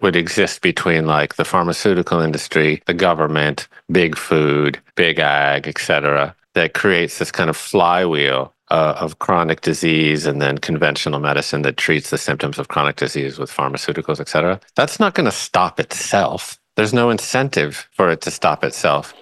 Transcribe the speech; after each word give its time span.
would 0.00 0.16
exist 0.16 0.60
between 0.62 1.06
like 1.06 1.36
the 1.36 1.44
pharmaceutical 1.44 2.20
industry, 2.20 2.82
the 2.86 2.94
government, 2.94 3.68
big 3.90 4.16
food, 4.16 4.80
big 4.94 5.18
ag, 5.18 5.66
etc., 5.66 6.34
that 6.54 6.74
creates 6.74 7.18
this 7.18 7.30
kind 7.30 7.50
of 7.50 7.56
flywheel 7.56 8.54
uh, 8.70 8.94
of 8.98 9.18
chronic 9.18 9.60
disease 9.60 10.26
and 10.26 10.42
then 10.42 10.58
conventional 10.58 11.20
medicine 11.20 11.62
that 11.62 11.76
treats 11.76 12.10
the 12.10 12.18
symptoms 12.18 12.58
of 12.58 12.68
chronic 12.68 12.96
disease 12.96 13.38
with 13.38 13.50
pharmaceuticals, 13.50 14.20
et 14.20 14.28
cetera, 14.28 14.60
that's 14.74 15.00
not 15.00 15.14
going 15.14 15.24
to 15.24 15.32
stop 15.32 15.80
itself. 15.80 16.58
There's 16.76 16.94
no 16.94 17.10
incentive 17.10 17.88
for 17.92 18.10
it 18.10 18.20
to 18.22 18.30
stop 18.30 18.62
itself. 18.62 19.14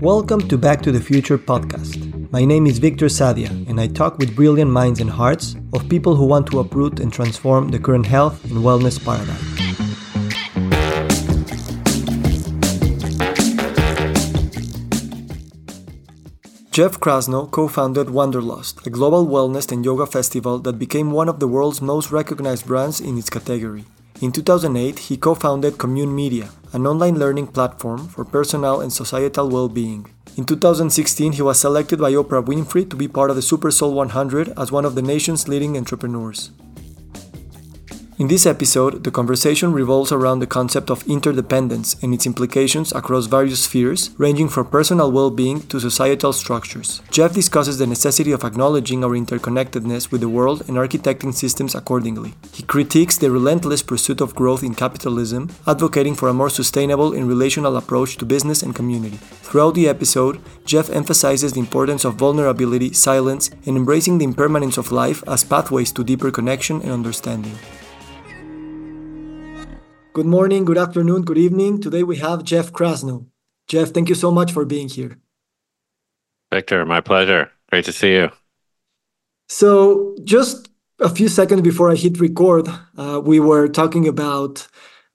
Welcome 0.00 0.46
to 0.46 0.56
Back 0.56 0.80
to 0.82 0.92
the 0.92 1.00
Future 1.00 1.36
podcast. 1.36 2.30
My 2.30 2.44
name 2.44 2.68
is 2.68 2.78
Victor 2.78 3.06
Sadia, 3.06 3.50
and 3.68 3.80
I 3.80 3.88
talk 3.88 4.16
with 4.16 4.36
brilliant 4.36 4.70
minds 4.70 5.00
and 5.00 5.10
hearts 5.10 5.56
of 5.72 5.88
people 5.88 6.14
who 6.14 6.24
want 6.24 6.46
to 6.52 6.60
uproot 6.60 7.00
and 7.00 7.12
transform 7.12 7.70
the 7.70 7.80
current 7.80 8.06
health 8.06 8.44
and 8.44 8.58
wellness 8.58 9.02
paradigm. 9.04 9.34
Jeff 16.70 17.00
Krasno 17.00 17.50
co 17.50 17.66
founded 17.66 18.10
Wanderlust, 18.10 18.86
a 18.86 18.90
global 18.90 19.26
wellness 19.26 19.72
and 19.72 19.84
yoga 19.84 20.06
festival 20.06 20.60
that 20.60 20.78
became 20.78 21.10
one 21.10 21.28
of 21.28 21.40
the 21.40 21.48
world's 21.48 21.82
most 21.82 22.12
recognized 22.12 22.66
brands 22.66 23.00
in 23.00 23.18
its 23.18 23.30
category. 23.30 23.84
In 24.20 24.32
2008, 24.32 24.98
he 24.98 25.16
co 25.16 25.36
founded 25.36 25.78
Commune 25.78 26.12
Media, 26.12 26.50
an 26.72 26.88
online 26.88 27.20
learning 27.20 27.46
platform 27.46 28.08
for 28.08 28.24
personal 28.24 28.80
and 28.80 28.92
societal 28.92 29.48
well 29.48 29.68
being. 29.68 30.10
In 30.36 30.44
2016, 30.44 31.34
he 31.34 31.42
was 31.42 31.60
selected 31.60 32.00
by 32.00 32.10
Oprah 32.12 32.44
Winfrey 32.44 32.90
to 32.90 32.96
be 32.96 33.06
part 33.06 33.30
of 33.30 33.36
the 33.36 33.42
Super 33.42 33.70
Soul 33.70 33.94
100 33.94 34.52
as 34.58 34.72
one 34.72 34.84
of 34.84 34.96
the 34.96 35.02
nation's 35.02 35.46
leading 35.46 35.76
entrepreneurs. 35.76 36.50
In 38.18 38.26
this 38.26 38.46
episode, 38.46 39.04
the 39.04 39.12
conversation 39.12 39.72
revolves 39.72 40.10
around 40.10 40.40
the 40.40 40.46
concept 40.48 40.90
of 40.90 41.06
interdependence 41.06 41.94
and 42.02 42.12
its 42.12 42.26
implications 42.26 42.90
across 42.90 43.26
various 43.26 43.62
spheres, 43.62 44.10
ranging 44.18 44.48
from 44.48 44.66
personal 44.66 45.12
well 45.12 45.30
being 45.30 45.60
to 45.68 45.78
societal 45.78 46.32
structures. 46.32 47.00
Jeff 47.12 47.32
discusses 47.32 47.78
the 47.78 47.86
necessity 47.86 48.32
of 48.32 48.42
acknowledging 48.42 49.04
our 49.04 49.12
interconnectedness 49.12 50.10
with 50.10 50.20
the 50.20 50.28
world 50.28 50.62
and 50.66 50.76
architecting 50.76 51.32
systems 51.32 51.76
accordingly. 51.76 52.34
He 52.52 52.64
critiques 52.64 53.16
the 53.16 53.30
relentless 53.30 53.84
pursuit 53.84 54.20
of 54.20 54.34
growth 54.34 54.64
in 54.64 54.74
capitalism, 54.74 55.50
advocating 55.64 56.16
for 56.16 56.28
a 56.28 56.34
more 56.34 56.50
sustainable 56.50 57.12
and 57.12 57.28
relational 57.28 57.76
approach 57.76 58.16
to 58.16 58.24
business 58.24 58.64
and 58.64 58.74
community. 58.74 59.18
Throughout 59.46 59.76
the 59.76 59.88
episode, 59.88 60.40
Jeff 60.64 60.90
emphasizes 60.90 61.52
the 61.52 61.60
importance 61.60 62.04
of 62.04 62.16
vulnerability, 62.16 62.92
silence, 62.94 63.48
and 63.64 63.76
embracing 63.76 64.18
the 64.18 64.24
impermanence 64.24 64.76
of 64.76 64.90
life 64.90 65.22
as 65.28 65.44
pathways 65.44 65.92
to 65.92 66.02
deeper 66.02 66.32
connection 66.32 66.82
and 66.82 66.90
understanding. 66.90 67.56
Good 70.14 70.26
morning, 70.26 70.64
good 70.64 70.78
afternoon, 70.78 71.22
good 71.22 71.38
evening. 71.38 71.80
Today 71.80 72.02
we 72.02 72.16
have 72.16 72.42
Jeff 72.42 72.72
Krasno. 72.72 73.26
Jeff, 73.68 73.90
thank 73.90 74.08
you 74.08 74.14
so 74.14 74.30
much 74.30 74.52
for 74.52 74.64
being 74.64 74.88
here. 74.88 75.18
Victor, 76.50 76.84
my 76.86 77.00
pleasure. 77.00 77.50
Great 77.70 77.84
to 77.84 77.92
see 77.92 78.12
you. 78.12 78.30
So, 79.48 80.16
just 80.24 80.70
a 80.98 81.10
few 81.10 81.28
seconds 81.28 81.60
before 81.60 81.92
I 81.92 81.94
hit 81.94 82.18
record, 82.20 82.68
uh, 82.96 83.20
we 83.22 83.38
were 83.38 83.68
talking 83.68 84.08
about 84.08 84.66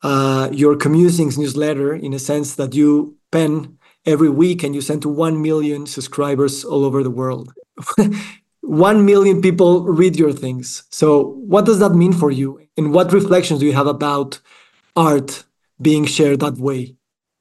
uh, 0.04 0.50
your 0.52 0.76
Commusings 0.76 1.38
newsletter 1.38 1.94
in 1.96 2.14
a 2.14 2.20
sense 2.20 2.56
that 2.56 2.76
you 2.76 3.18
pen 3.32 3.78
every 4.06 4.30
week 4.30 4.64
and 4.64 4.76
you 4.76 4.82
send 4.82 5.02
to 5.02 5.10
1 5.10 5.42
million 5.42 5.88
subscribers 5.88 6.64
all 6.64 6.86
over 6.86 7.02
the 7.02 7.10
world. 7.10 7.52
1 8.62 9.06
million 9.06 9.42
people 9.42 9.86
read 9.86 10.16
your 10.16 10.32
things. 10.32 10.84
So, 10.92 11.34
what 11.48 11.66
does 11.66 11.80
that 11.80 11.96
mean 11.96 12.14
for 12.14 12.30
you? 12.30 12.62
And 12.78 12.94
what 12.94 13.12
reflections 13.12 13.60
do 13.60 13.66
you 13.66 13.74
have 13.74 13.88
about 13.88 14.40
art 14.96 15.44
being 15.82 16.06
shared 16.06 16.40
that 16.40 16.58
way. 16.58 16.96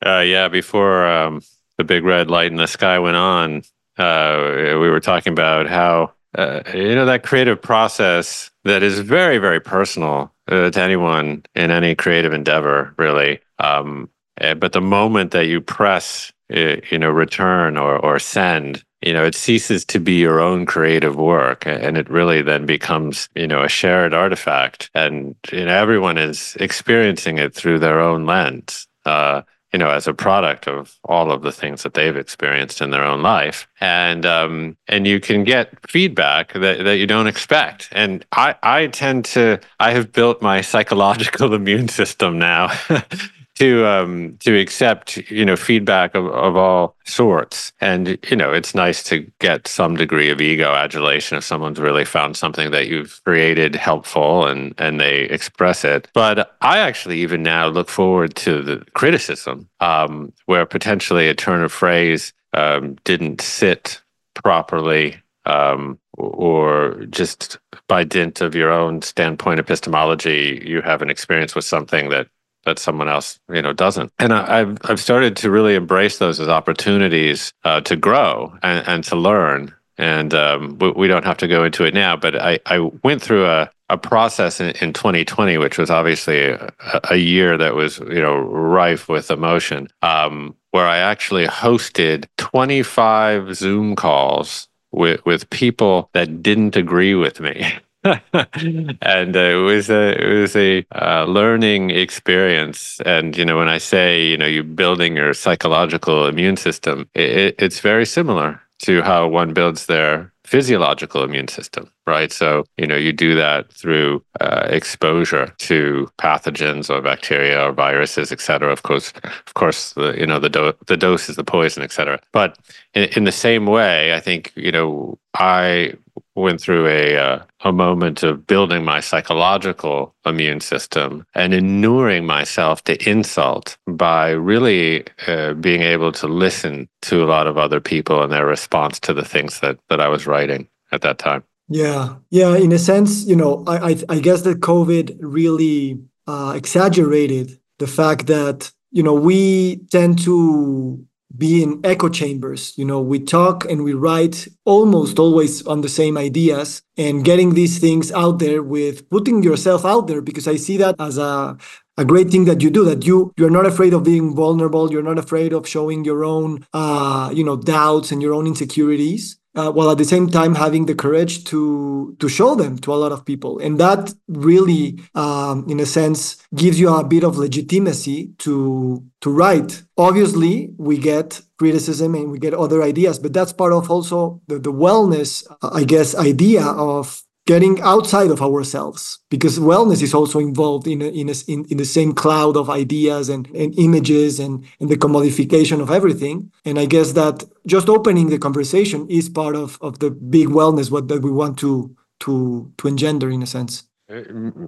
Uh, 0.04 0.20
yeah, 0.20 0.48
before 0.48 1.06
um, 1.06 1.42
the 1.78 1.84
big 1.84 2.04
red 2.04 2.30
light 2.30 2.50
in 2.50 2.56
the 2.56 2.66
sky 2.66 2.98
went 2.98 3.16
on, 3.16 3.62
uh, 3.98 4.78
we 4.80 4.88
were 4.88 5.00
talking 5.00 5.32
about 5.32 5.68
how 5.68 6.12
uh, 6.36 6.62
you 6.74 6.94
know 6.94 7.04
that 7.04 7.22
creative 7.22 7.60
process 7.60 8.50
that 8.64 8.82
is 8.82 9.00
very, 9.00 9.38
very 9.38 9.60
personal 9.60 10.32
uh, 10.48 10.70
to 10.70 10.80
anyone 10.80 11.42
in 11.54 11.70
any 11.70 11.94
creative 11.94 12.32
endeavor, 12.32 12.94
really. 12.96 13.40
Um, 13.58 14.08
eh, 14.38 14.54
but 14.54 14.72
the 14.72 14.80
moment 14.80 15.32
that 15.32 15.46
you 15.46 15.60
press, 15.60 16.32
eh, 16.50 16.80
you 16.90 16.98
know, 16.98 17.10
return 17.10 17.76
or 17.76 17.98
or 17.98 18.18
send, 18.18 18.82
you 19.02 19.12
know 19.12 19.24
it 19.24 19.34
ceases 19.34 19.84
to 19.84 19.98
be 19.98 20.14
your 20.14 20.40
own 20.40 20.66
creative 20.66 21.16
work 21.16 21.66
and 21.66 21.96
it 21.96 22.08
really 22.10 22.42
then 22.42 22.66
becomes 22.66 23.28
you 23.34 23.46
know 23.46 23.62
a 23.62 23.68
shared 23.68 24.14
artifact 24.14 24.90
and 24.94 25.34
you 25.50 25.64
know 25.64 25.74
everyone 25.74 26.18
is 26.18 26.56
experiencing 26.60 27.38
it 27.38 27.54
through 27.54 27.78
their 27.78 28.00
own 28.00 28.26
lens 28.26 28.86
uh, 29.04 29.42
you 29.72 29.78
know 29.78 29.90
as 29.90 30.06
a 30.06 30.14
product 30.14 30.68
of 30.68 30.98
all 31.04 31.30
of 31.30 31.42
the 31.42 31.52
things 31.52 31.82
that 31.82 31.94
they've 31.94 32.16
experienced 32.16 32.80
in 32.80 32.90
their 32.90 33.04
own 33.04 33.22
life. 33.22 33.66
And 33.80 34.26
um, 34.26 34.76
and 34.86 35.06
you 35.06 35.18
can 35.18 35.44
get 35.44 35.90
feedback 35.90 36.52
that, 36.52 36.84
that 36.84 36.98
you 36.98 37.06
don't 37.06 37.26
expect. 37.26 37.88
And 37.92 38.24
i 38.32 38.54
i 38.62 38.86
tend 38.88 39.24
to 39.26 39.58
i 39.80 39.92
have 39.92 40.12
built 40.12 40.42
my 40.42 40.60
psychological 40.60 41.54
immune 41.60 41.88
system 41.88 42.38
now 42.38 42.70
to 43.56 43.86
um, 43.86 44.36
to 44.40 44.58
accept 44.58 45.16
you 45.30 45.44
know 45.44 45.56
feedback 45.56 46.14
of, 46.14 46.26
of 46.26 46.56
all 46.56 46.96
sorts. 47.04 47.72
And 47.80 48.18
you 48.28 48.36
know 48.36 48.52
it's 48.52 48.74
nice 48.74 49.02
to 49.04 49.30
get 49.38 49.68
some 49.68 49.96
degree 49.96 50.30
of 50.30 50.40
ego 50.40 50.72
adulation 50.72 51.38
if 51.38 51.44
someone's 51.44 51.80
really 51.80 52.04
found 52.04 52.36
something 52.36 52.70
that 52.70 52.88
you've 52.88 53.20
created 53.24 53.74
helpful 53.74 54.46
and 54.46 54.74
and 54.78 55.00
they 55.00 55.22
express 55.22 55.84
it. 55.84 56.08
But 56.14 56.56
i 56.60 56.78
actually 56.78 57.20
even 57.20 57.42
now 57.42 57.66
look 57.68 57.88
forward 57.88 58.34
to 58.36 58.62
the 58.62 58.84
criticism 58.94 59.68
um, 59.80 60.32
where 60.46 60.66
potentially 60.66 61.28
a 61.28 61.34
turn 61.34 61.62
of 61.62 61.72
phrase 61.72 62.32
um, 62.54 62.96
didn't 63.04 63.40
sit 63.40 64.00
properly 64.34 65.16
um, 65.44 65.98
or 66.18 67.04
just 67.10 67.58
by 67.88 68.04
dint 68.04 68.40
of 68.40 68.54
your 68.54 68.70
own 68.70 69.02
standpoint 69.02 69.58
epistemology, 69.58 70.62
you 70.64 70.82
have 70.82 71.02
an 71.02 71.10
experience 71.10 71.54
with 71.54 71.64
something 71.64 72.10
that 72.10 72.28
that 72.64 72.78
someone 72.78 73.08
else 73.08 73.38
you 73.52 73.62
know 73.62 73.72
doesn't. 73.72 74.12
And 74.18 74.32
I, 74.32 74.58
have 74.58 74.78
i've 74.84 75.00
started 75.00 75.36
to 75.38 75.50
really 75.50 75.74
embrace 75.74 76.18
those 76.18 76.40
as 76.40 76.48
opportunities 76.48 77.52
uh, 77.64 77.80
to 77.82 77.96
grow 77.96 78.56
and, 78.62 78.86
and 78.86 79.04
to 79.04 79.16
learn. 79.16 79.74
And 79.98 80.32
um, 80.34 80.78
we, 80.78 80.90
we, 80.92 81.06
don't 81.06 81.24
have 81.24 81.36
to 81.38 81.48
go 81.48 81.64
into 81.64 81.84
it 81.84 81.94
now 81.94 82.16
but 82.16 82.34
i, 82.34 82.58
I 82.66 82.78
went 82.78 83.20
through 83.22 83.46
a, 83.46 83.70
a 83.90 83.98
process 83.98 84.58
in, 84.58 84.70
in 84.80 84.92
2020 84.94 85.58
which 85.58 85.78
was 85.78 85.90
obviously 85.90 86.46
a, 86.46 86.72
a, 87.10 87.16
year 87.16 87.58
that 87.58 87.74
was 87.74 87.98
you 87.98 88.22
know 88.22 88.36
rife 88.38 89.08
with 89.08 89.30
emotion 89.30 89.88
um, 90.00 90.56
where 90.70 90.86
i 90.86 90.96
actually 90.96 91.46
hosted 91.46 92.24
25 92.38 93.54
zoom 93.54 93.94
calls 93.94 94.66
with, 94.92 95.24
with 95.26 95.48
people 95.50 96.08
that 96.14 96.42
didn't 96.42 96.74
agree 96.74 97.14
with 97.14 97.38
me 97.38 97.72
and 98.04 99.36
uh, 99.36 99.38
it 99.38 99.62
was 99.62 99.88
a 99.88 100.20
it 100.20 100.40
was 100.40 100.56
a 100.56 100.84
uh, 100.92 101.24
learning 101.24 101.90
experience. 101.90 103.00
And 103.06 103.36
you 103.36 103.44
know, 103.44 103.58
when 103.58 103.68
I 103.68 103.78
say 103.78 104.24
you 104.24 104.36
know 104.36 104.46
you're 104.46 104.64
building 104.64 105.16
your 105.16 105.34
psychological 105.34 106.26
immune 106.26 106.56
system, 106.56 107.08
it, 107.14 107.54
it's 107.58 107.80
very 107.80 108.04
similar 108.06 108.60
to 108.80 109.02
how 109.02 109.28
one 109.28 109.52
builds 109.54 109.86
their 109.86 110.32
physiological 110.44 111.22
immune 111.22 111.48
system, 111.48 111.90
right? 112.06 112.32
So, 112.32 112.64
you 112.76 112.86
know, 112.86 112.96
you 112.96 113.12
do 113.12 113.34
that 113.36 113.72
through 113.72 114.22
uh, 114.40 114.66
exposure 114.68 115.46
to 115.58 116.10
pathogens 116.18 116.90
or 116.90 117.00
bacteria 117.00 117.64
or 117.68 117.72
viruses, 117.72 118.32
et 118.32 118.40
cetera. 118.40 118.72
Of 118.72 118.82
course, 118.82 119.12
of 119.24 119.54
course, 119.54 119.92
the, 119.92 120.14
you 120.18 120.26
know, 120.26 120.40
the, 120.40 120.50
do- 120.50 120.74
the 120.88 120.96
dose 120.96 121.28
is 121.30 121.36
the 121.36 121.44
poison, 121.44 121.82
et 121.82 121.92
cetera. 121.92 122.20
But 122.32 122.58
in, 122.92 123.04
in 123.16 123.24
the 123.24 123.32
same 123.32 123.66
way, 123.66 124.14
I 124.14 124.20
think, 124.20 124.52
you 124.56 124.72
know, 124.72 125.18
I 125.34 125.94
went 126.34 126.60
through 126.60 126.86
a 126.86 127.16
uh, 127.16 127.42
a 127.64 127.72
moment 127.72 128.22
of 128.22 128.46
building 128.46 128.84
my 128.84 129.00
psychological 129.00 130.14
immune 130.24 130.60
system 130.60 131.24
and 131.34 131.52
inuring 131.54 132.24
myself 132.26 132.82
to 132.84 133.08
insult 133.08 133.76
by 133.86 134.30
really 134.30 135.04
uh, 135.26 135.54
being 135.54 135.82
able 135.82 136.12
to 136.12 136.26
listen 136.26 136.88
to 137.02 137.22
a 137.22 137.26
lot 137.26 137.46
of 137.46 137.58
other 137.58 137.80
people 137.80 138.22
and 138.22 138.32
their 138.32 138.46
response 138.46 138.98
to 139.00 139.12
the 139.12 139.24
things 139.24 139.60
that 139.60 139.78
that 139.88 140.00
I 140.00 140.08
was 140.08 140.26
writing 140.26 140.68
at 140.90 141.02
that 141.02 141.18
time. 141.18 141.42
Yeah, 141.68 142.16
yeah. 142.30 142.56
In 142.56 142.72
a 142.72 142.78
sense, 142.78 143.24
you 143.24 143.36
know, 143.36 143.64
I 143.66 143.90
I, 143.90 143.96
I 144.08 144.18
guess 144.20 144.42
that 144.42 144.60
COVID 144.60 145.18
really 145.20 145.98
uh, 146.26 146.54
exaggerated 146.56 147.58
the 147.78 147.86
fact 147.86 148.26
that 148.26 148.72
you 148.90 149.02
know 149.02 149.14
we 149.14 149.76
tend 149.90 150.18
to 150.24 151.04
be 151.36 151.62
in 151.62 151.80
echo 151.84 152.08
chambers. 152.08 152.76
You 152.76 152.84
know, 152.84 153.00
we 153.00 153.18
talk 153.18 153.64
and 153.70 153.84
we 153.84 153.94
write 153.94 154.48
almost 154.64 155.18
always 155.18 155.66
on 155.66 155.80
the 155.80 155.88
same 155.88 156.16
ideas 156.16 156.82
and 156.96 157.24
getting 157.24 157.54
these 157.54 157.78
things 157.78 158.12
out 158.12 158.38
there 158.38 158.62
with 158.62 159.08
putting 159.10 159.42
yourself 159.42 159.84
out 159.84 160.06
there 160.06 160.20
because 160.20 160.46
I 160.46 160.56
see 160.56 160.76
that 160.78 160.96
as 160.98 161.18
a 161.18 161.56
a 161.98 162.04
great 162.06 162.30
thing 162.30 162.46
that 162.46 162.62
you 162.62 162.70
do 162.70 162.84
that 162.84 163.04
you 163.04 163.32
you're 163.36 163.50
not 163.50 163.66
afraid 163.66 163.92
of 163.92 164.02
being 164.02 164.34
vulnerable 164.34 164.90
you're 164.90 165.02
not 165.02 165.18
afraid 165.18 165.52
of 165.52 165.68
showing 165.68 166.04
your 166.04 166.24
own 166.24 166.64
uh, 166.72 167.30
you 167.34 167.44
know 167.44 167.56
doubts 167.56 168.10
and 168.10 168.22
your 168.22 168.32
own 168.32 168.46
insecurities 168.46 169.38
uh, 169.54 169.70
while 169.70 169.90
at 169.90 169.98
the 169.98 170.04
same 170.04 170.28
time 170.28 170.54
having 170.54 170.86
the 170.86 170.94
courage 170.94 171.44
to 171.44 172.16
to 172.18 172.28
show 172.28 172.54
them 172.54 172.78
to 172.78 172.92
a 172.92 172.96
lot 172.96 173.12
of 173.12 173.24
people. 173.24 173.58
And 173.58 173.78
that 173.78 174.12
really 174.28 174.98
um, 175.14 175.66
in 175.68 175.80
a 175.80 175.86
sense 175.86 176.36
gives 176.54 176.78
you 176.78 176.94
a 176.94 177.04
bit 177.04 177.24
of 177.24 177.36
legitimacy 177.36 178.32
to 178.38 179.02
to 179.20 179.30
write. 179.30 179.82
Obviously 179.96 180.70
we 180.78 180.98
get 180.98 181.40
criticism 181.58 182.14
and 182.14 182.30
we 182.32 182.38
get 182.38 182.54
other 182.54 182.82
ideas 182.82 183.20
but 183.20 183.32
that's 183.32 183.52
part 183.52 183.72
of 183.72 183.88
also 183.88 184.40
the, 184.48 184.58
the 184.58 184.72
wellness 184.72 185.46
i 185.62 185.84
guess 185.84 186.12
idea 186.16 186.64
of 186.64 187.22
getting 187.46 187.80
outside 187.80 188.30
of 188.30 188.40
ourselves 188.40 189.18
because 189.28 189.58
wellness 189.58 190.02
is 190.02 190.14
also 190.14 190.38
involved 190.38 190.86
in 190.86 191.02
a, 191.02 191.06
in, 191.06 191.28
a, 191.28 191.34
in, 191.48 191.64
in 191.66 191.76
the 191.76 191.84
same 191.84 192.12
cloud 192.12 192.56
of 192.56 192.70
ideas 192.70 193.28
and, 193.28 193.48
and 193.48 193.76
images 193.78 194.38
and, 194.38 194.64
and 194.80 194.88
the 194.88 194.96
commodification 194.96 195.80
of 195.80 195.90
everything 195.90 196.50
and 196.64 196.78
i 196.78 196.86
guess 196.86 197.12
that 197.12 197.44
just 197.66 197.88
opening 197.88 198.28
the 198.28 198.38
conversation 198.38 199.08
is 199.08 199.28
part 199.28 199.56
of, 199.56 199.78
of 199.80 199.98
the 199.98 200.10
big 200.10 200.48
wellness 200.48 200.90
what 200.90 201.08
that 201.08 201.22
we 201.22 201.30
want 201.30 201.58
to 201.58 201.94
to 202.20 202.72
to 202.78 202.86
engender 202.86 203.28
in 203.30 203.42
a 203.42 203.46
sense 203.46 203.84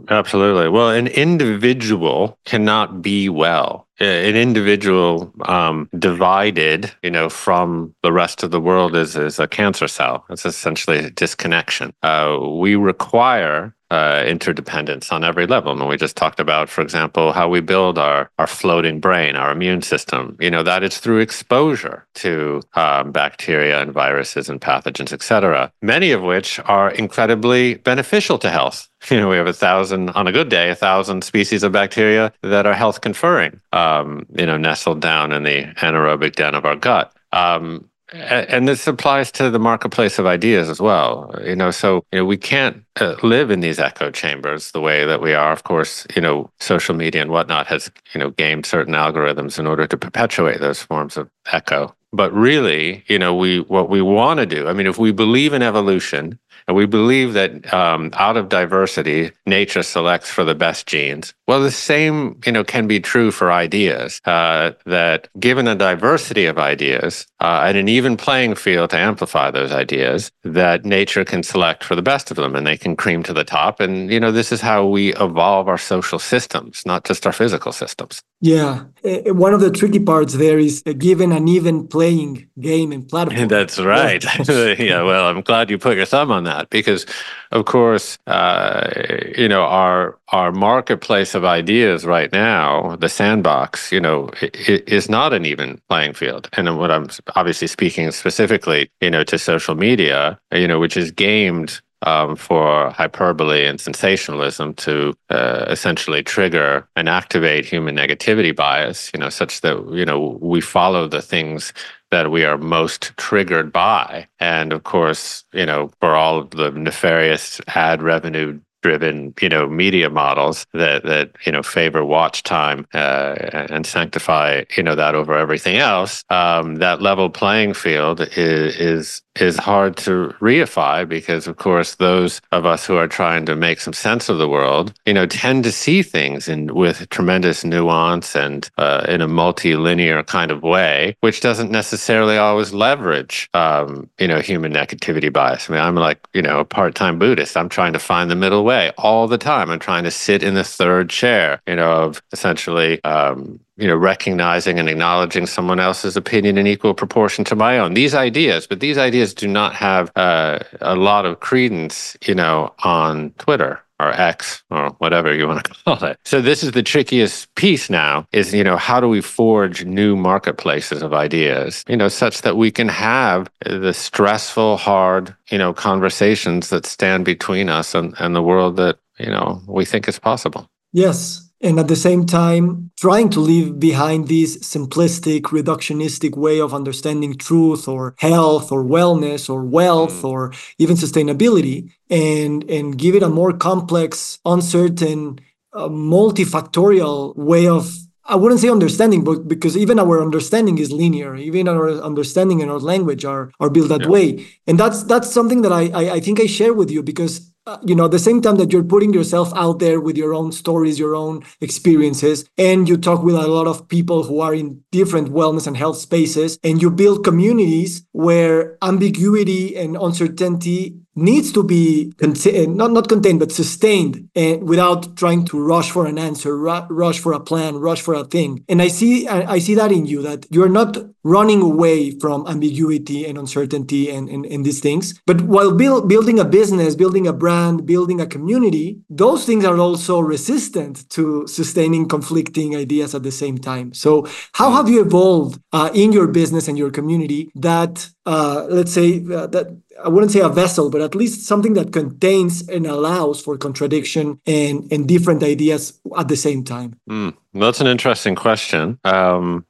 Absolutely. 0.09 0.71
Well, 0.71 0.91
an 0.91 1.09
individual 1.09 2.39
cannot 2.47 3.03
be 3.03 3.29
well. 3.29 3.84
An 4.01 4.35
individual 4.35 5.33
um, 5.47 5.89
divided, 5.97 6.91
you 7.03 7.11
know, 7.13 7.29
from 7.29 7.95
the 8.03 8.13
rest 8.13 8.43
of 8.43 8.51
the 8.51 8.61
world 8.61 8.97
is, 8.97 9.15
is 9.15 9.39
a 9.39 9.47
cancer 9.47 9.87
cell. 9.87 10.25
It's 10.31 10.45
essentially 10.45 10.99
a 10.99 11.11
disconnection. 11.11 11.95
Uh, 12.03 12.39
we 12.41 12.75
require 12.75 13.75
uh, 13.95 14.25
interdependence 14.27 15.13
on 15.13 15.23
every 15.23 15.47
level. 15.47 15.71
And 15.71 15.89
we 15.89 15.97
just 15.97 16.17
talked 16.17 16.41
about, 16.41 16.69
for 16.69 16.81
example, 16.81 17.33
how 17.33 17.49
we 17.49 17.61
build 17.61 17.97
our, 17.97 18.29
our 18.41 18.47
floating 18.49 18.99
brain, 18.99 19.37
our 19.37 19.53
immune 19.53 19.83
system. 19.83 20.37
You 20.41 20.51
know, 20.51 20.65
that 20.65 20.83
it's 20.83 20.99
through 20.99 21.21
exposure 21.21 22.05
to 22.15 22.61
um, 22.75 23.13
bacteria 23.13 23.81
and 23.81 23.93
viruses 23.93 24.49
and 24.49 24.61
pathogens, 24.61 25.13
et 25.13 25.23
cetera, 25.23 25.71
many 25.81 26.11
of 26.11 26.23
which 26.23 26.59
are 26.65 26.91
incredibly 26.91 27.75
beneficial 27.75 28.39
to 28.39 28.51
health. 28.51 28.89
You 29.11 29.21
know, 29.21 29.29
we 29.29 29.37
have 29.37 29.47
a 29.47 29.53
thousand, 29.53 30.11
on 30.11 30.27
a 30.27 30.33
good 30.33 30.49
day, 30.49 30.71
a 30.71 30.75
thousand 30.75 31.25
species 31.25 31.63
of 31.63 31.73
bacteria 31.73 32.33
that 32.41 32.65
are 32.65 32.73
health 32.73 33.03
conferring, 33.03 33.61
um, 33.71 34.25
you 34.35 34.47
know, 34.47 34.57
nestled 34.57 35.03
down 35.03 35.31
in 35.31 35.43
the 35.43 35.65
anaerobic 35.85 36.37
den 36.37 36.55
of 36.55 36.65
our 36.65 36.75
gut. 36.75 37.13
Um, 37.31 37.91
and 38.13 38.69
this 38.69 38.87
applies 38.87 39.33
to 39.33 39.51
the 39.51 39.59
marketplace 39.59 40.19
of 40.19 40.27
ideas 40.27 40.69
as 40.69 40.81
well 40.81 41.35
you 41.43 41.57
know 41.57 41.71
so 41.71 42.05
you 42.13 42.19
know 42.19 42.25
we 42.25 42.37
can't 42.37 42.85
uh, 43.01 43.17
live 43.23 43.51
in 43.51 43.61
these 43.61 43.79
echo 43.79 44.11
chambers 44.11 44.71
the 44.71 44.81
way 44.81 45.05
that 45.05 45.21
we 45.21 45.35
are. 45.35 45.53
Of 45.53 45.65
course 45.65 46.07
you 46.15 46.23
know 46.23 46.51
social 46.61 46.95
media 46.95 47.23
and 47.23 47.31
whatnot 47.31 47.67
has 47.67 47.91
you 48.13 48.21
know 48.21 48.31
gamed 48.31 48.67
certain 48.67 48.95
algorithms 48.95 49.59
in 49.59 49.67
order 49.67 49.87
to 49.87 49.97
perpetuate 49.97 50.61
those 50.61 50.83
forms 50.83 51.17
of 51.17 51.29
echo. 51.53 51.95
But 52.13 52.33
really 52.33 53.05
you 53.09 53.19
know 53.19 53.35
we 53.35 53.61
what 53.61 53.91
we 53.91 54.01
want 54.01 54.39
to 54.39 54.47
do 54.47 54.69
i 54.69 54.73
mean 54.73 54.87
if 54.87 54.99
we 54.99 55.11
believe 55.11 55.53
in 55.53 55.63
evolution 55.63 56.39
and 56.67 56.77
we 56.77 56.87
believe 56.87 57.35
that 57.35 57.73
um, 57.75 58.11
out 58.15 58.37
of 58.37 58.49
diversity, 58.49 59.33
nature 59.47 59.83
selects 59.83 60.31
for 60.31 60.45
the 60.45 60.55
best 60.55 60.87
genes. 60.87 61.35
Well, 61.47 61.61
the 61.61 61.71
same, 61.71 62.41
you 62.47 62.53
know, 62.53 62.65
can 62.65 62.87
be 62.87 63.01
true 63.01 63.31
for 63.31 63.53
ideas. 63.53 64.21
Uh, 64.25 64.73
that 64.87 65.29
given 65.39 65.69
a 65.69 65.75
diversity 65.75 66.47
of 66.47 66.59
ideas 66.59 67.27
uh, 67.41 67.65
and 67.67 67.77
an 67.77 67.89
even 67.89 68.17
playing 68.17 68.55
field 68.55 68.91
to 68.91 68.99
amplify 68.99 69.51
those 69.51 69.73
ideas, 69.73 70.33
that 70.43 70.85
nature 70.85 71.25
can 71.25 71.43
select 71.43 71.85
for 71.85 71.95
the 71.95 72.03
best 72.03 72.31
of 72.31 72.37
them, 72.37 72.57
and 72.57 72.67
they 72.67 72.79
can 72.79 72.97
cream 72.97 73.23
to 73.25 73.33
the 73.33 73.45
top. 73.45 73.81
And 73.81 74.11
you 74.11 74.19
know, 74.19 74.33
this 74.33 74.51
is 74.51 74.61
how 74.61 74.87
we 74.87 75.15
evolve 75.17 75.69
our 75.69 75.79
social 75.79 76.19
systems, 76.19 76.83
not 76.87 77.05
just 77.05 77.27
our 77.27 77.33
physical 77.33 77.73
systems. 77.73 78.23
Yeah, 78.45 78.85
one 79.25 79.55
of 79.55 79.61
the 79.61 79.71
tricky 79.71 79.99
parts 79.99 80.35
there 80.35 80.59
is 80.59 80.83
given 80.83 81.33
an 81.33 81.49
even 81.49 81.89
playing 81.89 82.47
game 82.61 82.93
and 82.93 83.09
platform. 83.09 83.49
That's 83.49 83.79
right. 83.79 84.23
Yeah. 84.23 84.75
yeah. 84.79 85.03
Well, 85.03 85.29
I'm 85.29 85.41
glad 85.41 85.71
you 85.71 85.79
put 85.79 85.97
your 85.97 86.05
thumb 86.05 86.31
on 86.31 86.45
that 86.45 86.69
because, 86.69 87.07
of 87.53 87.65
course, 87.65 88.19
uh, 88.27 88.91
you 89.35 89.49
know 89.49 89.63
our 89.63 90.19
our 90.29 90.53
marketplace 90.53 91.35
of 91.35 91.47
ideas 91.47 92.05
right 92.05 92.31
now, 92.33 92.97
the 92.97 93.09
sandbox, 93.09 93.91
you 93.91 94.01
know, 94.01 94.29
is 94.43 95.09
not 95.09 95.33
an 95.33 95.47
even 95.47 95.81
playing 95.89 96.13
field. 96.13 96.51
And 96.53 96.77
what 96.77 96.91
I'm 96.91 97.09
obviously 97.37 97.67
speaking 97.67 98.11
specifically, 98.11 98.91
you 99.01 99.11
know, 99.11 99.25
to 99.25 99.39
social 99.39 99.75
media, 99.75 100.39
you 100.53 100.69
know, 100.69 100.79
which 100.79 100.99
is 100.99 101.11
gamed 101.11 101.81
um, 102.05 102.37
for 102.37 102.91
hyperbole 102.91 103.67
and 103.67 103.81
sensationalism 103.81 104.75
to 104.75 105.15
uh, 105.31 105.67
essentially 105.69 106.23
trigger 106.23 106.89
and 106.97 107.09
activate 107.09 107.65
human 107.65 107.97
negativity 107.97 108.55
bias, 108.55 109.11
you 109.13 109.21
know, 109.21 109.31
such 109.31 109.61
that, 109.63 109.77
you 109.93 110.05
know, 110.05 110.39
we 110.41 110.61
follow 110.61 111.09
the 111.09 111.23
things 111.23 111.73
that 112.11 112.31
we 112.31 112.45
are 112.45 112.59
most 112.59 113.17
triggered 113.17 113.73
by. 113.73 114.27
And 114.39 114.73
of 114.73 114.85
course, 114.85 115.45
you 115.53 115.67
know, 115.67 115.91
for 116.01 116.15
all 116.15 116.39
of 116.39 116.51
the 116.51 116.71
nefarious 116.71 117.61
ad 117.69 118.03
revenue 118.03 118.61
driven 118.85 119.33
you 119.41 119.49
know 119.49 119.67
media 119.67 120.11
models 120.11 120.67
that 120.75 121.05
that 121.05 121.31
you 121.47 121.51
know 121.51 121.63
favor 121.63 122.05
watch 122.05 122.43
time 122.43 122.87
uh, 122.93 123.35
and 123.71 123.87
sanctify 123.87 124.63
you 124.77 124.83
know 124.83 124.95
that 124.95 125.15
over 125.15 125.33
everything 125.39 125.77
else 125.79 126.23
um, 126.29 126.75
that 126.75 127.01
level 127.01 127.31
playing 127.31 127.73
field 127.73 128.21
is, 128.37 128.77
is 128.77 129.23
is 129.41 129.57
hard 129.57 129.97
to 129.97 130.35
reify 130.41 131.09
because 131.09 131.47
of 131.47 131.57
course 131.57 131.97
those 131.97 132.41
of 132.53 132.65
us 132.65 132.87
who 132.87 132.97
are 132.97 133.09
trying 133.09 133.45
to 133.47 133.57
make 133.57 133.81
some 133.81 133.93
sense 133.93 134.29
of 134.29 134.39
the 134.39 134.49
world 134.49 134.93
you 135.07 135.15
know 135.15 135.27
tend 135.27 135.65
to 135.65 135.73
see 135.73 136.03
things 136.03 136.49
in 136.49 136.75
with 136.75 137.09
tremendous 137.11 137.65
nuance 137.65 138.37
and 138.37 138.71
uh, 138.79 139.05
in 139.09 139.21
a 139.21 139.29
multi-linear 139.29 140.23
kind 140.23 140.51
of 140.51 140.63
way 140.63 141.17
which 141.21 141.41
doesn't 141.41 141.71
necessarily 141.71 142.37
always 142.37 142.73
leverage 142.73 143.49
um, 143.55 144.09
you 144.19 144.29
know 144.29 144.41
human 144.41 144.73
negativity 144.73 145.33
bias. 145.33 145.69
I 145.69 145.73
mean 145.73 145.83
i'm 145.83 145.97
like 145.97 146.19
you 146.33 146.43
know 146.43 146.61
a 146.61 146.65
part-time 146.65 147.19
buddhist. 147.19 147.57
I'm 147.57 147.69
trying 147.69 147.93
to 147.93 147.99
find 147.99 148.31
the 148.31 148.37
middle 148.37 148.65
way 148.65 148.93
all 148.99 149.27
the 149.27 149.39
time. 149.39 149.71
I'm 149.71 149.79
trying 149.79 150.05
to 150.05 150.11
sit 150.11 150.43
in 150.43 150.55
the 150.55 150.65
third 150.65 151.11
chair 151.11 151.61
you 151.67 151.77
know 151.77 151.93
of 151.93 152.23
essentially 152.33 153.03
um, 153.05 153.61
you 153.77 153.87
know, 153.89 153.97
recognizing 153.97 154.79
and 154.79 154.89
acknowledging 154.89 155.47
someone 155.47 155.81
else's 155.81 156.17
opinion 156.17 156.59
in 156.59 156.67
equal 156.67 156.95
proportion 156.95 157.45
to 157.45 157.57
my 157.57 157.79
own. 157.79 157.95
These 157.95 158.15
ideas, 158.15 158.67
but 158.67 158.81
these 158.81 158.99
ideas 158.99 159.35
do 159.35 159.49
not 159.49 159.75
have 159.75 160.13
uh, 160.17 160.61
a 160.81 160.95
lot 160.95 161.27
of 161.27 161.41
credence, 161.41 162.17
you 162.27 162.35
know, 162.35 162.73
on 162.85 163.31
Twitter 163.39 163.81
or 164.01 164.13
X 164.13 164.63
or 164.71 164.91
whatever 164.99 165.35
you 165.35 165.47
want 165.47 165.65
to 165.65 165.75
call 165.85 166.05
it. 166.05 166.19
So 166.25 166.41
this 166.41 166.63
is 166.63 166.73
the 166.73 166.83
trickiest 166.83 167.53
piece 167.55 167.89
now 167.89 168.27
is, 168.33 168.53
you 168.53 168.65
know, 168.65 168.77
how 168.77 169.01
do 169.01 169.09
we 169.09 169.21
forge 169.21 169.85
new 169.85 170.17
marketplaces 170.17 171.03
of 171.03 171.13
ideas, 171.13 171.85
you 171.89 171.97
know, 171.97 172.09
such 172.09 172.43
that 172.43 172.57
we 172.57 172.71
can 172.71 172.89
have 172.89 173.49
the 173.65 173.93
stressful, 173.93 174.77
hard, 174.77 175.35
you 175.51 175.59
know, 175.59 175.73
conversations 175.73 176.71
that 176.71 176.87
stand 176.87 177.25
between 177.25 177.69
us 177.69 177.95
and, 177.95 178.15
and 178.19 178.35
the 178.35 178.43
world 178.43 178.77
that, 178.77 178.99
you 179.19 179.27
know, 179.27 179.63
we 179.67 179.85
think 179.85 180.09
is 180.09 180.19
possible. 180.19 180.69
Yes, 180.93 181.44
and 181.65 181.81
at 181.81 181.89
the 181.89 181.97
same 181.97 182.27
time 182.27 182.91
trying 183.01 183.29
to 183.31 183.41
leave 183.41 183.81
behind 183.81 184.29
this 184.29 184.59
simplistic 184.59 185.43
reductionistic 185.59 186.37
way 186.37 186.61
of 186.61 186.75
understanding 186.75 187.35
truth 187.35 187.89
or 187.89 188.15
health 188.19 188.71
or 188.71 188.85
wellness 188.85 189.49
or 189.49 189.65
wealth 189.65 190.23
mm. 190.23 190.31
or 190.31 190.53
even 190.79 190.97
sustainability 190.97 191.91
and 192.11 192.71
and 192.71 192.99
give 192.99 193.15
it 193.15 193.23
a 193.23 193.29
more 193.29 193.53
complex 193.53 194.39
uncertain 194.45 195.41
uh, 195.73 195.89
multifactorial 195.89 197.35
way 197.37 197.67
of 197.67 197.91
I 198.27 198.37
wouldn't 198.37 198.63
say 198.63 198.71
understanding, 198.71 199.23
but 199.23 199.47
because 199.47 199.77
even 199.77 199.99
our 199.99 200.23
understanding 200.23 200.79
is 200.79 200.91
linear, 200.91 201.37
even 201.37 201.69
our 201.69 201.91
understanding 201.91 202.63
and 202.63 202.71
our 202.71 202.79
language 202.79 203.23
are 203.25 203.51
are 203.61 203.69
built 203.69 203.91
that 203.91 204.03
yeah. 204.03 204.09
way, 204.09 204.47
and 204.67 204.81
that's 204.81 205.03
that's 205.05 205.31
something 205.31 205.61
that 205.61 205.73
I, 205.73 205.91
I 206.01 206.05
I 206.17 206.21
think 206.21 206.41
I 206.41 206.47
share 206.47 206.73
with 206.73 206.91
you 206.91 207.03
because 207.03 207.53
you 207.85 207.95
know, 207.95 208.09
the 208.09 208.19
same 208.19 208.43
time 208.43 208.57
that 208.57 208.73
you're 208.73 208.85
putting 208.85 209.15
yourself 209.15 209.53
out 209.57 209.79
there 209.79 210.01
with 210.01 210.19
your 210.19 210.35
own 210.35 210.53
stories, 210.53 210.99
your 210.99 211.15
own 211.15 211.43
experiences, 211.61 212.45
and 212.59 212.89
you 212.89 212.97
talk 212.97 213.23
with 213.23 213.35
a 213.35 213.47
lot 213.47 213.67
of 213.67 213.89
people 213.89 214.25
who 214.25 214.41
are 214.41 214.55
in 214.55 214.83
different 214.93 215.29
wellness 215.29 215.67
and 215.67 215.77
health 215.77 215.97
spaces, 215.97 216.59
and 216.63 216.83
you 216.83 216.91
build 216.91 217.25
communities 217.25 218.05
where 218.13 218.77
ambiguity 218.83 219.77
and 219.77 219.97
uncertainty 219.97 220.99
needs 221.17 221.53
to 221.53 221.63
be 221.63 222.13
contained, 222.19 222.77
not 222.77 222.91
not 222.91 223.09
contained, 223.09 223.41
but 223.41 223.53
sustained, 223.53 224.29
and 224.35 224.69
without 224.69 225.17
trying 225.17 225.45
to 225.47 225.63
rush 225.63 225.91
for 225.91 226.07
an 226.07 226.19
answer, 226.19 226.57
ru- 226.57 226.87
rush 226.91 227.19
for 227.19 227.33
a 227.33 227.41
plan, 227.41 227.77
rush 227.77 228.03
for 228.03 228.15
a 228.15 228.25
thing. 228.25 228.65
And 228.69 228.83
I 228.83 228.89
see, 228.89 229.27
I, 229.27 229.53
I 229.55 229.59
see 229.59 229.75
that 229.75 229.93
in 229.93 230.07
you 230.07 230.23
that 230.23 230.47
you're 230.51 230.69
not 230.69 230.97
running 231.25 231.63
away 231.63 232.11
from 232.19 232.47
ambiguity 232.47 233.25
and 233.25 233.39
uncertainty 233.39 234.11
and, 234.11 234.29
and, 234.29 234.45
and 234.45 234.65
these 234.65 234.81
things. 234.81 235.19
But 235.27 235.41
while 235.41 235.73
build, 235.73 236.07
building 236.07 236.39
a 236.39 236.45
business, 236.45 236.95
building 236.95 237.27
a 237.27 237.33
brand, 237.33 237.87
building 237.87 238.21
a 238.21 238.27
community, 238.27 239.01
those 239.09 239.47
things 239.47 239.65
are 239.65 239.79
also 239.79 240.21
resistant 240.21 241.09
to 241.11 241.47
sustaining 241.47 242.09
conflicting 242.09 242.77
ideas 242.77 243.15
at 243.15 243.23
the 243.23 243.33
same 243.33 243.57
time. 243.57 243.95
So, 243.95 244.27
how 244.53 244.71
have 244.73 244.89
you 244.89 245.01
evolved 245.01 245.61
uh, 245.73 245.91
in 245.95 246.13
your 246.13 246.27
business 246.27 246.69
and 246.69 246.77
your 246.77 246.91
community 246.91 247.51
that, 247.55 248.11
uh, 248.27 248.67
let's 248.69 248.93
say, 248.93 249.25
uh, 249.33 249.47
that 249.47 249.79
I 250.03 250.09
wouldn't 250.09 250.33
say 250.33 250.41
a 250.41 250.49
vessel, 250.49 250.91
but 250.91 251.01
at 251.01 251.15
least 251.15 251.47
something 251.47 251.75
that 251.75 251.93
contains 251.93 252.69
and 252.69 252.87
allows 252.87 253.41
for 253.41 253.57
contradiction 253.57 254.41
and, 254.47 254.91
and 254.93 255.07
different 255.07 255.43
ideas 255.43 256.01
at 256.17 256.29
the 256.29 256.37
same 256.37 256.65
time? 256.65 256.99
Mm, 257.09 257.37
that's 257.55 257.81
an 257.81 257.87
interesting 257.87 258.35
question. 258.35 258.99
Um, 259.05 259.67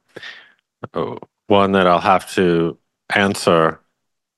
one 1.47 1.71
that 1.73 1.87
I'll 1.87 1.99
have 1.99 2.31
to 2.33 2.77
answer 3.13 3.79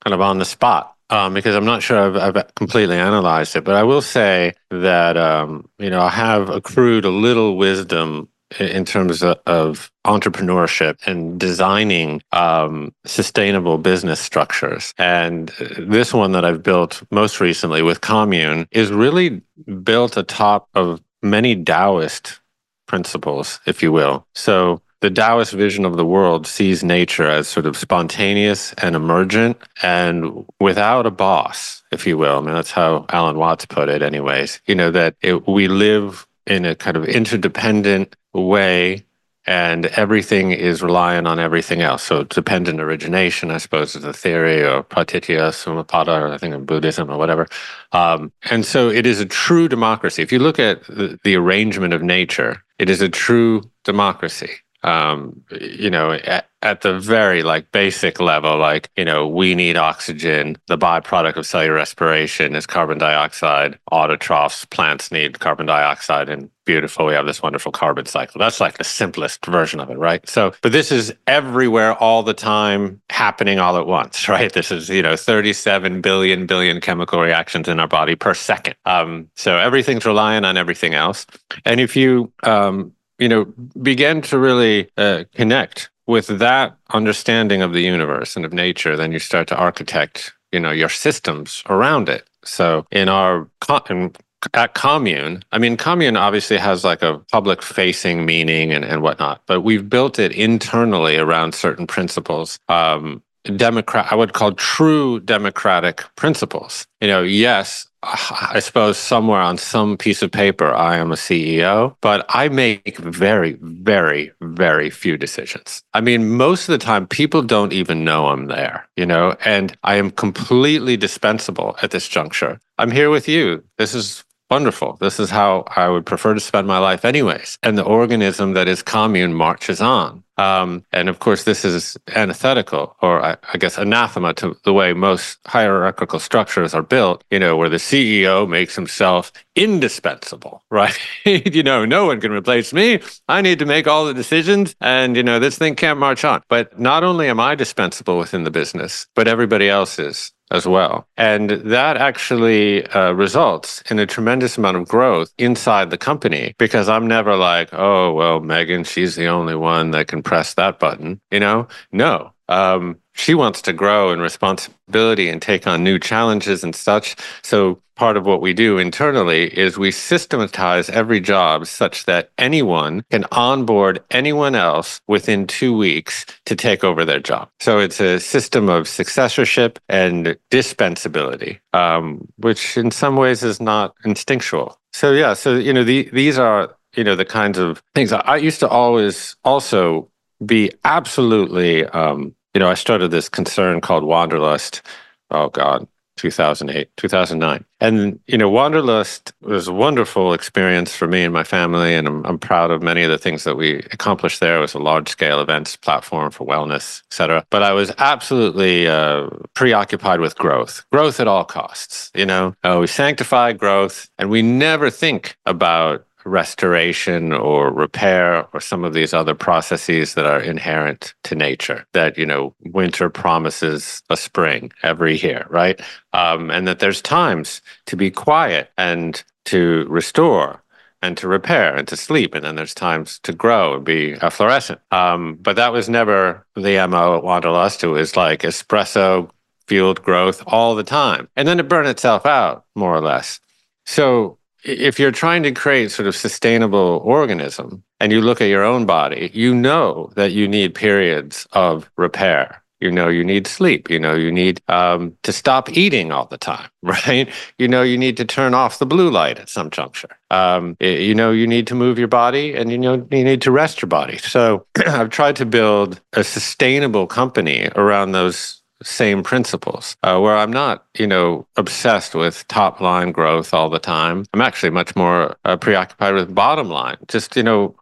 kind 0.03 0.13
of 0.13 0.21
on 0.21 0.39
the 0.39 0.45
spot. 0.45 0.93
Um, 1.09 1.33
because 1.33 1.55
I'm 1.55 1.63
not 1.63 1.81
sure 1.81 1.97
I've, 1.97 2.35
I've, 2.35 2.55
completely 2.55 2.97
analyzed 2.97 3.55
it, 3.55 3.63
but 3.63 3.75
I 3.75 3.83
will 3.83 4.01
say 4.01 4.51
that 4.71 5.15
um, 5.15 5.69
you 5.79 5.89
know 5.89 6.01
I 6.01 6.09
have 6.09 6.49
accrued 6.49 7.05
a 7.05 7.09
little 7.09 7.55
wisdom 7.55 8.27
in 8.59 8.85
terms 8.85 9.23
of, 9.23 9.91
entrepreneurship 10.05 10.95
and 11.05 11.37
designing 11.37 12.21
um, 12.31 12.93
sustainable 13.05 13.77
business 13.77 14.21
structures. 14.21 14.93
And 14.97 15.49
this 15.77 16.13
one 16.13 16.31
that 16.31 16.45
I've 16.45 16.63
built 16.63 17.03
most 17.11 17.41
recently 17.41 17.81
with 17.81 17.99
Commune 17.99 18.69
is 18.71 18.89
really 18.89 19.41
built 19.83 20.15
atop 20.15 20.69
of 20.75 21.01
many 21.21 21.61
Taoist 21.61 22.39
principles, 22.87 23.59
if 23.65 23.83
you 23.83 23.91
will. 23.91 24.25
So 24.33 24.81
the 25.01 25.11
Taoist 25.11 25.51
vision 25.51 25.83
of 25.83 25.97
the 25.97 26.05
world 26.05 26.47
sees 26.47 26.85
nature 26.85 27.27
as 27.27 27.49
sort 27.49 27.65
of 27.65 27.75
spontaneous 27.75 28.73
and 28.77 28.95
emergent 28.95 29.57
and 29.83 30.45
without 30.61 31.05
a 31.05 31.11
boss, 31.11 31.83
if 31.91 32.07
you 32.07 32.17
will. 32.17 32.37
I 32.37 32.41
mean, 32.41 32.55
that's 32.55 32.71
how 32.71 33.05
Alan 33.09 33.37
Watts 33.37 33.65
put 33.65 33.89
it, 33.89 34.01
anyways. 34.01 34.61
You 34.65 34.75
know, 34.75 34.89
that 34.91 35.15
it, 35.21 35.47
we 35.47 35.67
live 35.67 36.25
in 36.45 36.65
a 36.65 36.75
kind 36.75 36.95
of 36.95 37.05
interdependent 37.05 38.15
way 38.41 39.03
and 39.47 39.85
everything 39.85 40.51
is 40.51 40.83
reliant 40.83 41.25
on 41.25 41.39
everything 41.39 41.81
else. 41.81 42.03
So 42.03 42.23
dependent 42.23 42.81
origination, 42.81 43.49
I 43.49 43.57
suppose, 43.59 43.95
is 43.95 44.03
a 44.03 44.11
theory, 44.11 44.61
or 44.61 44.83
pratitya 44.83 45.51
samutpada, 45.51 46.21
or 46.21 46.33
I 46.33 46.37
think 46.37 46.53
in 46.53 46.65
Buddhism 46.65 47.09
or 47.09 47.17
whatever. 47.17 47.47
Um, 47.93 48.33
and 48.51 48.65
so 48.65 48.89
it 48.89 49.05
is 49.05 49.21
a 49.21 49.25
true 49.25 49.69
democracy. 49.69 50.21
If 50.21 50.33
you 50.33 50.39
look 50.39 50.59
at 50.59 50.83
the, 50.87 51.17
the 51.23 51.35
arrangement 51.35 51.93
of 51.93 52.03
nature, 52.03 52.61
it 52.77 52.89
is 52.89 53.01
a 53.01 53.07
true 53.07 53.63
democracy 53.85 54.51
um, 54.83 55.43
you 55.59 55.89
know, 55.89 56.11
at, 56.11 56.49
at, 56.61 56.81
the 56.81 56.99
very 56.99 57.41
like 57.43 57.71
basic 57.71 58.19
level, 58.19 58.57
like, 58.57 58.89
you 58.95 59.03
know, 59.03 59.27
we 59.27 59.55
need 59.55 59.75
oxygen. 59.75 60.57
The 60.67 60.77
byproduct 60.77 61.35
of 61.35 61.45
cellular 61.45 61.73
respiration 61.73 62.55
is 62.55 62.67
carbon 62.67 62.97
dioxide. 62.97 63.79
Autotrophs, 63.91 64.69
plants 64.69 65.11
need 65.11 65.39
carbon 65.39 65.65
dioxide 65.65 66.29
and 66.29 66.49
beautiful. 66.65 67.07
We 67.07 67.13
have 67.13 67.25
this 67.25 67.41
wonderful 67.41 67.71
carbon 67.71 68.05
cycle. 68.05 68.39
That's 68.39 68.59
like 68.59 68.77
the 68.77 68.83
simplest 68.83 69.45
version 69.45 69.79
of 69.79 69.89
it, 69.89 69.97
right? 69.97 70.27
So, 70.29 70.53
but 70.61 70.73
this 70.73 70.91
is 70.91 71.13
everywhere 71.25 71.95
all 71.95 72.21
the 72.21 72.35
time 72.35 73.01
happening 73.09 73.57
all 73.57 73.77
at 73.77 73.87
once, 73.87 74.29
right? 74.29 74.53
This 74.53 74.71
is, 74.71 74.89
you 74.89 75.01
know, 75.01 75.15
37 75.15 76.01
billion 76.01 76.45
billion 76.45 76.79
chemical 76.81 77.19
reactions 77.19 77.67
in 77.67 77.79
our 77.79 77.87
body 77.87 78.15
per 78.15 78.35
second. 78.35 78.75
Um, 78.85 79.29
so 79.35 79.57
everything's 79.57 80.05
reliant 80.05 80.45
on 80.45 80.55
everything 80.55 80.93
else. 80.93 81.25
And 81.65 81.79
if 81.79 81.95
you 81.95 82.31
um, 82.43 82.93
you 83.19 83.27
know, 83.27 83.45
begin 83.81 84.21
to 84.23 84.37
really 84.37 84.89
uh, 84.97 85.23
connect 85.35 85.89
with 86.05 86.27
that 86.27 86.77
understanding 86.93 87.61
of 87.61 87.73
the 87.73 87.81
universe 87.81 88.35
and 88.35 88.45
of 88.45 88.53
nature, 88.53 88.95
then 88.95 89.11
you 89.11 89.19
start 89.19 89.47
to 89.49 89.55
architect, 89.57 90.33
you 90.51 90.59
know, 90.59 90.71
your 90.71 90.89
systems 90.89 91.63
around 91.67 92.07
it. 92.09 92.27
So 92.45 92.85
in 92.91 93.09
our 93.09 93.49
in, 93.89 94.15
at 94.53 94.73
commune, 94.73 95.43
I 95.51 95.57
mean, 95.57 95.75
commune 95.75 96.15
obviously 96.15 96.57
has 96.57 96.85
like 96.85 97.01
a 97.01 97.19
public 97.31 97.61
facing 97.61 98.25
meaning 98.25 98.71
and, 98.71 98.85
and 98.85 99.01
whatnot, 99.01 99.41
but 99.47 99.61
we've 99.61 99.89
built 99.89 100.17
it 100.19 100.31
internally 100.31 101.17
around 101.17 101.53
certain 101.53 101.87
principles. 101.87 102.59
Um, 102.69 103.21
democrat, 103.55 104.07
I 104.11 104.15
would 104.15 104.33
call 104.33 104.53
true 104.53 105.19
democratic 105.21 106.03
principles. 106.15 106.85
You 107.01 107.07
know, 107.07 107.23
yes, 107.23 107.87
I 108.03 108.59
suppose 108.59 108.97
somewhere 108.97 109.41
on 109.41 109.57
some 109.57 109.97
piece 109.97 110.21
of 110.21 110.31
paper, 110.31 110.73
I 110.73 110.97
am 110.97 111.11
a 111.11 111.15
CEO, 111.15 111.95
but 112.01 112.25
I 112.29 112.47
make 112.49 112.97
very, 112.97 113.57
very, 113.61 114.31
very 114.41 114.89
few 114.89 115.17
decisions. 115.17 115.83
I 115.93 116.01
mean, 116.01 116.29
most 116.29 116.69
of 116.69 116.73
the 116.73 116.85
time, 116.85 117.07
people 117.07 117.41
don't 117.41 117.73
even 117.73 118.03
know 118.03 118.27
I'm 118.27 118.47
there, 118.47 118.87
you 118.95 119.05
know, 119.05 119.35
and 119.43 119.77
I 119.83 119.95
am 119.95 120.11
completely 120.11 120.95
dispensable 120.95 121.75
at 121.81 121.91
this 121.91 122.07
juncture. 122.07 122.59
I'm 122.77 122.91
here 122.91 123.09
with 123.09 123.27
you. 123.27 123.63
This 123.77 123.95
is 123.95 124.23
wonderful. 124.49 124.97
This 124.99 125.19
is 125.19 125.29
how 125.29 125.65
I 125.75 125.89
would 125.89 126.05
prefer 126.05 126.33
to 126.33 126.39
spend 126.39 126.67
my 126.67 126.79
life, 126.79 127.05
anyways. 127.05 127.57
And 127.63 127.77
the 127.77 127.83
organism 127.83 128.53
that 128.53 128.67
is 128.67 128.81
commune 128.81 129.33
marches 129.33 129.81
on. 129.81 130.23
Um, 130.37 130.85
and 130.91 131.09
of 131.09 131.17
course, 131.17 131.45
this 131.45 131.65
is 131.65 131.97
antithetical, 132.15 132.95
or 133.01 133.23
I, 133.23 133.37
I, 133.51 133.57
guess 133.57 133.77
anathema 133.77 134.35
to 134.35 134.55
the 134.65 134.73
way 134.73 134.93
most 134.93 135.39
hierarchical 135.47 136.19
structures 136.19 136.75
are 136.75 136.83
built, 136.83 137.23
you 137.31 137.39
know, 137.39 137.57
where 137.57 137.69
the 137.69 137.77
CEO 137.77 138.47
makes 138.47 138.75
himself 138.75 139.31
indispensable, 139.55 140.61
right? 140.69 140.95
you 141.25 141.63
know, 141.63 141.85
no 141.85 142.05
one 142.05 142.21
can 142.21 142.31
replace 142.31 142.71
me. 142.71 142.99
I 143.27 143.41
need 143.41 143.57
to 143.59 143.65
make 143.65 143.87
all 143.87 144.05
the 144.05 144.13
decisions, 144.13 144.75
and, 144.79 145.15
you 145.15 145.23
know, 145.23 145.39
this 145.39 145.57
thing 145.57 145.75
can't 145.75 145.99
march 145.99 146.23
on. 146.23 146.43
But 146.49 146.79
not 146.79 147.03
only 147.03 147.29
am 147.29 147.39
I 147.39 147.55
dispensable 147.55 148.19
within 148.19 148.43
the 148.43 148.51
business, 148.51 149.07
but 149.15 149.27
everybody 149.27 149.67
else 149.69 149.97
is 149.97 150.31
as 150.51 150.65
well. 150.65 151.07
And 151.17 151.49
that 151.49 151.97
actually 151.97 152.85
uh, 152.87 153.11
results 153.11 153.81
in 153.89 153.99
a 153.99 154.05
tremendous 154.05 154.57
amount 154.57 154.77
of 154.77 154.87
growth 154.87 155.33
inside 155.37 155.89
the 155.89 155.97
company 155.97 156.55
because 156.57 156.87
I'm 156.89 157.07
never 157.07 157.35
like, 157.35 157.69
oh, 157.73 158.13
well, 158.13 158.39
Megan, 158.39 158.83
she's 158.83 159.15
the 159.15 159.27
only 159.27 159.55
one 159.55 159.91
that 159.91 160.07
can 160.07 160.23
press 160.23 160.53
that 160.53 160.79
button. 160.79 161.19
You 161.31 161.39
know, 161.39 161.67
no. 161.91 162.31
Um, 162.49 162.97
she 163.13 163.33
wants 163.33 163.61
to 163.63 163.73
grow 163.73 164.11
in 164.11 164.21
responsibility 164.21 165.27
and 165.29 165.41
take 165.41 165.67
on 165.67 165.83
new 165.83 165.99
challenges 165.99 166.63
and 166.63 166.75
such. 166.75 167.15
So 167.43 167.81
part 167.97 168.15
of 168.15 168.25
what 168.25 168.41
we 168.41 168.53
do 168.53 168.77
internally 168.77 169.45
is 169.57 169.77
we 169.77 169.91
systematize 169.91 170.89
every 170.89 171.19
job 171.19 171.67
such 171.67 172.05
that 172.05 172.29
anyone 172.37 173.03
can 173.11 173.25
onboard 173.31 174.03
anyone 174.11 174.55
else 174.55 175.01
within 175.07 175.47
two 175.47 175.75
weeks 175.75 176.25
to 176.45 176.55
take 176.55 176.83
over 176.83 177.03
their 177.03 177.19
job. 177.19 177.49
So 177.59 177.79
it's 177.79 177.99
a 177.99 178.19
system 178.19 178.69
of 178.69 178.87
successorship 178.87 179.79
and 179.89 180.37
dispensability, 180.51 181.59
um, 181.73 182.27
which 182.37 182.77
in 182.77 182.91
some 182.91 183.17
ways 183.17 183.43
is 183.43 183.59
not 183.59 183.93
instinctual. 184.05 184.79
So 184.93 185.11
yeah, 185.11 185.33
so 185.33 185.55
you 185.55 185.73
know 185.73 185.83
the, 185.83 186.09
these 186.13 186.37
are 186.37 186.75
you 186.95 187.03
know 187.03 187.15
the 187.15 187.25
kinds 187.25 187.57
of 187.57 187.83
things 187.93 188.13
I 188.13 188.37
used 188.37 188.61
to 188.61 188.69
always 188.69 189.35
also 189.43 190.09
be 190.45 190.71
absolutely 190.85 191.85
um, 191.85 192.35
you 192.57 192.59
know, 192.59 192.71
I 192.71 192.73
started 192.73 193.11
this 193.11 193.29
concern 193.29 193.81
called 193.81 194.03
Wanderlust. 194.03 194.81
Oh 195.29 195.49
God, 195.49 195.87
2008, 196.17 196.89
2009. 196.97 197.63
And, 197.79 198.19
you 198.25 198.37
know, 198.37 198.49
Wanderlust 198.49 199.33
was 199.41 199.67
a 199.67 199.73
wonderful 199.73 200.33
experience 200.33 200.95
for 200.95 201.07
me 201.07 201.23
and 201.23 201.33
my 201.33 201.43
family. 201.43 201.93
And 201.93 202.07
I'm, 202.07 202.25
I'm 202.25 202.39
proud 202.39 202.71
of 202.71 202.81
many 202.81 203.03
of 203.03 203.11
the 203.11 203.19
things 203.19 203.43
that 203.43 203.55
we 203.55 203.77
accomplished 203.91 204.39
there. 204.39 204.57
It 204.57 204.61
was 204.61 204.73
a 204.73 204.79
large 204.79 205.09
scale 205.09 205.39
events 205.39 205.75
platform 205.75 206.31
for 206.31 206.47
wellness, 206.47 207.03
et 207.11 207.13
cetera. 207.13 207.45
But 207.51 207.61
I 207.61 207.73
was 207.73 207.93
absolutely 207.99 208.87
uh, 208.87 209.29
preoccupied 209.53 210.21
with 210.21 210.35
growth, 210.37 210.83
growth 210.91 211.19
at 211.19 211.27
all 211.27 211.45
costs. 211.45 212.11
You 212.15 212.25
know, 212.25 212.55
uh, 212.63 212.77
we 212.81 212.87
sanctify 212.87 213.53
growth 213.53 214.09
and 214.17 214.29
we 214.31 214.41
never 214.41 214.89
think 214.89 215.37
about 215.45 216.06
restoration 216.27 217.31
or 217.31 217.71
repair 217.71 218.45
or 218.53 218.59
some 218.59 218.83
of 218.83 218.93
these 218.93 219.13
other 219.13 219.33
processes 219.33 220.13
that 220.13 220.25
are 220.25 220.41
inherent 220.41 221.13
to 221.23 221.35
nature 221.35 221.85
that 221.93 222.17
you 222.17 222.25
know 222.25 222.53
winter 222.65 223.09
promises 223.09 224.03
a 224.09 224.17
spring 224.17 224.71
every 224.83 225.17
year 225.17 225.45
right? 225.49 225.81
Um, 226.13 226.51
and 226.51 226.67
that 226.67 226.79
there's 226.79 227.01
times 227.01 227.61
to 227.85 227.95
be 227.95 228.11
quiet 228.11 228.71
and 228.77 229.23
to 229.45 229.85
restore 229.89 230.61
and 231.01 231.15
to 231.17 231.27
repair 231.27 231.75
and 231.75 231.87
to 231.87 231.95
sleep 231.95 232.33
and 232.33 232.43
then 232.43 232.55
there's 232.55 232.73
times 232.73 233.19
to 233.19 233.31
grow 233.31 233.75
and 233.75 233.85
be 233.85 234.13
efflorescent. 234.21 234.79
Um, 234.91 235.35
but 235.41 235.55
that 235.55 235.71
was 235.71 235.87
never 235.87 236.45
the 236.55 236.85
mo 236.87 237.17
at 237.17 237.23
wanderlust. 237.23 237.83
It 237.83 237.87
was 237.87 238.17
like 238.17 238.41
espresso 238.41 239.29
fueled 239.67 240.01
growth 240.01 240.43
all 240.47 240.75
the 240.75 240.83
time 240.83 241.29
and 241.35 241.47
then 241.47 241.59
it 241.59 241.69
burned 241.69 241.87
itself 241.87 242.25
out 242.25 242.65
more 242.75 242.95
or 242.95 243.01
less. 243.01 243.39
So 243.85 244.36
if 244.63 244.99
you're 244.99 245.11
trying 245.11 245.43
to 245.43 245.51
create 245.51 245.91
sort 245.91 246.07
of 246.07 246.15
sustainable 246.15 247.01
organism 247.03 247.83
and 247.99 248.11
you 248.11 248.21
look 248.21 248.41
at 248.41 248.49
your 248.49 248.63
own 248.63 248.85
body, 248.85 249.31
you 249.33 249.53
know 249.53 250.11
that 250.15 250.31
you 250.31 250.47
need 250.47 250.75
periods 250.75 251.47
of 251.53 251.89
repair. 251.97 252.63
You 252.79 252.91
know 252.91 253.07
you 253.07 253.23
need 253.23 253.47
sleep. 253.47 253.89
You 253.89 253.99
know 253.99 254.13
you 254.13 254.31
need 254.31 254.61
um, 254.67 255.17
to 255.23 255.33
stop 255.33 255.75
eating 255.75 256.11
all 256.11 256.27
the 256.27 256.37
time, 256.37 256.69
right? 256.83 257.27
You 257.57 257.67
know 257.67 257.81
you 257.81 257.97
need 257.97 258.17
to 258.17 258.25
turn 258.25 258.53
off 258.53 258.77
the 258.77 258.85
blue 258.85 259.09
light 259.09 259.39
at 259.39 259.49
some 259.49 259.71
juncture. 259.71 260.15
Um, 260.29 260.77
you 260.79 261.15
know 261.15 261.31
you 261.31 261.47
need 261.47 261.65
to 261.67 261.75
move 261.75 261.97
your 261.97 262.07
body, 262.07 262.53
and 262.53 262.71
you 262.71 262.77
know 262.77 263.07
you 263.09 263.23
need 263.23 263.41
to 263.41 263.51
rest 263.51 263.81
your 263.81 263.89
body. 263.89 264.17
So 264.17 264.67
I've 264.85 265.09
tried 265.09 265.35
to 265.37 265.45
build 265.45 265.99
a 266.13 266.23
sustainable 266.23 267.07
company 267.07 267.67
around 267.75 268.11
those 268.11 268.61
same 268.83 269.23
principles 269.23 269.95
uh, 270.03 270.19
where 270.19 270.37
I'm 270.37 270.51
not, 270.51 270.85
you 270.97 271.07
know, 271.07 271.47
obsessed 271.55 272.15
with 272.15 272.47
top 272.47 272.79
line 272.79 273.11
growth 273.11 273.53
all 273.53 273.69
the 273.69 273.79
time. 273.79 274.25
I'm 274.33 274.41
actually 274.41 274.69
much 274.69 274.95
more 274.95 275.35
uh, 275.45 275.57
preoccupied 275.57 276.13
with 276.13 276.33
bottom 276.33 276.69
line. 276.69 276.97
Just, 277.07 277.35
you 277.35 277.43
know, 277.43 277.75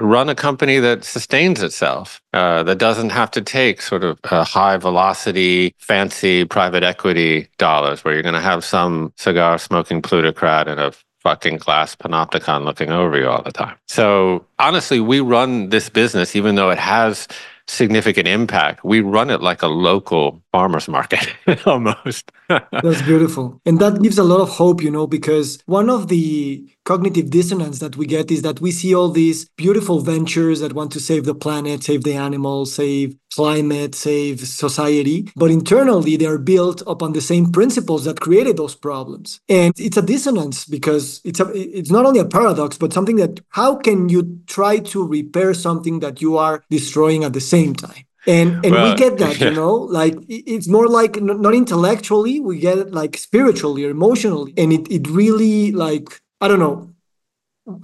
run 0.00 0.28
a 0.28 0.34
company 0.34 0.78
that 0.78 1.04
sustains 1.04 1.62
itself, 1.62 2.20
uh, 2.32 2.62
that 2.64 2.78
doesn't 2.78 3.10
have 3.10 3.30
to 3.32 3.40
take 3.40 3.80
sort 3.80 4.04
of 4.04 4.18
high 4.24 4.76
velocity, 4.76 5.74
fancy 5.78 6.44
private 6.44 6.82
equity 6.82 7.48
dollars 7.58 8.04
where 8.04 8.14
you're 8.14 8.22
going 8.22 8.34
to 8.34 8.40
have 8.40 8.64
some 8.64 9.12
cigar 9.16 9.58
smoking 9.58 10.02
plutocrat 10.02 10.68
in 10.68 10.78
a 10.78 10.92
fucking 11.20 11.58
glass 11.58 11.94
panopticon 11.94 12.64
looking 12.64 12.90
over 12.90 13.18
you 13.18 13.28
all 13.28 13.42
the 13.42 13.52
time. 13.52 13.76
So 13.88 14.44
honestly, 14.58 15.00
we 15.00 15.20
run 15.20 15.68
this 15.68 15.88
business, 15.88 16.34
even 16.34 16.54
though 16.54 16.70
it 16.70 16.78
has 16.78 17.28
significant 17.70 18.26
impact. 18.26 18.84
We 18.84 19.00
run 19.00 19.30
it 19.30 19.40
like 19.40 19.62
a 19.62 19.68
local 19.68 20.42
farmers 20.52 20.88
market 20.88 21.32
almost. 21.66 22.32
That's 22.48 23.02
beautiful. 23.02 23.60
And 23.64 23.78
that 23.78 24.02
gives 24.02 24.18
a 24.18 24.24
lot 24.24 24.40
of 24.40 24.48
hope, 24.48 24.82
you 24.82 24.90
know, 24.90 25.06
because 25.06 25.58
one 25.66 25.88
of 25.88 26.08
the 26.08 26.68
cognitive 26.84 27.30
dissonance 27.30 27.78
that 27.78 27.96
we 27.96 28.06
get 28.06 28.30
is 28.30 28.42
that 28.42 28.60
we 28.60 28.72
see 28.72 28.94
all 28.94 29.10
these 29.10 29.48
beautiful 29.56 30.00
ventures 30.00 30.60
that 30.60 30.72
want 30.72 30.90
to 30.92 31.00
save 31.00 31.24
the 31.24 31.34
planet, 31.34 31.84
save 31.84 32.02
the 32.02 32.14
animals, 32.14 32.74
save 32.74 33.16
climate, 33.34 33.94
save 33.94 34.40
society, 34.40 35.30
but 35.36 35.50
internally 35.50 36.16
they 36.16 36.26
are 36.26 36.38
built 36.38 36.82
upon 36.86 37.12
the 37.12 37.20
same 37.20 37.50
principles 37.50 38.04
that 38.04 38.20
created 38.20 38.56
those 38.56 38.74
problems. 38.74 39.40
And 39.48 39.72
it's 39.78 39.96
a 39.96 40.02
dissonance 40.02 40.64
because 40.64 41.20
it's 41.24 41.40
a 41.40 41.50
it's 41.54 41.90
not 41.90 42.06
only 42.06 42.20
a 42.20 42.24
paradox, 42.24 42.76
but 42.76 42.92
something 42.92 43.16
that 43.16 43.40
how 43.50 43.76
can 43.76 44.08
you 44.08 44.40
try 44.46 44.78
to 44.78 45.06
repair 45.06 45.54
something 45.54 46.00
that 46.00 46.20
you 46.20 46.36
are 46.36 46.62
destroying 46.70 47.24
at 47.24 47.32
the 47.32 47.40
same 47.40 47.74
time? 47.74 48.04
and 48.26 48.64
and 48.64 48.74
well, 48.74 48.90
we 48.90 48.96
get 48.96 49.18
that 49.18 49.38
yeah. 49.40 49.48
you 49.48 49.54
know 49.54 49.74
like 49.74 50.14
it's 50.28 50.68
more 50.68 50.88
like 50.88 51.20
not 51.20 51.54
intellectually 51.54 52.38
we 52.38 52.58
get 52.58 52.78
it 52.78 52.92
like 52.92 53.16
spiritually 53.16 53.84
or 53.84 53.90
emotionally 53.90 54.52
and 54.56 54.72
it, 54.72 54.90
it 54.90 55.08
really 55.08 55.72
like 55.72 56.20
i 56.40 56.48
don't 56.48 56.58
know 56.58 56.89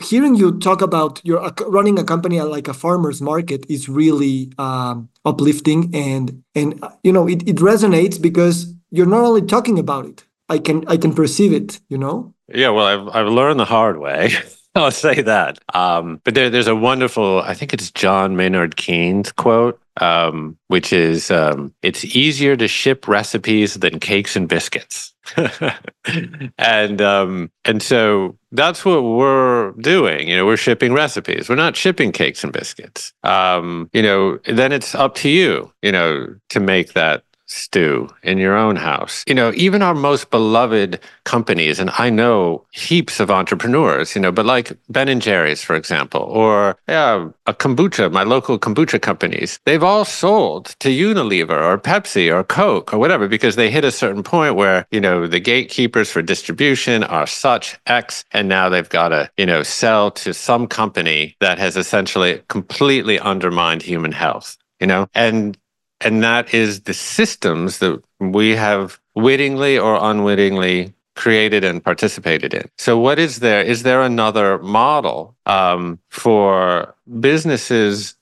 hearing 0.02 0.34
you 0.34 0.58
talk 0.58 0.82
about 0.82 1.20
your 1.24 1.38
running 1.68 1.98
a 1.98 2.04
company 2.04 2.40
like 2.40 2.68
a 2.68 2.74
farmers 2.74 3.20
market 3.20 3.64
is 3.68 3.88
really 3.88 4.52
um, 4.58 5.08
uplifting 5.24 5.94
and 5.94 6.42
and 6.54 6.82
uh, 6.82 6.90
you 7.02 7.12
know 7.12 7.28
it, 7.28 7.46
it 7.48 7.56
resonates 7.56 8.20
because 8.20 8.72
you're 8.90 9.06
not 9.06 9.24
only 9.24 9.42
talking 9.42 9.78
about 9.78 10.06
it 10.06 10.24
i 10.48 10.58
can 10.58 10.86
i 10.88 10.96
can 10.96 11.14
perceive 11.14 11.52
it 11.52 11.80
you 11.88 11.98
know 11.98 12.34
yeah 12.48 12.70
well 12.70 12.86
i've, 12.86 13.08
I've 13.14 13.32
learned 13.32 13.60
the 13.60 13.64
hard 13.64 13.98
way 13.98 14.30
I'll 14.76 14.90
say 14.90 15.22
that. 15.22 15.58
Um, 15.74 16.20
but 16.22 16.34
there, 16.34 16.50
there's 16.50 16.66
a 16.66 16.76
wonderful, 16.76 17.40
I 17.40 17.54
think 17.54 17.72
it's 17.72 17.90
John 17.90 18.36
Maynard 18.36 18.76
Keynes 18.76 19.32
quote, 19.32 19.80
um, 20.02 20.58
which 20.68 20.92
is 20.92 21.30
um, 21.30 21.74
it's 21.82 22.04
easier 22.04 22.56
to 22.56 22.68
ship 22.68 23.08
recipes 23.08 23.74
than 23.74 23.98
cakes 23.98 24.36
and 24.36 24.46
biscuits. 24.46 25.14
and 26.58 27.00
um, 27.00 27.50
and 27.64 27.82
so 27.82 28.38
that's 28.52 28.84
what 28.84 29.02
we're 29.02 29.72
doing. 29.72 30.28
You 30.28 30.36
know, 30.36 30.46
we're 30.46 30.56
shipping 30.56 30.92
recipes. 30.92 31.48
We're 31.48 31.56
not 31.56 31.76
shipping 31.76 32.12
cakes 32.12 32.44
and 32.44 32.52
biscuits. 32.52 33.12
Um, 33.22 33.90
you 33.92 34.02
know, 34.02 34.38
then 34.46 34.72
it's 34.72 34.94
up 34.94 35.14
to 35.16 35.28
you. 35.28 35.72
You 35.82 35.92
know, 35.92 36.34
to 36.50 36.60
make 36.60 36.92
that 36.94 37.24
stew 37.46 38.08
in 38.22 38.38
your 38.38 38.56
own 38.56 38.76
house. 38.76 39.24
You 39.26 39.34
know, 39.34 39.52
even 39.54 39.82
our 39.82 39.94
most 39.94 40.30
beloved 40.30 41.00
companies, 41.24 41.78
and 41.78 41.90
I 41.98 42.10
know 42.10 42.64
heaps 42.72 43.20
of 43.20 43.30
entrepreneurs, 43.30 44.14
you 44.14 44.20
know, 44.20 44.32
but 44.32 44.46
like 44.46 44.76
Ben 44.88 45.08
and 45.08 45.22
Jerry's, 45.22 45.62
for 45.62 45.74
example, 45.76 46.22
or 46.22 46.76
yeah, 46.88 47.28
a 47.46 47.54
kombucha, 47.54 48.12
my 48.12 48.22
local 48.22 48.58
kombucha 48.58 49.00
companies, 49.00 49.58
they've 49.64 49.82
all 49.82 50.04
sold 50.04 50.76
to 50.80 50.88
Unilever 50.88 51.50
or 51.50 51.78
Pepsi 51.78 52.32
or 52.32 52.44
Coke 52.44 52.92
or 52.92 52.98
whatever 52.98 53.28
because 53.28 53.56
they 53.56 53.70
hit 53.70 53.84
a 53.84 53.92
certain 53.92 54.22
point 54.22 54.56
where, 54.56 54.86
you 54.90 55.00
know, 55.00 55.26
the 55.26 55.40
gatekeepers 55.40 56.10
for 56.10 56.22
distribution 56.22 57.04
are 57.04 57.26
such 57.26 57.78
X, 57.86 58.24
and 58.32 58.48
now 58.48 58.68
they've 58.68 58.88
got 58.88 59.08
to, 59.08 59.30
you 59.36 59.46
know, 59.46 59.62
sell 59.62 60.10
to 60.10 60.34
some 60.34 60.66
company 60.66 61.36
that 61.40 61.58
has 61.58 61.76
essentially 61.76 62.42
completely 62.48 63.18
undermined 63.20 63.82
human 63.82 64.12
health 64.12 64.56
you 64.80 64.86
know 64.86 65.08
and 65.14 65.56
and 66.00 66.22
that 66.22 66.52
is 66.52 66.82
the 66.82 66.94
systems 66.94 67.78
that 67.78 68.02
we 68.20 68.54
have 68.54 69.00
wittingly 69.14 69.78
or 69.78 69.98
unwittingly 70.00 70.92
created 71.14 71.64
and 71.64 71.82
participated 71.82 72.54
in. 72.54 72.68
So, 72.78 72.98
what 72.98 73.18
is 73.18 73.40
there? 73.40 73.62
Is 73.62 73.82
there 73.82 74.02
another 74.02 74.58
model 74.58 75.34
um, 75.46 75.98
for 76.10 76.94
businesses, 77.20 78.14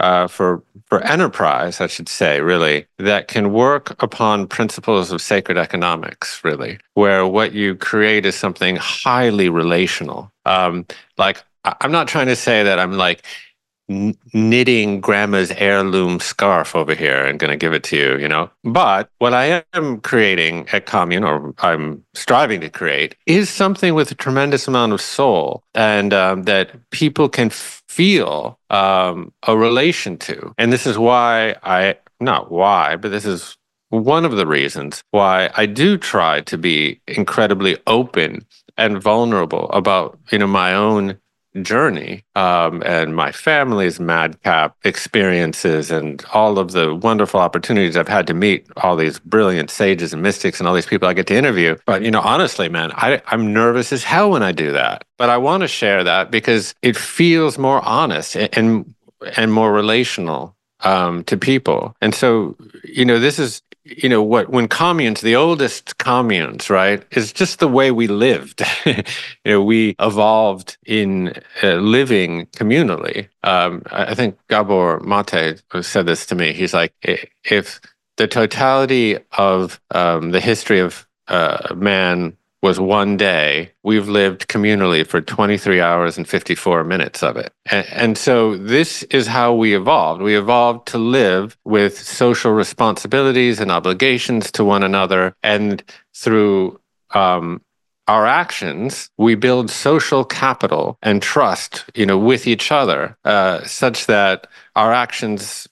uh, 0.00 0.28
for 0.28 0.62
for 0.86 1.02
enterprise, 1.02 1.80
I 1.80 1.88
should 1.88 2.08
say, 2.08 2.40
really, 2.40 2.86
that 2.98 3.26
can 3.26 3.52
work 3.52 4.00
upon 4.00 4.46
principles 4.46 5.10
of 5.10 5.20
sacred 5.20 5.58
economics, 5.58 6.44
really, 6.44 6.78
where 6.94 7.26
what 7.26 7.52
you 7.52 7.74
create 7.74 8.24
is 8.24 8.36
something 8.36 8.76
highly 8.76 9.48
relational. 9.48 10.30
Um, 10.44 10.86
like, 11.18 11.42
I'm 11.64 11.90
not 11.90 12.06
trying 12.06 12.28
to 12.28 12.36
say 12.36 12.62
that 12.62 12.78
I'm 12.78 12.92
like 12.92 13.24
knitting 13.88 15.00
grandma's 15.00 15.50
heirloom 15.52 16.18
scarf 16.20 16.74
over 16.74 16.94
here 16.94 17.24
and 17.24 17.38
going 17.38 17.50
to 17.50 17.56
give 17.56 17.72
it 17.72 17.84
to 17.84 17.96
you, 17.96 18.18
you 18.18 18.28
know. 18.28 18.50
But 18.64 19.10
what 19.18 19.32
I 19.32 19.64
am 19.74 20.00
creating 20.00 20.68
at 20.70 20.86
Commune, 20.86 21.24
or 21.24 21.54
I'm 21.58 22.04
striving 22.14 22.60
to 22.62 22.68
create, 22.68 23.16
is 23.26 23.48
something 23.48 23.94
with 23.94 24.10
a 24.10 24.14
tremendous 24.16 24.66
amount 24.66 24.92
of 24.92 25.00
soul 25.00 25.62
and 25.74 26.12
um, 26.12 26.44
that 26.44 26.72
people 26.90 27.28
can 27.28 27.50
feel 27.50 28.58
um, 28.70 29.32
a 29.46 29.56
relation 29.56 30.16
to. 30.18 30.54
And 30.58 30.72
this 30.72 30.86
is 30.86 30.98
why 30.98 31.56
I, 31.62 31.96
not 32.20 32.50
why, 32.50 32.96
but 32.96 33.10
this 33.10 33.24
is 33.24 33.56
one 33.90 34.24
of 34.24 34.32
the 34.32 34.46
reasons 34.46 35.02
why 35.12 35.50
I 35.56 35.66
do 35.66 35.96
try 35.96 36.40
to 36.42 36.58
be 36.58 37.00
incredibly 37.06 37.78
open 37.86 38.44
and 38.76 39.00
vulnerable 39.00 39.70
about 39.70 40.18
you 40.30 40.38
know 40.38 40.46
my 40.46 40.74
own 40.74 41.18
journey 41.62 42.24
um, 42.34 42.82
and 42.84 43.14
my 43.16 43.32
family's 43.32 43.98
madcap 43.98 44.76
experiences 44.84 45.90
and 45.90 46.24
all 46.32 46.58
of 46.58 46.72
the 46.72 46.94
wonderful 46.94 47.40
opportunities 47.40 47.96
I've 47.96 48.08
had 48.08 48.26
to 48.28 48.34
meet 48.34 48.66
all 48.78 48.96
these 48.96 49.18
brilliant 49.18 49.70
sages 49.70 50.12
and 50.12 50.22
mystics 50.22 50.60
and 50.60 50.68
all 50.68 50.74
these 50.74 50.86
people 50.86 51.08
I 51.08 51.12
get 51.14 51.26
to 51.28 51.34
interview. 51.34 51.76
But, 51.86 52.02
you 52.02 52.10
know, 52.10 52.20
honestly, 52.20 52.68
man, 52.68 52.92
I, 52.92 53.22
I'm 53.26 53.52
nervous 53.52 53.92
as 53.92 54.04
hell 54.04 54.30
when 54.30 54.42
I 54.42 54.52
do 54.52 54.72
that. 54.72 55.04
But 55.18 55.30
I 55.30 55.38
want 55.38 55.62
to 55.62 55.68
share 55.68 56.04
that 56.04 56.30
because 56.30 56.74
it 56.82 56.96
feels 56.96 57.58
more 57.58 57.82
honest 57.84 58.36
and, 58.36 58.94
and 59.36 59.52
more 59.52 59.72
relational 59.72 60.56
um, 60.80 61.24
to 61.24 61.36
people. 61.36 61.96
And 62.00 62.14
so, 62.14 62.56
you 62.84 63.04
know, 63.04 63.18
this 63.18 63.38
is 63.38 63.62
you 63.86 64.08
know 64.08 64.22
what 64.22 64.50
when 64.50 64.68
communes 64.68 65.20
the 65.20 65.36
oldest 65.36 65.98
communes 65.98 66.68
right 66.68 67.04
is 67.12 67.32
just 67.32 67.58
the 67.58 67.68
way 67.68 67.90
we 67.90 68.06
lived. 68.06 68.62
You 69.44 69.52
know 69.52 69.62
we 69.62 69.94
evolved 70.00 70.76
in 70.86 71.32
uh, 71.62 71.74
living 71.74 72.46
communally. 72.46 73.28
Um, 73.44 73.82
i 73.92 74.14
think 74.14 74.38
gabor 74.48 74.98
mate 75.00 75.62
said 75.82 76.06
this 76.06 76.26
to 76.26 76.34
me. 76.34 76.52
He's 76.52 76.74
like 76.74 76.92
if 77.44 77.80
the 78.16 78.26
totality 78.26 79.18
of 79.38 79.80
um, 79.92 80.30
the 80.32 80.40
history 80.40 80.80
of 80.80 81.06
uh, 81.28 81.74
man 81.74 82.36
was 82.66 82.80
one 82.80 83.16
day. 83.16 83.70
We've 83.84 84.08
lived 84.08 84.48
communally 84.48 85.06
for 85.06 85.20
23 85.20 85.80
hours 85.80 86.18
and 86.18 86.28
54 86.28 86.82
minutes 86.82 87.22
of 87.22 87.36
it. 87.36 87.52
And, 87.66 87.86
and, 87.92 88.18
so 88.18 88.56
this 88.56 89.04
is 89.04 89.28
how 89.28 89.54
we 89.54 89.76
evolved. 89.76 90.20
We 90.20 90.36
evolved 90.36 90.88
to 90.88 90.98
live 90.98 91.56
with 91.64 91.96
social 91.96 92.50
responsibilities 92.50 93.60
and 93.60 93.70
obligations 93.70 94.50
to 94.52 94.64
one 94.64 94.82
another. 94.82 95.32
And 95.44 95.80
through 96.12 96.80
um, 97.14 97.62
our 98.08 98.26
actions, 98.26 99.10
we 99.16 99.36
build 99.36 99.70
social 99.70 100.24
capital 100.24 100.98
and 101.02 101.22
trust, 101.22 101.84
you 101.94 102.04
know, 102.04 102.18
with 102.18 102.48
each 102.48 102.72
other, 102.72 103.16
uh, 103.24 103.62
such 103.62 104.06
that 104.06 104.48
our 104.74 104.92
actions 104.92 105.68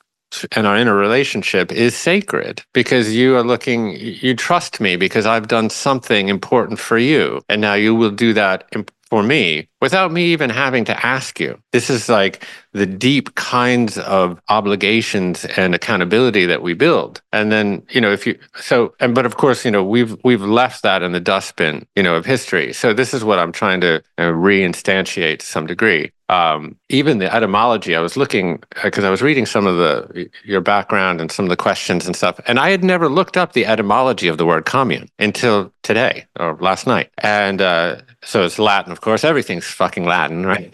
and 0.52 0.66
our 0.66 0.76
inner 0.76 0.96
relationship 0.96 1.72
is 1.72 1.94
sacred 1.96 2.62
because 2.72 3.14
you 3.14 3.36
are 3.36 3.42
looking, 3.42 3.96
you 3.96 4.34
trust 4.34 4.80
me 4.80 4.96
because 4.96 5.26
I've 5.26 5.48
done 5.48 5.70
something 5.70 6.28
important 6.28 6.78
for 6.78 6.98
you. 6.98 7.42
And 7.48 7.60
now 7.60 7.74
you 7.74 7.94
will 7.94 8.10
do 8.10 8.32
that 8.34 8.68
for 9.10 9.22
me 9.22 9.68
without 9.84 10.10
me 10.10 10.24
even 10.32 10.48
having 10.48 10.82
to 10.86 11.06
ask 11.06 11.38
you. 11.38 11.60
This 11.72 11.90
is 11.90 12.08
like 12.08 12.46
the 12.72 12.86
deep 12.86 13.34
kinds 13.34 13.98
of 13.98 14.40
obligations 14.48 15.44
and 15.44 15.74
accountability 15.74 16.46
that 16.46 16.62
we 16.62 16.72
build. 16.72 17.20
And 17.34 17.52
then, 17.52 17.82
you 17.90 18.00
know, 18.00 18.10
if 18.10 18.26
you 18.26 18.38
so 18.58 18.94
and 18.98 19.14
but 19.14 19.26
of 19.26 19.36
course, 19.36 19.62
you 19.62 19.70
know, 19.70 19.84
we've 19.84 20.16
we've 20.24 20.40
left 20.40 20.82
that 20.84 21.02
in 21.02 21.12
the 21.12 21.20
dustbin, 21.20 21.86
you 21.96 22.02
know, 22.02 22.14
of 22.14 22.24
history. 22.24 22.72
So 22.72 22.94
this 22.94 23.12
is 23.12 23.24
what 23.24 23.38
I'm 23.38 23.52
trying 23.52 23.82
to 23.82 24.02
reinstantiate 24.18 25.40
to 25.40 25.46
some 25.46 25.66
degree. 25.66 26.10
Um, 26.30 26.76
even 26.88 27.18
the 27.18 27.32
etymology, 27.32 27.94
I 27.94 28.00
was 28.00 28.16
looking 28.16 28.62
because 28.82 29.04
uh, 29.04 29.08
I 29.08 29.10
was 29.10 29.20
reading 29.20 29.44
some 29.44 29.66
of 29.66 29.76
the 29.76 30.30
your 30.42 30.62
background 30.62 31.20
and 31.20 31.30
some 31.30 31.44
of 31.44 31.50
the 31.50 31.56
questions 31.56 32.06
and 32.06 32.16
stuff, 32.16 32.40
and 32.46 32.58
I 32.58 32.70
had 32.70 32.82
never 32.82 33.10
looked 33.10 33.36
up 33.36 33.52
the 33.52 33.66
etymology 33.66 34.28
of 34.28 34.38
the 34.38 34.46
word 34.46 34.64
commune 34.64 35.10
until 35.18 35.70
today 35.82 36.24
or 36.40 36.56
last 36.60 36.86
night. 36.86 37.10
And 37.18 37.60
uh, 37.60 37.96
so 38.22 38.42
it's 38.42 38.58
Latin, 38.58 38.90
of 38.90 39.02
course. 39.02 39.22
Everything's 39.22 39.66
fucking 39.74 40.04
Latin, 40.04 40.46
right? 40.52 40.70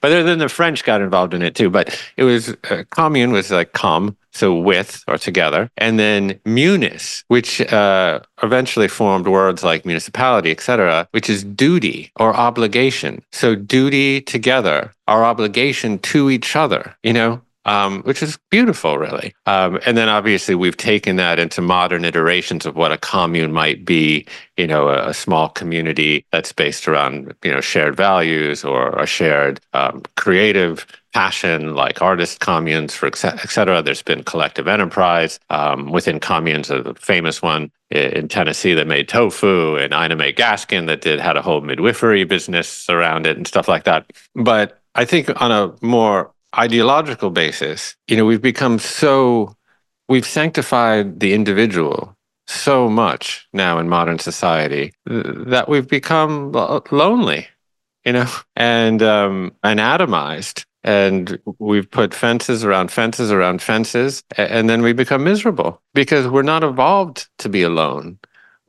but 0.00 0.08
then 0.10 0.38
the 0.38 0.48
French 0.48 0.84
got 0.84 1.00
involved 1.00 1.34
in 1.34 1.42
it 1.42 1.54
too. 1.54 1.70
But 1.70 1.98
it 2.16 2.24
was 2.24 2.54
uh, 2.70 2.84
commune 2.90 3.32
was 3.32 3.50
like 3.50 3.72
com 3.72 4.16
so 4.32 4.54
with 4.54 5.02
or 5.08 5.18
together, 5.18 5.70
and 5.76 5.98
then 5.98 6.38
munis, 6.44 7.24
which 7.28 7.60
uh, 7.72 8.20
eventually 8.42 8.86
formed 8.86 9.26
words 9.26 9.64
like 9.64 9.84
municipality, 9.84 10.50
etc., 10.50 11.08
which 11.10 11.28
is 11.28 11.42
duty 11.42 12.12
or 12.16 12.34
obligation. 12.36 13.22
So 13.32 13.56
duty 13.56 14.20
together, 14.20 14.92
our 15.08 15.24
obligation 15.24 15.98
to 16.00 16.30
each 16.30 16.54
other, 16.54 16.94
you 17.02 17.12
know, 17.12 17.40
um, 17.68 18.02
which 18.02 18.22
is 18.22 18.38
beautiful, 18.50 18.96
really. 18.96 19.34
Um, 19.44 19.78
and 19.84 19.96
then 19.96 20.08
obviously 20.08 20.54
we've 20.54 20.76
taken 20.76 21.16
that 21.16 21.38
into 21.38 21.60
modern 21.60 22.04
iterations 22.04 22.64
of 22.64 22.76
what 22.76 22.92
a 22.92 22.98
commune 22.98 23.52
might 23.52 23.84
be. 23.84 24.26
You 24.56 24.66
know, 24.66 24.88
a, 24.88 25.10
a 25.10 25.14
small 25.14 25.50
community 25.50 26.24
that's 26.32 26.52
based 26.52 26.88
around 26.88 27.34
you 27.44 27.52
know 27.52 27.60
shared 27.60 27.94
values 27.94 28.64
or 28.64 28.98
a 28.98 29.06
shared 29.06 29.60
um, 29.74 30.02
creative 30.16 30.86
passion, 31.12 31.74
like 31.74 32.00
artist 32.00 32.40
communes, 32.40 32.94
for 32.94 33.06
et 33.06 33.16
cetera. 33.50 33.82
There's 33.82 34.02
been 34.02 34.24
collective 34.24 34.66
enterprise 34.66 35.38
um, 35.50 35.92
within 35.92 36.20
communes, 36.20 36.70
a 36.70 36.94
famous 36.94 37.42
one 37.42 37.70
in 37.90 38.28
Tennessee 38.28 38.74
that 38.74 38.86
made 38.86 39.08
tofu, 39.08 39.76
and 39.76 39.92
Ina 39.92 40.16
May 40.16 40.32
Gaskin 40.32 40.86
that 40.86 41.02
did 41.02 41.20
had 41.20 41.36
a 41.36 41.42
whole 41.42 41.60
midwifery 41.60 42.24
business 42.24 42.88
around 42.88 43.26
it 43.26 43.36
and 43.36 43.46
stuff 43.46 43.68
like 43.68 43.84
that. 43.84 44.10
But 44.34 44.80
I 44.94 45.04
think 45.04 45.40
on 45.40 45.52
a 45.52 45.74
more 45.84 46.32
ideological 46.56 47.30
basis, 47.30 47.96
you 48.06 48.16
know, 48.16 48.24
we've 48.24 48.42
become 48.42 48.78
so, 48.78 49.56
we've 50.08 50.26
sanctified 50.26 51.20
the 51.20 51.32
individual 51.32 52.16
so 52.46 52.88
much 52.88 53.46
now 53.52 53.78
in 53.78 53.88
modern 53.88 54.18
society 54.18 54.92
that 55.06 55.68
we've 55.68 55.88
become 55.88 56.52
lonely, 56.90 57.46
you 58.04 58.12
know, 58.12 58.30
and 58.56 59.02
um, 59.02 59.52
and 59.62 59.80
atomized. 59.80 60.64
And 60.84 61.38
we've 61.58 61.90
put 61.90 62.14
fences 62.14 62.64
around 62.64 62.90
fences 62.90 63.30
around 63.30 63.60
fences, 63.60 64.22
and 64.38 64.70
then 64.70 64.80
we 64.80 64.92
become 64.92 65.24
miserable 65.24 65.82
because 65.92 66.28
we're 66.28 66.42
not 66.42 66.64
evolved 66.64 67.28
to 67.38 67.48
be 67.48 67.62
alone 67.62 68.18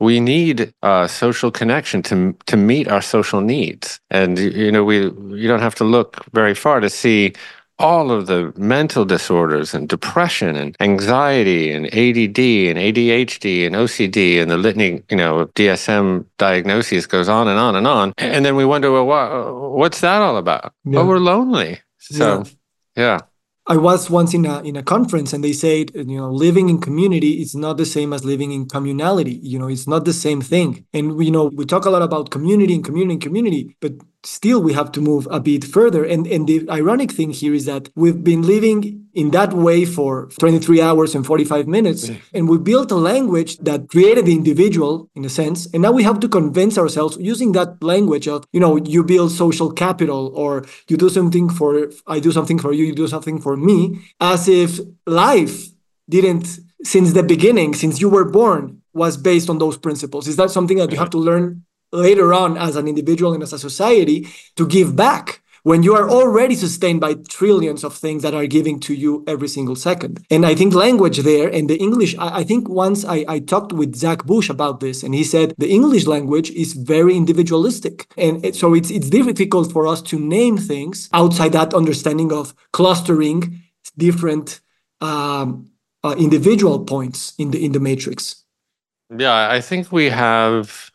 we 0.00 0.18
need 0.18 0.72
uh, 0.82 1.06
social 1.06 1.50
connection 1.50 2.02
to 2.02 2.34
to 2.46 2.56
meet 2.56 2.88
our 2.88 3.02
social 3.02 3.40
needs 3.40 4.00
and 4.10 4.38
you 4.38 4.72
know 4.72 4.82
we 4.82 5.02
you 5.38 5.46
don't 5.46 5.60
have 5.60 5.74
to 5.74 5.84
look 5.84 6.24
very 6.32 6.54
far 6.54 6.80
to 6.80 6.90
see 6.90 7.32
all 7.80 8.10
of 8.12 8.26
the 8.26 8.52
mental 8.56 9.04
disorders 9.04 9.74
and 9.74 9.88
depression 9.88 10.54
and 10.54 10.76
anxiety 10.80 11.72
and 11.72 11.86
ADD 11.86 12.38
and 12.68 12.78
ADHD 12.78 13.66
and 13.66 13.74
OCD 13.74 14.40
and 14.40 14.50
the 14.50 14.58
litany, 14.58 15.02
you 15.10 15.16
know, 15.16 15.40
of 15.40 15.54
DSM 15.54 16.26
diagnoses 16.38 17.06
goes 17.06 17.28
on 17.28 17.48
and 17.48 17.58
on 17.58 17.74
and 17.74 17.86
on. 17.86 18.12
And 18.18 18.44
then 18.44 18.54
we 18.54 18.64
wonder, 18.64 18.92
well, 18.92 19.06
what, 19.06 19.78
what's 19.78 20.00
that 20.02 20.20
all 20.20 20.36
about? 20.36 20.72
Yeah. 20.84 21.00
Oh, 21.00 21.06
we're 21.06 21.18
lonely. 21.18 21.80
So, 21.98 22.44
yeah. 22.96 23.02
yeah. 23.02 23.20
I 23.66 23.76
was 23.76 24.10
once 24.10 24.34
in 24.34 24.46
a 24.46 24.60
in 24.62 24.74
a 24.76 24.82
conference 24.82 25.32
and 25.32 25.44
they 25.44 25.52
said, 25.52 25.92
you 25.94 26.16
know, 26.16 26.30
living 26.30 26.68
in 26.68 26.80
community 26.80 27.40
is 27.40 27.54
not 27.54 27.76
the 27.76 27.86
same 27.86 28.12
as 28.12 28.24
living 28.24 28.50
in 28.50 28.66
communality. 28.66 29.38
You 29.42 29.58
know, 29.60 29.68
it's 29.68 29.86
not 29.86 30.04
the 30.04 30.12
same 30.12 30.40
thing. 30.40 30.86
And 30.92 31.22
you 31.24 31.30
know, 31.30 31.44
we 31.54 31.66
talk 31.66 31.84
a 31.84 31.90
lot 31.90 32.02
about 32.02 32.30
community 32.30 32.74
and 32.74 32.84
community 32.84 33.12
and 33.12 33.22
community, 33.22 33.76
but 33.80 33.92
still 34.24 34.62
we 34.62 34.72
have 34.72 34.92
to 34.92 35.00
move 35.00 35.26
a 35.30 35.40
bit 35.40 35.64
further. 35.64 36.04
And 36.04 36.26
and 36.26 36.46
the 36.46 36.68
ironic 36.70 37.10
thing 37.12 37.30
here 37.30 37.54
is 37.54 37.64
that 37.66 37.88
we've 37.94 38.22
been 38.22 38.42
living 38.42 39.06
in 39.12 39.30
that 39.30 39.52
way 39.52 39.84
for 39.84 40.28
23 40.38 40.80
hours 40.80 41.14
and 41.14 41.26
45 41.26 41.66
minutes 41.66 42.10
and 42.32 42.48
we 42.48 42.58
built 42.58 42.92
a 42.92 42.96
language 42.96 43.58
that 43.58 43.88
created 43.88 44.26
the 44.26 44.32
individual 44.32 45.10
in 45.16 45.24
a 45.24 45.28
sense 45.28 45.66
and 45.72 45.82
now 45.82 45.90
we 45.90 46.04
have 46.04 46.20
to 46.20 46.28
convince 46.28 46.78
ourselves 46.78 47.16
using 47.18 47.50
that 47.50 47.82
language 47.82 48.28
of 48.28 48.44
you 48.52 48.60
know 48.60 48.76
you 48.76 49.02
build 49.02 49.32
social 49.32 49.72
capital 49.72 50.32
or 50.36 50.64
you 50.88 50.96
do 50.96 51.08
something 51.08 51.48
for 51.48 51.90
i 52.06 52.20
do 52.20 52.30
something 52.30 52.56
for 52.56 52.72
you 52.72 52.84
you 52.84 52.94
do 52.94 53.08
something 53.08 53.40
for 53.40 53.56
me 53.56 53.98
as 54.20 54.46
if 54.46 54.78
life 55.08 55.70
didn't 56.08 56.60
since 56.84 57.12
the 57.12 57.24
beginning 57.24 57.74
since 57.74 58.00
you 58.00 58.08
were 58.08 58.24
born 58.24 58.80
was 58.92 59.16
based 59.16 59.48
on 59.48 59.58
those 59.58 59.76
principles. 59.76 60.26
Is 60.26 60.36
that 60.36 60.50
something 60.50 60.78
that 60.78 60.90
you 60.90 60.98
have 60.98 61.10
to 61.10 61.18
learn 61.18 61.64
later 61.92 62.32
on 62.32 62.56
as 62.56 62.76
an 62.76 62.88
individual 62.88 63.32
and 63.32 63.42
as 63.42 63.52
a 63.52 63.58
society 63.58 64.28
to 64.56 64.66
give 64.66 64.96
back 64.96 65.42
when 65.62 65.82
you 65.82 65.94
are 65.94 66.08
already 66.08 66.54
sustained 66.54 67.00
by 67.00 67.14
trillions 67.28 67.84
of 67.84 67.94
things 67.94 68.22
that 68.22 68.34
are 68.34 68.46
giving 68.46 68.80
to 68.80 68.94
you 68.94 69.22
every 69.26 69.48
single 69.48 69.76
second. 69.76 70.24
And 70.30 70.46
I 70.46 70.54
think 70.54 70.74
language 70.74 71.18
there 71.18 71.48
and 71.48 71.68
the 71.68 71.76
English, 71.76 72.16
I, 72.18 72.38
I, 72.38 72.44
think 72.44 72.68
once 72.68 73.04
I, 73.04 73.24
I 73.28 73.40
talked 73.40 73.72
with 73.72 73.94
Zach 73.94 74.24
Bush 74.24 74.48
about 74.48 74.80
this, 74.80 75.02
and 75.02 75.14
he 75.14 75.24
said 75.24 75.54
the 75.58 75.68
English 75.68 76.06
language 76.06 76.50
is 76.52 76.72
very 76.72 77.14
individualistic. 77.14 78.06
And 78.16 78.44
it, 78.44 78.54
so 78.56 78.74
it's, 78.74 78.90
it's 78.90 79.10
difficult 79.10 79.72
for 79.72 79.86
us 79.86 80.00
to 80.02 80.18
name 80.18 80.56
things 80.56 81.08
outside 81.12 81.52
that 81.52 81.74
understanding 81.74 82.32
of 82.32 82.54
clustering 82.72 83.60
different 83.98 84.60
um, 85.00 85.70
uh, 86.02 86.14
individual 86.18 86.84
points 86.84 87.34
in 87.38 87.50
the 87.50 87.62
in 87.64 87.72
the 87.72 87.80
matrix. 87.80 88.44
Yeah, 89.16 89.50
I 89.50 89.60
think 89.60 89.90
we 89.90 90.08
have 90.08 90.89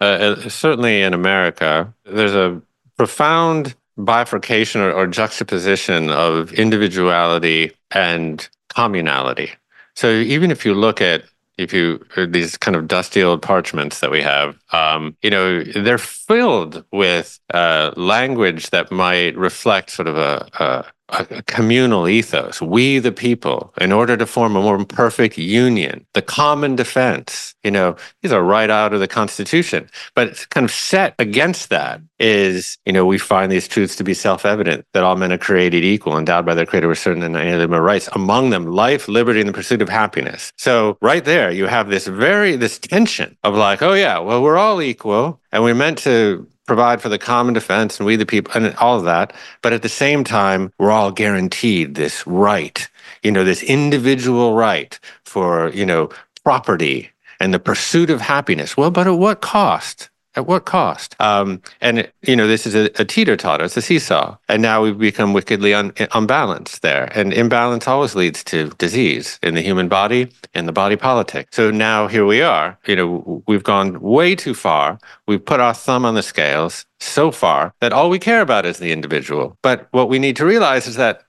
uh, 0.00 0.04
uh, 0.04 0.48
certainly 0.48 1.02
in 1.02 1.14
America, 1.14 1.92
there's 2.04 2.34
a 2.34 2.60
profound 2.96 3.74
bifurcation 3.96 4.80
or, 4.80 4.92
or, 4.92 5.06
juxtaposition 5.08 6.08
of 6.10 6.52
individuality 6.52 7.72
and 7.90 8.48
communality. 8.68 9.50
So 9.94 10.10
even 10.10 10.52
if 10.52 10.64
you 10.64 10.74
look 10.74 11.00
at 11.00 11.24
if 11.56 11.72
you 11.72 12.00
uh, 12.16 12.26
these 12.28 12.56
kind 12.56 12.76
of 12.76 12.86
dusty 12.86 13.22
old 13.22 13.42
parchments 13.42 13.98
that 13.98 14.12
we 14.12 14.22
have, 14.22 14.56
um, 14.72 15.16
you 15.22 15.30
know, 15.30 15.64
they're 15.64 15.98
filled 15.98 16.84
with 16.92 17.40
uh, 17.52 17.92
language 17.96 18.70
that 18.70 18.92
might 18.92 19.36
reflect 19.36 19.90
sort 19.90 20.06
of 20.06 20.16
a, 20.16 20.48
a 20.60 20.84
a 21.10 21.42
communal 21.44 22.08
ethos. 22.08 22.60
We, 22.60 22.98
the 22.98 23.12
people, 23.12 23.72
in 23.80 23.92
order 23.92 24.16
to 24.16 24.26
form 24.26 24.56
a 24.56 24.62
more 24.62 24.84
perfect 24.84 25.38
union, 25.38 26.06
the 26.14 26.22
common 26.22 26.76
defense, 26.76 27.54
you 27.62 27.70
know, 27.70 27.96
these 28.22 28.32
are 28.32 28.42
right 28.42 28.70
out 28.70 28.92
of 28.92 29.00
the 29.00 29.08
Constitution. 29.08 29.88
But 30.14 30.28
it's 30.28 30.46
kind 30.46 30.64
of 30.64 30.70
set 30.70 31.14
against 31.18 31.70
that 31.70 32.00
is, 32.18 32.78
you 32.84 32.92
know, 32.92 33.06
we 33.06 33.18
find 33.18 33.50
these 33.50 33.68
truths 33.68 33.96
to 33.96 34.04
be 34.04 34.14
self 34.14 34.44
evident 34.44 34.84
that 34.92 35.02
all 35.02 35.16
men 35.16 35.32
are 35.32 35.38
created 35.38 35.84
equal, 35.84 36.18
endowed 36.18 36.44
by 36.44 36.54
their 36.54 36.66
creator 36.66 36.88
with 36.88 36.98
certain 36.98 37.22
inalienable 37.22 37.80
rights, 37.80 38.08
among 38.12 38.50
them 38.50 38.66
life, 38.66 39.08
liberty, 39.08 39.40
and 39.40 39.48
the 39.48 39.52
pursuit 39.52 39.82
of 39.82 39.88
happiness. 39.88 40.52
So, 40.56 40.98
right 41.00 41.24
there, 41.24 41.50
you 41.50 41.66
have 41.66 41.88
this 41.88 42.06
very, 42.06 42.56
this 42.56 42.78
tension 42.78 43.36
of 43.44 43.54
like, 43.54 43.82
oh, 43.82 43.94
yeah, 43.94 44.18
well, 44.18 44.42
we're 44.42 44.58
all 44.58 44.82
equal 44.82 45.40
and 45.52 45.62
we're 45.62 45.74
meant 45.74 45.98
to 45.98 46.46
provide 46.68 47.02
for 47.02 47.08
the 47.08 47.18
common 47.18 47.54
defense 47.54 47.98
and 47.98 48.06
we 48.06 48.14
the 48.14 48.26
people 48.26 48.52
and 48.54 48.76
all 48.76 48.98
of 48.98 49.04
that. 49.04 49.32
But 49.62 49.72
at 49.72 49.82
the 49.82 49.88
same 49.88 50.22
time, 50.22 50.72
we're 50.78 50.92
all 50.92 51.10
guaranteed 51.10 51.96
this 51.96 52.24
right, 52.26 52.88
you 53.24 53.32
know, 53.32 53.42
this 53.42 53.64
individual 53.64 54.54
right 54.54 55.00
for, 55.24 55.70
you 55.70 55.84
know, 55.84 56.10
property 56.44 57.10
and 57.40 57.52
the 57.52 57.58
pursuit 57.58 58.10
of 58.10 58.20
happiness. 58.20 58.76
Well, 58.76 58.92
but 58.92 59.08
at 59.08 59.18
what 59.18 59.40
cost? 59.40 60.10
At 60.34 60.46
what 60.46 60.66
cost? 60.66 61.16
Um, 61.20 61.62
and 61.80 62.10
you 62.22 62.36
know, 62.36 62.46
this 62.46 62.66
is 62.66 62.74
a, 62.74 62.90
a 63.00 63.04
teeter 63.04 63.36
totter. 63.36 63.64
It's 63.64 63.76
a 63.76 63.82
seesaw, 63.82 64.36
and 64.48 64.62
now 64.62 64.82
we've 64.82 64.98
become 64.98 65.32
wickedly 65.32 65.74
un, 65.74 65.92
unbalanced 66.12 66.82
there. 66.82 67.10
And 67.14 67.32
imbalance 67.32 67.88
always 67.88 68.14
leads 68.14 68.44
to 68.44 68.70
disease 68.78 69.38
in 69.42 69.54
the 69.54 69.62
human 69.62 69.88
body, 69.88 70.30
in 70.54 70.66
the 70.66 70.72
body 70.72 70.96
politic. 70.96 71.48
So 71.52 71.70
now 71.70 72.06
here 72.08 72.26
we 72.26 72.42
are. 72.42 72.78
You 72.86 72.96
know, 72.96 73.42
we've 73.46 73.64
gone 73.64 74.00
way 74.00 74.36
too 74.36 74.54
far. 74.54 74.98
We've 75.26 75.44
put 75.44 75.60
our 75.60 75.74
thumb 75.74 76.04
on 76.04 76.14
the 76.14 76.22
scales 76.22 76.86
so 77.00 77.30
far 77.30 77.74
that 77.80 77.92
all 77.92 78.10
we 78.10 78.18
care 78.18 78.42
about 78.42 78.66
is 78.66 78.78
the 78.78 78.92
individual. 78.92 79.56
But 79.62 79.88
what 79.92 80.08
we 80.08 80.18
need 80.18 80.36
to 80.36 80.44
realize 80.44 80.86
is 80.86 80.96
that 80.96 81.22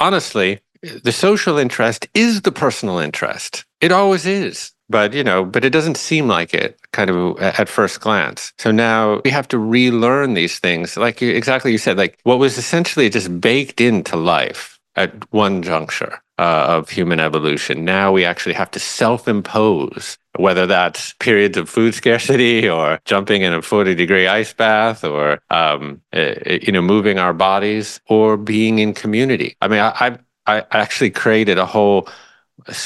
honestly, 0.00 0.60
the 1.02 1.12
social 1.12 1.58
interest 1.58 2.08
is 2.14 2.42
the 2.42 2.52
personal 2.52 2.98
interest. 2.98 3.64
It 3.80 3.90
always 3.92 4.26
is 4.26 4.73
but 4.94 5.12
you 5.12 5.24
know 5.24 5.44
but 5.44 5.64
it 5.64 5.70
doesn't 5.70 5.96
seem 5.96 6.28
like 6.28 6.54
it 6.54 6.78
kind 6.92 7.10
of 7.10 7.36
at 7.40 7.68
first 7.68 8.00
glance. 8.00 8.52
So 8.58 8.70
now 8.70 9.20
we 9.24 9.30
have 9.30 9.48
to 9.48 9.58
relearn 9.58 10.34
these 10.34 10.60
things. 10.60 10.96
Like 10.96 11.20
you, 11.20 11.30
exactly 11.34 11.72
you 11.72 11.78
said 11.78 11.98
like 11.98 12.16
what 12.22 12.38
was 12.38 12.56
essentially 12.58 13.10
just 13.10 13.40
baked 13.40 13.80
into 13.80 14.14
life 14.14 14.78
at 14.94 15.10
one 15.32 15.64
juncture 15.64 16.22
uh, 16.38 16.66
of 16.76 16.90
human 16.90 17.18
evolution. 17.18 17.84
Now 17.84 18.12
we 18.12 18.24
actually 18.24 18.54
have 18.54 18.70
to 18.70 18.78
self-impose 18.78 20.16
whether 20.36 20.64
that's 20.64 21.12
periods 21.14 21.56
of 21.58 21.68
food 21.68 21.92
scarcity 21.96 22.68
or 22.68 23.00
jumping 23.04 23.42
in 23.42 23.52
a 23.52 23.62
40 23.62 23.96
degree 23.96 24.28
ice 24.28 24.52
bath 24.52 25.02
or 25.02 25.40
um, 25.50 26.00
you 26.12 26.70
know 26.70 26.82
moving 26.82 27.18
our 27.18 27.34
bodies 27.34 28.00
or 28.06 28.36
being 28.36 28.78
in 28.78 28.94
community. 28.94 29.56
I 29.60 29.66
mean 29.66 29.80
I, 29.80 29.90
I, 30.46 30.58
I 30.58 30.64
actually 30.70 31.10
created 31.10 31.58
a 31.58 31.66
whole 31.66 32.06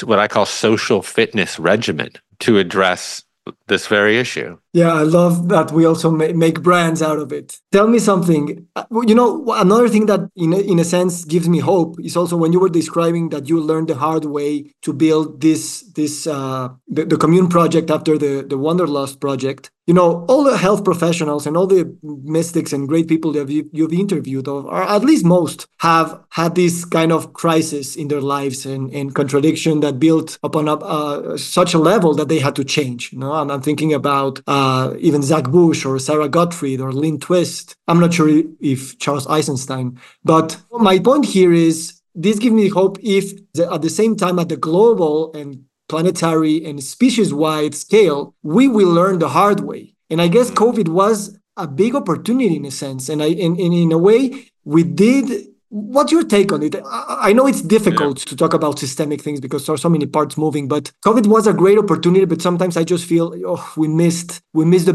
what 0.03 0.19
I 0.19 0.27
call 0.27 0.45
social 0.45 1.01
fitness 1.01 1.59
regimen 1.59 2.11
to 2.39 2.57
address 2.57 3.23
this 3.67 3.87
very 3.87 4.17
issue. 4.17 4.57
Yeah, 4.71 4.93
I 4.93 5.01
love 5.01 5.49
that 5.49 5.71
we 5.71 5.85
also 5.85 6.11
make 6.11 6.61
brands 6.61 7.01
out 7.01 7.17
of 7.17 7.33
it. 7.33 7.57
Tell 7.71 7.87
me 7.87 7.97
something. 7.97 8.67
Uh, 8.75 8.85
you 9.07 9.15
know, 9.15 9.43
another 9.53 9.89
thing 9.89 10.05
that, 10.05 10.29
in 10.35 10.53
a, 10.53 10.59
in 10.59 10.77
a 10.77 10.83
sense, 10.83 11.25
gives 11.25 11.49
me 11.49 11.57
hope 11.59 11.99
is 11.99 12.15
also 12.15 12.37
when 12.37 12.53
you 12.53 12.59
were 12.59 12.69
describing 12.69 13.29
that 13.29 13.49
you 13.49 13.59
learned 13.59 13.87
the 13.87 13.95
hard 13.95 14.25
way 14.25 14.71
to 14.83 14.93
build 14.93 15.41
this 15.41 15.81
this 15.93 16.27
uh, 16.27 16.69
the, 16.87 17.05
the 17.05 17.17
commune 17.17 17.49
project 17.49 17.89
after 17.89 18.15
the 18.15 18.45
the 18.47 18.59
Wanderlust 18.59 19.19
project 19.19 19.71
you 19.89 19.95
know, 19.95 20.23
all 20.29 20.43
the 20.43 20.55
health 20.55 20.83
professionals 20.83 21.47
and 21.47 21.57
all 21.57 21.65
the 21.65 21.97
mystics 22.03 22.71
and 22.73 22.87
great 22.87 23.07
people 23.07 23.31
that 23.31 23.49
you've, 23.49 23.65
you've 23.71 23.91
interviewed, 23.91 24.47
or 24.47 24.83
at 24.83 25.01
least 25.01 25.25
most, 25.25 25.65
have 25.79 26.23
had 26.29 26.53
this 26.53 26.85
kind 26.85 27.11
of 27.11 27.33
crisis 27.33 27.95
in 27.95 28.07
their 28.07 28.21
lives 28.21 28.67
and, 28.67 28.93
and 28.93 29.15
contradiction 29.15 29.79
that 29.79 29.97
built 29.97 30.37
upon 30.43 30.67
a, 30.67 30.75
uh, 30.75 31.37
such 31.37 31.73
a 31.73 31.79
level 31.79 32.13
that 32.13 32.27
they 32.27 32.37
had 32.37 32.55
to 32.57 32.63
change. 32.63 33.11
You 33.11 33.17
know, 33.17 33.33
and 33.33 33.51
I'm 33.51 33.63
thinking 33.63 33.91
about 33.91 34.41
uh, 34.45 34.58
Uh, 34.59 34.87
even 35.07 35.21
Zach 35.31 35.45
Bush 35.57 35.81
or 35.87 35.95
Sara 35.99 36.27
Gottfried 36.37 36.81
or 36.81 36.91
Lynn 37.01 37.17
Twist. 37.27 37.65
I'm 37.87 38.01
not 38.03 38.13
sure 38.17 38.29
if 38.73 38.79
Charles 39.03 39.27
Eisenstein, 39.37 39.87
but 40.33 40.47
my 40.89 40.99
point 41.07 41.25
here 41.35 41.53
is 41.69 41.75
this 42.25 42.39
gives 42.39 42.57
me 42.61 42.67
hope 42.79 42.95
if 43.17 43.25
the, 43.53 43.63
at 43.75 43.81
the 43.81 43.93
same 43.99 44.13
time 44.23 44.37
at 44.39 44.49
the 44.49 44.57
global 44.69 45.15
and 45.39 45.49
planetary 45.87 46.55
and 46.67 46.83
species 46.83 47.29
wide 47.33 47.75
scale, 47.85 48.35
we 48.55 48.67
will 48.67 48.91
learn 48.99 49.19
the 49.19 49.29
hard 49.39 49.59
way. 49.61 49.83
And 50.09 50.19
I 50.21 50.27
guess. 50.27 50.49
COVID 50.51 50.89
was 51.01 51.37
a 51.55 51.67
big 51.67 51.93
opportunity 51.95 52.55
in 52.61 52.65
a 52.65 52.71
sense. 52.71 53.03
And 53.11 53.21
I, 53.21 53.29
in, 53.45 53.55
in, 53.65 53.71
in 53.73 53.91
a 53.91 54.01
way, 54.09 54.21
we 54.63 54.83
did. 54.83 55.48
What's 55.69 56.11
your 56.11 56.23
take 56.23 56.51
on 56.51 56.63
it? 56.63 56.75
I, 56.75 57.29
I 57.29 57.33
know 57.33 57.45
it's 57.45 57.61
difficult 57.61 58.19
yeah. 58.19 58.25
to 58.25 58.35
talk 58.35 58.53
about 58.53 58.79
systemic 58.79 59.21
things 59.21 59.39
because 59.39 59.65
there 59.65 59.75
are 59.75 59.77
so 59.77 59.89
many 59.89 60.07
parts 60.07 60.35
moving, 60.37 60.67
but 60.67 60.91
COVID 61.05 61.27
was 61.27 61.45
a 61.45 61.53
great 61.53 61.77
opportunity. 61.77 62.25
But 62.25 62.41
sometimes 62.41 62.75
I 62.75 62.83
just 62.83 63.05
feel, 63.05 63.33
oh, 63.45 63.73
we 63.77 63.87
missed, 63.87 64.41
we 64.53 64.65
missed 64.65 64.87
the, 64.87 64.93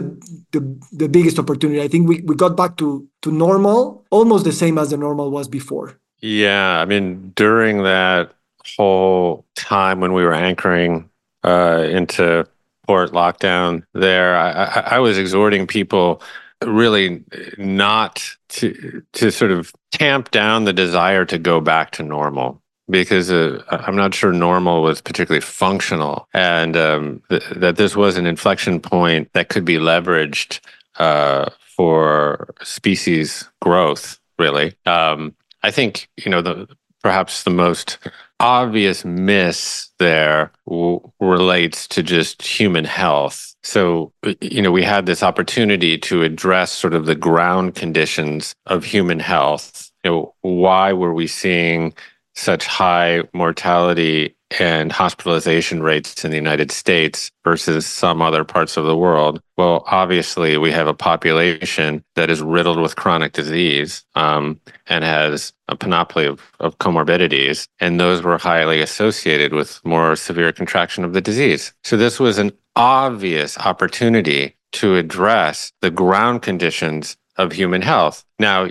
the, 0.53 0.61
the 0.93 1.09
biggest 1.09 1.39
opportunity. 1.39 1.81
I 1.81 1.89
think 1.89 2.09
we, 2.09 2.21
we 2.23 2.35
got 2.35 2.57
back 2.57 2.77
to, 2.79 3.09
to 3.23 3.31
normal, 3.31 4.05
almost 4.11 4.45
the 4.45 4.53
same 4.53 4.79
as 4.79 4.91
the 4.91 4.97
normal 4.97 5.31
was 5.31 5.47
before. 5.47 5.99
Yeah. 6.21 6.81
I 6.81 6.85
mean, 6.87 7.33
during 7.37 7.85
that 7.85 8.33
whole 8.77 9.45
time 9.55 10.01
when 10.01 10.13
we 10.13 10.25
were 10.25 10.35
anchoring 10.35 11.09
uh, 11.45 11.87
into 11.89 12.47
port 12.87 13.13
lockdown 13.13 13.85
there, 13.93 14.37
I, 14.37 14.97
I, 14.97 14.99
was 14.99 15.19
exhorting 15.19 15.67
people 15.67 16.23
really 16.67 17.25
not 17.59 18.23
to 18.51 19.03
to 19.13 19.31
sort 19.31 19.51
of 19.51 19.73
tamp 19.93 20.31
down 20.31 20.65
the 20.65 20.73
desire 20.73 21.25
to 21.25 21.39
go 21.39 21.61
back 21.61 21.91
to 21.93 22.03
normal 22.03 22.61
because 22.91 23.31
uh, 23.31 23.63
I'm 23.71 23.97
not 23.97 24.15
sure 24.15 24.33
normal 24.33 24.83
was 24.83 25.01
particularly 25.01 25.41
functional, 25.41 26.29
and 26.35 26.77
um, 26.77 27.23
th- 27.31 27.43
that 27.57 27.77
this 27.77 27.97
was 27.97 28.17
an 28.17 28.27
inflection 28.27 28.81
point 28.81 29.33
that 29.33 29.49
could 29.49 29.65
be 29.65 29.77
leveraged 29.77 30.61
uh, 30.97 31.51
for 31.61 32.55
species 32.63 33.49
growth. 33.63 34.19
Really, 34.39 34.75
um, 34.87 35.35
I 35.63 35.71
think 35.71 36.09
you 36.17 36.31
know 36.31 36.43
the 36.43 36.69
perhaps 37.05 37.43
the 37.43 37.51
most 37.51 37.99
obvious 38.41 39.05
miss 39.05 39.91
there 39.99 40.51
w- 40.67 41.01
relates 41.21 41.87
to 41.87 42.03
just 42.03 42.41
human 42.41 42.87
health. 42.87 43.55
So, 43.63 44.11
you 44.41 44.63
know, 44.63 44.73
we 44.73 44.83
had 44.83 45.05
this 45.05 45.23
opportunity 45.23 45.99
to 45.99 46.23
address 46.23 46.73
sort 46.73 46.95
of 46.95 47.05
the 47.05 47.15
ground 47.15 47.75
conditions 47.75 48.55
of 48.65 48.85
human 48.85 49.21
health. 49.21 49.91
You 50.03 50.11
know, 50.11 50.35
why 50.41 50.95
were 50.95 51.13
we 51.13 51.27
seeing 51.27 51.93
such 52.35 52.67
high 52.67 53.23
mortality 53.35 54.34
and 54.59 54.93
hospitalization 54.93 55.83
rates 55.83 56.25
in 56.25 56.31
the 56.31 56.37
United 56.37 56.71
States 56.71 57.31
versus 57.45 57.87
some 57.87 58.23
other 58.23 58.45
parts 58.45 58.77
of 58.77 58.85
the 58.85 58.97
world? 58.97 59.41
Well, 59.57 59.85
obviously, 59.87 60.57
we 60.57 60.71
have 60.73 60.87
a 60.87 60.95
population 60.95 62.05
that 62.15 62.31
is 62.31 62.43
riddled 62.43 62.81
with 62.81 62.97
chronic 62.97 63.33
disease 63.33 64.05
um, 64.15 64.61
and 64.87 65.05
has 65.05 65.53
a 65.69 65.77
panoply 65.77 66.27
of, 66.27 66.43
of 66.61 66.79
comorbidities, 66.79 67.67
and 67.81 67.99
those 67.99 68.23
were 68.23 68.39
highly 68.39 68.81
associated 68.81 69.53
with 69.53 69.81
more 69.85 70.17
severe 70.17 70.53
contraction 70.53 71.05
of 71.05 71.13
the 71.13 71.21
disease. 71.21 71.73
So, 71.83 71.97
this 71.97 72.21
was 72.21 72.39
an 72.39 72.53
obvious 72.77 73.57
opportunity 73.59 74.57
to 74.73 74.97
address 74.97 75.73
the 75.81 75.91
ground 75.91 76.43
conditions 76.43 77.17
of 77.37 77.53
human 77.53 77.83
health. 77.83 78.25
Now, 78.39 78.69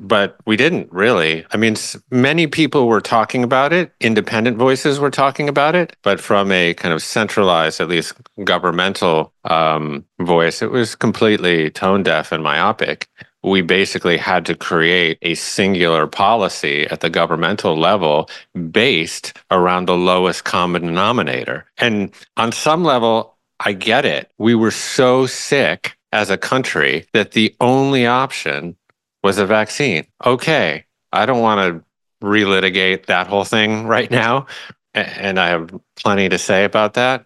but 0.00 0.36
we 0.46 0.56
didn't 0.56 0.92
really. 0.92 1.44
I 1.52 1.56
mean, 1.56 1.76
many 2.10 2.46
people 2.46 2.86
were 2.86 3.00
talking 3.00 3.44
about 3.44 3.72
it, 3.72 3.92
independent 4.00 4.56
voices 4.56 4.98
were 4.98 5.10
talking 5.10 5.48
about 5.48 5.74
it, 5.74 5.96
but 6.02 6.20
from 6.20 6.50
a 6.50 6.74
kind 6.74 6.94
of 6.94 7.02
centralized, 7.02 7.80
at 7.80 7.88
least 7.88 8.14
governmental 8.44 9.32
um, 9.44 10.04
voice, 10.20 10.62
it 10.62 10.70
was 10.70 10.94
completely 10.94 11.70
tone 11.70 12.02
deaf 12.02 12.32
and 12.32 12.42
myopic. 12.42 13.08
We 13.42 13.60
basically 13.60 14.16
had 14.16 14.46
to 14.46 14.54
create 14.54 15.18
a 15.20 15.34
singular 15.34 16.06
policy 16.06 16.86
at 16.86 17.00
the 17.00 17.10
governmental 17.10 17.76
level 17.76 18.30
based 18.70 19.36
around 19.50 19.84
the 19.84 19.96
lowest 19.96 20.44
common 20.44 20.82
denominator. 20.82 21.66
And 21.76 22.10
on 22.38 22.52
some 22.52 22.84
level, 22.84 23.36
I 23.60 23.72
get 23.72 24.04
it. 24.04 24.30
We 24.38 24.54
were 24.54 24.70
so 24.70 25.26
sick 25.26 25.96
as 26.14 26.30
a 26.30 26.38
country 26.38 27.06
that 27.12 27.32
the 27.32 27.54
only 27.60 28.06
option 28.06 28.76
was 29.24 29.38
a 29.38 29.46
vaccine. 29.46 30.06
Okay, 30.24 30.84
I 31.12 31.26
don't 31.26 31.40
want 31.40 31.60
to 31.60 31.84
relitigate 32.24 33.06
that 33.06 33.26
whole 33.26 33.44
thing 33.44 33.86
right 33.96 34.10
now. 34.10 34.46
And 34.94 35.40
I 35.40 35.48
have 35.48 35.70
plenty 35.96 36.28
to 36.28 36.38
say 36.38 36.64
about 36.64 36.94
that. 36.94 37.24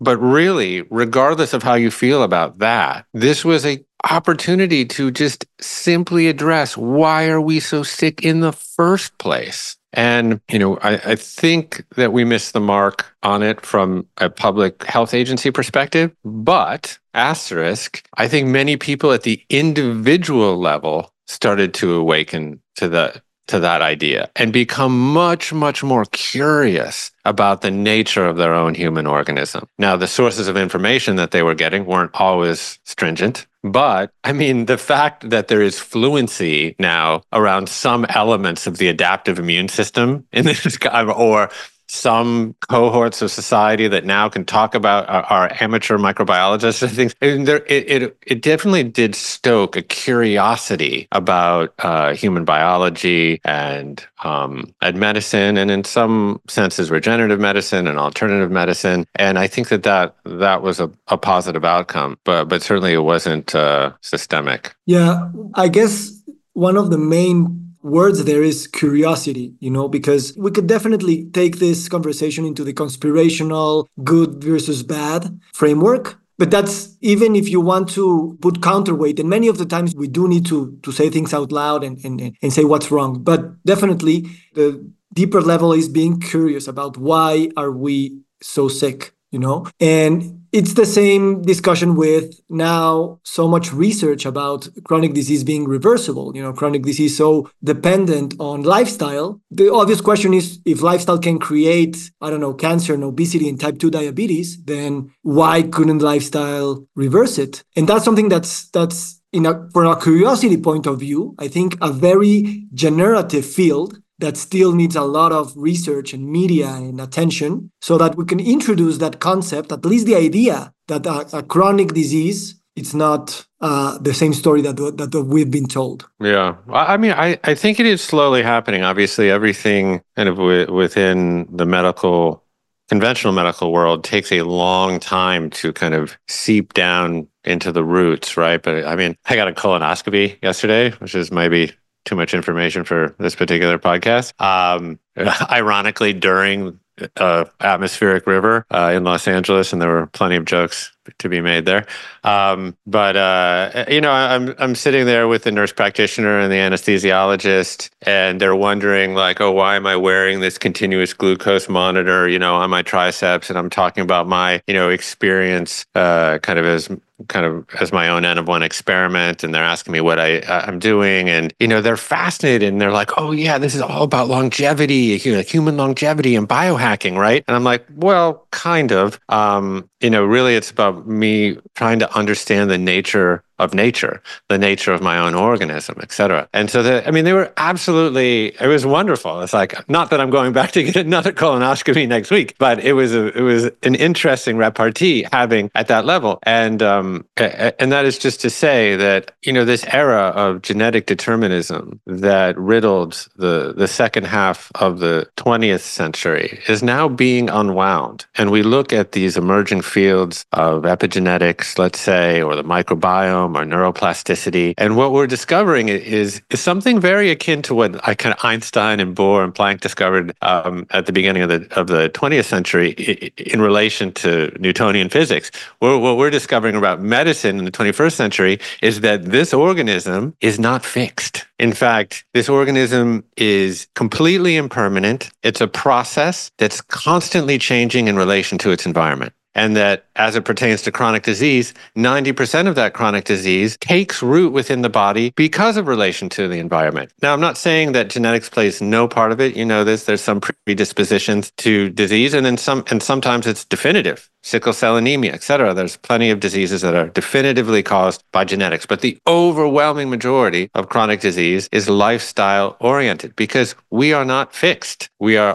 But 0.00 0.18
really, 0.18 0.82
regardless 0.82 1.52
of 1.52 1.64
how 1.64 1.74
you 1.74 1.90
feel 1.90 2.22
about 2.22 2.58
that, 2.58 3.06
this 3.12 3.44
was 3.44 3.66
a 3.66 3.84
opportunity 4.08 4.84
to 4.84 5.10
just 5.10 5.44
simply 5.60 6.28
address 6.28 6.76
why 6.76 7.26
are 7.26 7.40
we 7.40 7.58
so 7.58 7.82
sick 7.82 8.22
in 8.22 8.38
the 8.38 8.52
first 8.52 9.18
place? 9.18 9.76
And, 9.92 10.40
you 10.48 10.58
know, 10.60 10.76
I, 10.82 10.94
I, 10.98 11.16
think 11.16 11.84
that 11.96 12.12
we 12.12 12.22
missed 12.22 12.52
the 12.52 12.60
mark 12.60 13.06
on 13.22 13.42
it 13.42 13.64
from 13.64 14.06
a 14.18 14.28
public 14.28 14.84
health 14.84 15.14
agency 15.14 15.50
perspective. 15.50 16.14
But, 16.24 16.98
asterisk, 17.14 18.06
I 18.14 18.28
think 18.28 18.48
many 18.48 18.76
people 18.76 19.12
at 19.12 19.22
the 19.22 19.42
individual 19.48 20.58
level 20.58 21.12
started 21.28 21.74
to 21.74 21.94
awaken 21.94 22.60
to 22.76 22.88
the 22.88 23.22
to 23.48 23.58
that 23.60 23.80
idea 23.80 24.30
and 24.36 24.52
become 24.52 25.12
much 25.12 25.52
much 25.52 25.82
more 25.82 26.04
curious 26.12 27.10
about 27.24 27.62
the 27.62 27.70
nature 27.70 28.26
of 28.26 28.36
their 28.36 28.54
own 28.54 28.74
human 28.74 29.06
organism. 29.06 29.66
Now 29.78 29.96
the 29.96 30.06
sources 30.06 30.48
of 30.48 30.56
information 30.56 31.16
that 31.16 31.30
they 31.30 31.42
were 31.42 31.54
getting 31.54 31.86
weren't 31.86 32.10
always 32.14 32.78
stringent, 32.84 33.46
but 33.64 34.10
I 34.22 34.32
mean 34.32 34.66
the 34.66 34.78
fact 34.78 35.30
that 35.30 35.48
there 35.48 35.62
is 35.62 35.78
fluency 35.78 36.76
now 36.78 37.22
around 37.32 37.68
some 37.68 38.04
elements 38.10 38.66
of 38.66 38.76
the 38.76 38.88
adaptive 38.88 39.38
immune 39.38 39.68
system 39.68 40.26
in 40.32 40.44
this 40.44 40.78
or 40.92 41.50
some 41.88 42.54
cohorts 42.68 43.22
of 43.22 43.30
society 43.30 43.88
that 43.88 44.04
now 44.04 44.28
can 44.28 44.44
talk 44.44 44.74
about 44.74 45.08
our, 45.08 45.22
our 45.24 45.56
amateur 45.60 45.98
microbiologists 45.98 46.82
and 46.82 46.92
things. 46.92 47.14
And 47.20 47.46
there, 47.46 47.64
it, 47.66 47.90
it, 47.90 48.18
it 48.26 48.42
definitely 48.42 48.84
did 48.84 49.14
stoke 49.14 49.76
a 49.76 49.82
curiosity 49.82 51.08
about 51.12 51.74
uh, 51.78 52.14
human 52.14 52.44
biology 52.44 53.40
and 53.44 54.04
um, 54.24 54.74
and 54.82 54.98
medicine, 54.98 55.56
and 55.56 55.70
in 55.70 55.84
some 55.84 56.40
senses, 56.48 56.90
regenerative 56.90 57.40
medicine 57.40 57.86
and 57.86 57.98
alternative 57.98 58.50
medicine. 58.50 59.06
And 59.14 59.38
I 59.38 59.46
think 59.46 59.68
that 59.68 59.84
that, 59.84 60.16
that 60.24 60.62
was 60.62 60.80
a, 60.80 60.90
a 61.08 61.16
positive 61.16 61.64
outcome, 61.64 62.18
but 62.24 62.46
but 62.46 62.62
certainly 62.62 62.92
it 62.92 62.98
wasn't 62.98 63.54
uh, 63.54 63.92
systemic. 64.00 64.74
Yeah, 64.86 65.30
I 65.54 65.68
guess 65.68 66.10
one 66.52 66.76
of 66.76 66.90
the 66.90 66.98
main 66.98 67.67
words 67.82 68.24
there 68.24 68.42
is 68.42 68.66
curiosity, 68.66 69.54
you 69.60 69.70
know, 69.70 69.88
because 69.88 70.34
we 70.36 70.50
could 70.50 70.66
definitely 70.66 71.26
take 71.30 71.58
this 71.58 71.88
conversation 71.88 72.44
into 72.44 72.64
the 72.64 72.72
conspirational 72.72 73.88
good 74.04 74.42
versus 74.42 74.82
bad 74.82 75.40
framework. 75.52 76.18
But 76.38 76.52
that's 76.52 76.96
even 77.00 77.34
if 77.34 77.48
you 77.48 77.60
want 77.60 77.88
to 77.90 78.38
put 78.40 78.62
counterweight, 78.62 79.18
and 79.18 79.28
many 79.28 79.48
of 79.48 79.58
the 79.58 79.66
times 79.66 79.94
we 79.96 80.06
do 80.06 80.28
need 80.28 80.46
to 80.46 80.78
to 80.82 80.92
say 80.92 81.10
things 81.10 81.34
out 81.34 81.50
loud 81.50 81.82
and, 81.82 81.98
and, 82.04 82.36
and 82.40 82.52
say 82.52 82.64
what's 82.64 82.92
wrong. 82.92 83.24
But 83.24 83.62
definitely 83.64 84.26
the 84.54 84.88
deeper 85.14 85.40
level 85.40 85.72
is 85.72 85.88
being 85.88 86.20
curious 86.20 86.68
about 86.68 86.96
why 86.96 87.48
are 87.56 87.72
we 87.72 88.20
so 88.40 88.68
sick, 88.68 89.12
you 89.32 89.38
know? 89.40 89.66
And 89.80 90.37
it's 90.52 90.74
the 90.74 90.86
same 90.86 91.42
discussion 91.42 91.94
with 91.94 92.40
now 92.48 93.18
so 93.22 93.46
much 93.46 93.72
research 93.72 94.24
about 94.24 94.68
chronic 94.84 95.12
disease 95.14 95.44
being 95.44 95.64
reversible 95.66 96.32
you 96.34 96.42
know 96.42 96.52
chronic 96.52 96.82
disease 96.82 97.16
so 97.16 97.50
dependent 97.62 98.34
on 98.38 98.62
lifestyle. 98.62 99.40
The 99.50 99.72
obvious 99.72 100.00
question 100.00 100.32
is 100.34 100.60
if 100.64 100.82
lifestyle 100.82 101.18
can 101.18 101.38
create 101.38 102.10
i 102.20 102.30
don't 102.30 102.40
know 102.40 102.54
cancer 102.54 102.94
and 102.94 103.04
obesity 103.04 103.48
and 103.48 103.60
type 103.60 103.78
2 103.78 103.90
diabetes 103.90 104.62
then 104.64 105.10
why 105.22 105.62
couldn't 105.62 106.00
lifestyle 106.00 106.86
reverse 106.94 107.38
it? 107.38 107.64
And 107.76 107.88
that's 107.88 108.04
something 108.04 108.28
that's 108.28 108.68
that's 108.70 109.20
in 109.32 109.46
a 109.46 109.68
from 109.72 109.86
a 109.86 110.00
curiosity 110.00 110.56
point 110.56 110.86
of 110.86 110.98
view 111.00 111.34
i 111.38 111.48
think 111.48 111.76
a 111.82 111.92
very 111.92 112.66
generative 112.72 113.44
field 113.44 114.00
that 114.18 114.36
still 114.36 114.74
needs 114.74 114.96
a 114.96 115.02
lot 115.02 115.32
of 115.32 115.52
research 115.56 116.12
and 116.12 116.28
media 116.28 116.68
and 116.68 117.00
attention 117.00 117.70
so 117.80 117.96
that 117.98 118.16
we 118.16 118.24
can 118.24 118.40
introduce 118.40 118.98
that 118.98 119.20
concept, 119.20 119.70
at 119.70 119.84
least 119.84 120.06
the 120.06 120.16
idea 120.16 120.72
that 120.88 121.06
a, 121.06 121.38
a 121.38 121.42
chronic 121.42 121.94
disease 121.94 122.58
it's 122.78 122.94
not 122.94 123.44
uh, 123.60 123.98
the 123.98 124.14
same 124.14 124.32
story 124.32 124.62
that 124.62 124.76
that 124.76 125.24
we've 125.24 125.50
been 125.50 125.66
told. 125.66 126.08
Yeah, 126.20 126.54
I 126.72 126.96
mean, 126.96 127.10
I 127.10 127.38
I 127.42 127.54
think 127.54 127.80
it 127.80 127.86
is 127.86 128.00
slowly 128.00 128.42
happening. 128.42 128.84
Obviously, 128.84 129.30
everything 129.30 130.00
kind 130.14 130.28
of 130.28 130.36
w- 130.36 130.72
within 130.72 131.48
the 131.50 131.66
medical 131.66 132.44
conventional 132.88 133.32
medical 133.32 133.72
world 133.72 134.04
takes 134.04 134.30
a 134.32 134.42
long 134.42 135.00
time 135.00 135.50
to 135.50 135.72
kind 135.72 135.92
of 135.92 136.16
seep 136.28 136.72
down 136.72 137.26
into 137.44 137.72
the 137.72 137.84
roots, 137.84 138.36
right? 138.36 138.62
But 138.62 138.86
I 138.86 138.94
mean, 138.94 139.16
I 139.26 139.34
got 139.34 139.48
a 139.48 139.52
colonoscopy 139.52 140.40
yesterday, 140.40 140.90
which 140.92 141.16
is 141.16 141.32
maybe 141.32 141.72
too 142.08 142.16
much 142.16 142.32
information 142.32 142.84
for 142.84 143.14
this 143.18 143.34
particular 143.34 143.78
podcast. 143.78 144.32
Um, 144.40 144.98
ironically, 145.50 146.14
during 146.14 146.80
uh, 147.18 147.44
atmospheric 147.60 148.26
river 148.26 148.64
uh, 148.70 148.92
in 148.94 149.04
Los 149.04 149.28
Angeles, 149.28 149.72
and 149.72 149.82
there 149.82 149.90
were 149.90 150.06
plenty 150.06 150.36
of 150.36 150.46
jokes 150.46 150.90
to 151.18 151.28
be 151.28 151.40
made 151.40 151.66
there. 151.66 151.86
Um, 152.24 152.76
but 152.86 153.16
uh, 153.16 153.84
you 153.88 154.00
know, 154.00 154.10
I'm 154.10 154.54
I'm 154.58 154.74
sitting 154.74 155.04
there 155.04 155.28
with 155.28 155.44
the 155.44 155.52
nurse 155.52 155.72
practitioner 155.72 156.38
and 156.38 156.50
the 156.50 156.56
anesthesiologist, 156.56 157.90
and 158.02 158.40
they're 158.40 158.56
wondering 158.56 159.14
like, 159.14 159.40
oh, 159.40 159.52
why 159.52 159.76
am 159.76 159.86
I 159.86 159.96
wearing 159.96 160.40
this 160.40 160.56
continuous 160.56 161.12
glucose 161.12 161.68
monitor? 161.68 162.26
You 162.26 162.38
know, 162.38 162.56
on 162.56 162.70
my 162.70 162.82
triceps, 162.82 163.50
and 163.50 163.58
I'm 163.58 163.70
talking 163.70 164.02
about 164.02 164.26
my 164.26 164.62
you 164.66 164.74
know 164.74 164.88
experience, 164.88 165.84
uh, 165.94 166.38
kind 166.38 166.58
of 166.58 166.64
as 166.64 166.88
kind 167.26 167.44
of 167.44 167.66
as 167.80 167.92
my 167.92 168.08
own 168.08 168.24
n 168.24 168.38
of 168.38 168.46
one 168.46 168.62
experiment 168.62 169.42
and 169.42 169.52
they're 169.52 169.64
asking 169.64 169.92
me 169.92 170.00
what 170.00 170.20
I 170.20 170.38
uh, 170.40 170.64
I'm 170.66 170.78
doing 170.78 171.28
and 171.28 171.52
you 171.58 171.66
know 171.66 171.80
they're 171.80 171.96
fascinated 171.96 172.68
and 172.68 172.80
they're 172.80 172.92
like 172.92 173.10
oh 173.18 173.32
yeah 173.32 173.58
this 173.58 173.74
is 173.74 173.80
all 173.80 174.04
about 174.04 174.28
longevity 174.28 175.20
you 175.24 175.32
know, 175.32 175.42
human 175.42 175.76
longevity 175.76 176.36
and 176.36 176.48
biohacking 176.48 177.16
right? 177.16 177.44
And 177.48 177.56
I'm 177.56 177.64
like 177.64 177.84
well 177.96 178.46
kind 178.52 178.92
of 178.92 179.18
um, 179.28 179.88
you 180.00 180.10
know 180.10 180.24
really 180.24 180.54
it's 180.54 180.70
about 180.70 181.08
me 181.08 181.58
trying 181.74 181.98
to 181.98 182.16
understand 182.16 182.70
the 182.70 182.78
nature 182.78 183.42
of 183.58 183.74
nature, 183.74 184.22
the 184.48 184.58
nature 184.58 184.92
of 184.92 185.02
my 185.02 185.18
own 185.18 185.34
organism, 185.34 185.98
etc. 186.00 186.48
And 186.52 186.70
so, 186.70 186.82
the, 186.82 187.06
I 187.06 187.10
mean, 187.10 187.24
they 187.24 187.32
were 187.32 187.52
absolutely. 187.56 188.54
It 188.60 188.66
was 188.66 188.86
wonderful. 188.86 189.40
It's 189.42 189.52
like 189.52 189.88
not 189.88 190.10
that 190.10 190.20
I'm 190.20 190.30
going 190.30 190.52
back 190.52 190.72
to 190.72 190.82
get 190.82 190.96
another 190.96 191.32
colonoscopy 191.32 192.06
next 192.06 192.30
week, 192.30 192.54
but 192.58 192.82
it 192.84 192.92
was 192.92 193.14
a, 193.14 193.36
it 193.36 193.42
was 193.42 193.64
an 193.82 193.94
interesting 193.94 194.56
repartee 194.56 195.26
having 195.32 195.70
at 195.74 195.88
that 195.88 196.04
level. 196.04 196.38
And 196.44 196.82
um, 196.82 197.26
and 197.36 197.92
that 197.92 198.04
is 198.04 198.18
just 198.18 198.40
to 198.42 198.50
say 198.50 198.96
that 198.96 199.32
you 199.42 199.52
know 199.52 199.64
this 199.64 199.84
era 199.86 200.32
of 200.36 200.62
genetic 200.62 201.06
determinism 201.06 202.00
that 202.06 202.56
riddled 202.58 203.28
the 203.36 203.74
the 203.76 203.88
second 203.88 204.24
half 204.26 204.70
of 204.76 204.98
the 205.00 205.28
20th 205.36 205.80
century 205.80 206.60
is 206.68 206.82
now 206.82 207.08
being 207.08 207.48
unwound, 207.48 208.26
and 208.36 208.50
we 208.50 208.62
look 208.62 208.92
at 208.92 209.12
these 209.12 209.36
emerging 209.36 209.82
fields 209.82 210.44
of 210.52 210.82
epigenetics, 210.82 211.78
let's 211.78 212.00
say, 212.00 212.42
or 212.42 212.54
the 212.54 212.64
microbiome 212.64 213.47
or 213.56 213.64
neuroplasticity. 213.64 214.74
And 214.78 214.96
what 214.96 215.12
we're 215.12 215.26
discovering 215.26 215.88
is, 215.88 216.40
is 216.50 216.60
something 216.60 217.00
very 217.00 217.30
akin 217.30 217.62
to 217.62 217.74
what 217.74 218.06
I 218.08 218.14
kind 218.14 218.34
of 218.34 218.44
Einstein 218.44 219.00
and 219.00 219.16
Bohr 219.16 219.44
and 219.44 219.54
Planck 219.54 219.80
discovered 219.80 220.34
um, 220.42 220.86
at 220.90 221.06
the 221.06 221.12
beginning 221.12 221.42
of 221.42 221.48
the 221.48 221.66
of 221.78 221.86
the 221.86 222.10
20th 222.10 222.44
century 222.44 222.90
in 223.36 223.60
relation 223.60 224.12
to 224.12 224.54
Newtonian 224.58 225.08
physics. 225.08 225.50
What, 225.78 226.00
what 226.00 226.16
we're 226.16 226.30
discovering 226.30 226.76
about 226.76 227.00
medicine 227.00 227.58
in 227.58 227.64
the 227.64 227.70
21st 227.70 228.12
century 228.12 228.60
is 228.82 229.00
that 229.00 229.24
this 229.26 229.52
organism 229.52 230.34
is 230.40 230.58
not 230.58 230.84
fixed. 230.84 231.46
In 231.58 231.72
fact, 231.72 232.24
this 232.34 232.48
organism 232.48 233.24
is 233.36 233.88
completely 233.94 234.56
impermanent. 234.56 235.30
It's 235.42 235.60
a 235.60 235.66
process 235.66 236.52
that's 236.58 236.80
constantly 236.80 237.58
changing 237.58 238.06
in 238.08 238.16
relation 238.16 238.58
to 238.58 238.70
its 238.70 238.86
environment 238.86 239.32
and 239.58 239.74
that 239.76 240.04
as 240.14 240.36
it 240.36 240.44
pertains 240.44 240.82
to 240.82 240.92
chronic 240.92 241.24
disease, 241.24 241.74
90% 241.96 242.68
of 242.68 242.76
that 242.76 242.94
chronic 242.94 243.24
disease 243.24 243.76
takes 243.78 244.22
root 244.22 244.52
within 244.52 244.82
the 244.82 244.88
body 244.88 245.32
because 245.34 245.76
of 245.76 245.88
relation 245.88 246.28
to 246.28 246.46
the 246.46 246.60
environment. 246.60 247.10
Now, 247.22 247.32
I'm 247.32 247.40
not 247.40 247.58
saying 247.58 247.90
that 247.92 248.08
genetics 248.08 248.48
plays 248.48 248.80
no 248.80 249.08
part 249.08 249.32
of 249.32 249.40
it. 249.40 249.56
You 249.56 249.64
know 249.64 249.82
this. 249.82 250.04
There's 250.04 250.20
some 250.20 250.40
predispositions 250.40 251.50
to 251.56 251.90
disease, 251.90 252.34
and 252.34 252.46
then 252.46 252.56
some, 252.56 252.84
and 252.88 253.02
sometimes 253.02 253.48
it's 253.48 253.64
definitive. 253.64 254.30
Sickle 254.44 254.72
cell 254.72 254.96
anemia, 254.96 255.32
et 255.32 255.42
cetera. 255.42 255.74
There's 255.74 255.96
plenty 255.96 256.30
of 256.30 256.38
diseases 256.38 256.82
that 256.82 256.94
are 256.94 257.08
definitively 257.08 257.82
caused 257.82 258.22
by 258.32 258.44
genetics, 258.44 258.86
but 258.86 259.00
the 259.00 259.18
overwhelming 259.26 260.08
majority 260.08 260.70
of 260.74 260.88
chronic 260.88 261.20
disease 261.20 261.68
is 261.72 261.88
lifestyle 261.88 262.76
oriented 262.78 263.34
because 263.34 263.74
we 263.90 264.12
are 264.12 264.24
not 264.24 264.54
fixed. 264.54 265.10
We 265.18 265.36
are 265.36 265.54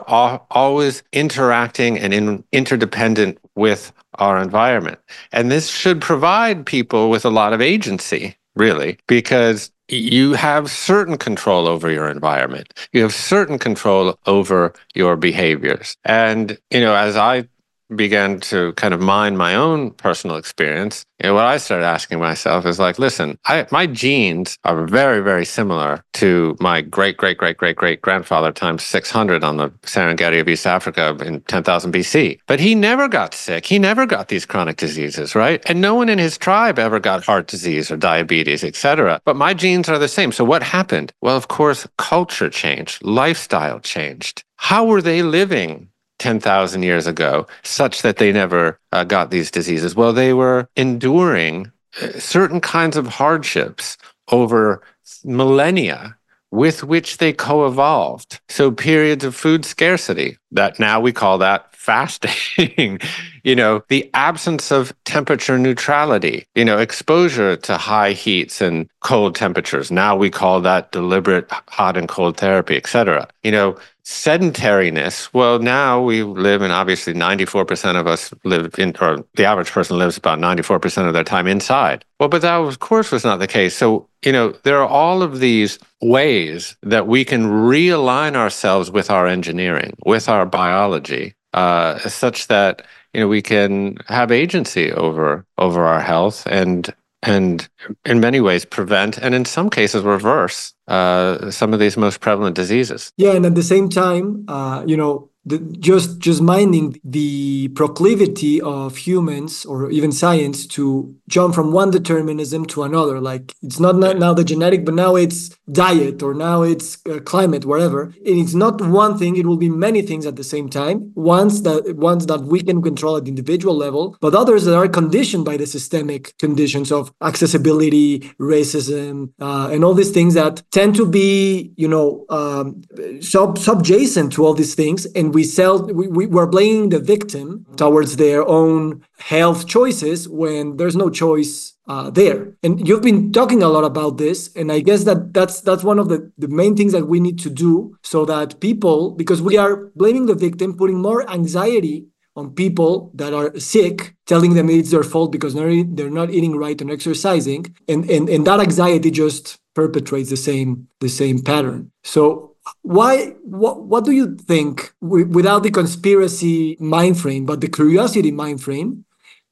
always 0.52 1.04
interacting 1.14 1.98
and 1.98 2.14
in, 2.14 2.44
interdependent 2.52 3.40
with 3.56 3.92
our 4.16 4.42
environment. 4.42 5.00
And 5.32 5.52
this 5.52 5.70
should 5.70 6.02
provide 6.02 6.66
people 6.66 7.10
with 7.10 7.26
a 7.26 7.30
lot 7.30 7.54
of 7.54 7.62
agency, 7.62 8.36
really, 8.56 8.98
because 9.08 9.72
you 9.90 10.34
have 10.34 10.72
certain 10.72 11.18
control 11.18 11.68
over 11.68 11.92
your 11.92 12.10
environment. 12.10 12.74
You 12.94 13.02
have 13.02 13.14
certain 13.14 13.60
control 13.60 14.18
over 14.26 14.74
your 14.96 15.16
behaviors. 15.16 15.98
And, 16.06 16.58
you 16.72 16.80
know, 16.80 16.96
as 16.96 17.16
I 17.16 17.48
began 17.96 18.40
to 18.42 18.74
kind 18.74 18.94
of 18.94 19.02
mine 19.02 19.38
my 19.38 19.56
own 19.56 19.92
personal 19.92 20.38
experience, 20.38 21.06
you 21.24 21.30
know, 21.30 21.36
what 21.36 21.46
I 21.46 21.58
started 21.58 21.86
asking 21.86 22.20
myself 22.20 22.66
is 22.66 22.80
like, 22.80 23.00
listen, 23.00 23.38
I, 23.46 23.66
my 23.72 23.88
genes 23.88 24.58
are 24.66 24.86
very, 24.86 25.22
very 25.22 25.46
similar 25.46 26.04
to 26.14 26.58
my 26.60 26.82
great, 26.82 27.16
great, 27.16 27.38
great, 27.38 27.58
great, 27.58 27.78
great 27.78 28.02
grandfather 28.02 28.52
times 28.52 28.84
600 28.84 29.44
on 29.44 29.58
the 29.58 29.70
Serengeti 29.84 30.42
of 30.42 30.50
East 30.50 30.68
Africa 30.68 31.16
in 31.26 31.40
10,000 31.42 31.94
BC. 31.94 32.40
But 32.46 32.60
he 32.60 32.76
never 32.76 33.08
got 33.08 33.34
sick. 33.34 33.66
He 33.66 33.80
never 33.80 34.06
got 34.06 34.28
these 34.28 34.46
chronic 34.46 34.76
diseases, 34.76 35.34
right? 35.34 35.62
And 35.70 35.80
no 35.80 35.96
one 35.96 36.10
in 36.10 36.20
his 36.20 36.38
tribe 36.38 36.78
ever 36.78 37.00
got 37.00 37.24
heart 37.24 37.48
disease 37.48 37.90
or 37.90 37.96
diabetes, 37.96 38.64
etc. 38.64 39.22
But 39.24 39.38
my 39.38 39.54
genes 39.54 39.88
are 39.88 40.00
the 40.00 40.10
same. 40.10 40.34
So 40.34 40.44
what 40.44 40.62
happened? 40.62 41.14
Well, 41.22 41.38
of 41.38 41.48
course, 41.48 41.88
culture 41.98 42.50
changed, 42.50 43.02
lifestyle 43.04 43.80
changed. 43.80 44.44
How 44.58 44.86
were 44.86 45.02
they 45.02 45.22
living 45.22 45.90
10,000 46.24 46.84
years 46.84 47.06
ago, 47.06 47.46
such 47.64 48.02
that 48.02 48.16
they 48.16 48.32
never 48.32 48.80
uh, 48.94 49.04
got 49.04 49.30
these 49.30 49.52
diseases? 49.52 49.94
Well, 49.94 50.14
they 50.14 50.34
were 50.34 50.70
enduring 50.78 51.70
uh, 52.02 52.18
certain 52.18 52.62
kinds 52.62 52.96
of 52.96 53.08
hardships 53.08 53.98
over 54.32 54.82
millennia 55.26 56.16
with 56.50 56.84
which 56.84 57.18
they 57.18 57.34
co 57.34 57.66
evolved. 57.66 58.40
So, 58.48 58.72
periods 58.72 59.26
of 59.26 59.36
food 59.36 59.66
scarcity, 59.66 60.38
that 60.52 60.80
now 60.80 61.02
we 61.02 61.12
call 61.12 61.40
that 61.40 61.76
fasting, 61.84 63.00
you 63.44 63.56
know, 63.56 63.84
the 63.90 64.10
absence 64.14 64.72
of 64.72 64.94
temperature 65.04 65.60
neutrality, 65.60 66.46
you 66.56 66.64
know, 66.64 66.78
exposure 66.78 67.58
to 67.58 67.76
high 67.76 68.14
heats 68.14 68.62
and 68.62 68.88
cold 69.02 69.36
temperatures. 69.36 69.92
Now 69.92 70.16
we 70.16 70.30
call 70.30 70.62
that 70.62 70.94
deliberate 70.94 71.52
hot 71.68 71.98
and 71.98 72.08
cold 72.08 72.38
therapy, 72.38 72.78
et 72.78 72.88
cetera. 72.88 73.28
You 73.44 73.52
know, 73.52 73.78
sedentariness. 74.06 75.30
Well 75.34 75.60
now 75.60 76.02
we 76.02 76.24
live 76.24 76.62
in 76.62 76.72
obviously 76.72 77.14
94% 77.14 78.00
of 78.00 78.06
us 78.06 78.34
live 78.44 78.76
in 78.78 78.94
or 79.00 79.24
the 79.36 79.46
average 79.46 79.72
person 79.72 79.98
lives 79.98 80.18
about 80.18 80.40
94% 80.40 81.08
of 81.08 81.14
their 81.14 81.24
time 81.24 81.48
inside. 81.48 82.04
Well 82.20 82.30
but 82.30 82.42
that 82.42 82.56
of 82.56 82.80
course 82.80 83.12
was 83.12 83.24
not 83.24 83.40
the 83.40 83.48
case. 83.48 83.76
So 83.76 84.10
you 84.24 84.32
know 84.32 84.52
there 84.64 84.80
are 84.82 84.88
all 84.88 85.22
of 85.22 85.40
these 85.40 85.80
ways 86.02 86.76
that 86.82 87.08
we 87.08 87.24
can 87.24 87.46
realign 87.46 88.36
ourselves 88.36 88.92
with 88.92 89.10
our 89.10 89.26
engineering 89.26 89.96
with 90.06 90.28
our 90.28 90.46
biology 90.46 91.36
uh, 91.54 91.98
such 92.00 92.48
that 92.48 92.86
you 93.14 93.22
know 93.22 93.28
we 93.28 93.42
can 93.42 93.98
have 94.08 94.32
agency 94.32 94.92
over 94.92 95.46
over 95.58 95.86
our 95.86 96.02
health 96.02 96.46
and 96.48 96.94
and 97.22 97.70
in 98.06 98.20
many 98.20 98.42
ways 98.42 98.66
prevent 98.66 99.18
and 99.18 99.34
in 99.34 99.46
some 99.46 99.70
cases 99.70 100.04
reverse 100.04 100.73
uh, 100.88 101.52
some 101.52 101.74
of 101.74 101.80
these 101.80 101.98
most 101.98 102.20
prevalent 102.20 102.56
diseases. 102.56 103.12
Yeah, 103.18 103.34
and 103.34 103.46
at 103.46 103.56
the 103.56 103.64
same 103.64 103.90
time, 103.90 104.46
uh, 104.48 104.84
you 104.86 104.98
know, 104.98 105.30
the, 105.46 105.60
just 105.80 106.20
just 106.20 106.42
minding 106.42 107.00
the 107.04 107.68
proclivity 107.70 108.62
of 108.62 108.98
humans 108.98 109.66
or 109.66 109.92
even 109.92 110.12
science 110.12 110.66
to 110.68 111.16
jump 111.28 111.54
from 111.56 111.72
one 111.72 111.92
determinism 111.92 112.66
to 112.66 112.84
another. 112.84 113.20
Like 113.20 113.54
it's 113.62 113.80
not, 113.80 113.96
not 113.98 114.18
now 114.18 114.34
the 114.34 114.44
genetic 114.44 114.86
but 114.86 114.94
now 114.94 115.16
it's 115.16 115.50
diet 115.72 116.24
or 116.24 116.34
now 116.34 116.62
it's 116.62 116.98
uh, 117.08 117.20
climate 117.20 117.66
whatever. 117.66 118.04
And 118.04 118.40
it's 118.40 118.54
not 118.54 118.82
one 118.82 119.18
thing 119.18 119.36
it 119.36 119.46
will 119.46 119.58
be 119.58 119.70
many 119.70 120.02
things 120.02 120.26
at 120.26 120.36
the 120.36 120.44
same 120.44 120.70
time. 120.70 121.12
Ones 121.16 121.64
that 121.64 121.96
ones 121.98 122.26
that 122.28 122.42
we 122.42 122.62
can 122.62 122.82
control 122.82 123.18
at 123.18 123.26
the 123.26 123.30
individual 123.30 123.76
level 123.76 124.18
but 124.22 124.34
others 124.34 124.66
that 124.66 124.76
are 124.76 124.88
conditioned 124.88 125.46
by 125.46 125.58
the 125.58 125.66
systemic 125.66 126.38
conditions 126.38 126.92
of 126.92 127.14
accessibility 127.22 128.20
racism 128.40 129.32
uh, 129.40 129.70
and 129.72 129.84
all 129.84 129.94
these 129.94 130.12
things 130.12 130.34
that 130.34 130.64
tend 130.72 130.96
to 130.96 131.06
be 131.06 131.72
you 131.76 131.88
know 131.88 132.26
um, 132.30 132.82
sub 133.22 133.58
subjacent 133.58 134.32
to 134.32 134.46
all 134.46 134.54
these 134.54 134.76
things 134.76 135.06
and 135.16 135.33
we 135.34 135.44
sell 135.44 135.86
we, 135.86 136.08
we, 136.08 136.26
we're 136.26 136.48
blaming 136.48 136.90
the 136.90 137.00
victim 137.00 137.66
towards 137.76 138.16
their 138.18 138.48
own 138.48 139.04
health 139.20 139.68
choices 139.68 140.28
when 140.30 140.78
there's 140.78 140.96
no 140.96 141.10
choice 141.10 141.74
uh, 141.88 142.10
there 142.10 142.56
and 142.64 142.88
you've 142.88 143.02
been 143.02 143.32
talking 143.32 143.62
a 143.62 143.68
lot 143.68 143.84
about 143.84 144.18
this 144.18 144.54
and 144.56 144.72
i 144.72 144.80
guess 144.80 145.04
that 145.04 145.34
that's 145.34 145.60
that's 145.62 145.84
one 145.84 146.00
of 146.00 146.08
the, 146.08 146.32
the 146.38 146.48
main 146.48 146.76
things 146.76 146.94
that 146.94 147.08
we 147.08 147.20
need 147.20 147.38
to 147.38 147.50
do 147.50 147.98
so 148.04 148.24
that 148.26 148.60
people 148.62 149.12
because 149.12 149.42
we 149.42 149.58
are 149.58 149.92
blaming 149.96 150.26
the 150.28 150.36
victim 150.36 150.78
putting 150.78 151.02
more 151.02 151.30
anxiety 151.30 152.08
on 152.36 152.52
people 152.52 153.12
that 153.14 153.34
are 153.34 153.58
sick, 153.60 154.16
telling 154.26 154.56
them 154.56 154.70
it's 154.70 154.92
their 154.92 155.04
fault 155.04 155.32
because 155.32 155.54
they're, 155.54 155.84
they're 155.84 156.10
not 156.10 156.32
eating 156.32 156.58
right 156.58 156.80
and 156.82 156.92
exercising. 156.92 157.76
And, 157.88 158.10
and, 158.10 158.28
and 158.28 158.48
that 158.48 158.60
anxiety 158.60 159.12
just 159.12 159.60
perpetrates 159.76 160.30
the 160.30 160.38
same 160.38 160.88
the 161.00 161.10
same 161.10 161.42
pattern. 161.42 161.92
So 162.04 162.53
why 162.82 163.28
what 163.44 163.84
what 163.84 164.06
do 164.06 164.12
you 164.12 164.36
think 164.36 164.94
without 165.02 165.64
the 165.64 165.72
conspiracy 165.72 166.78
mind 166.80 167.20
frame 167.20 167.46
but 167.46 167.62
the 167.62 167.68
curiosity 167.68 168.32
mind 168.32 168.62
frame 168.62 169.06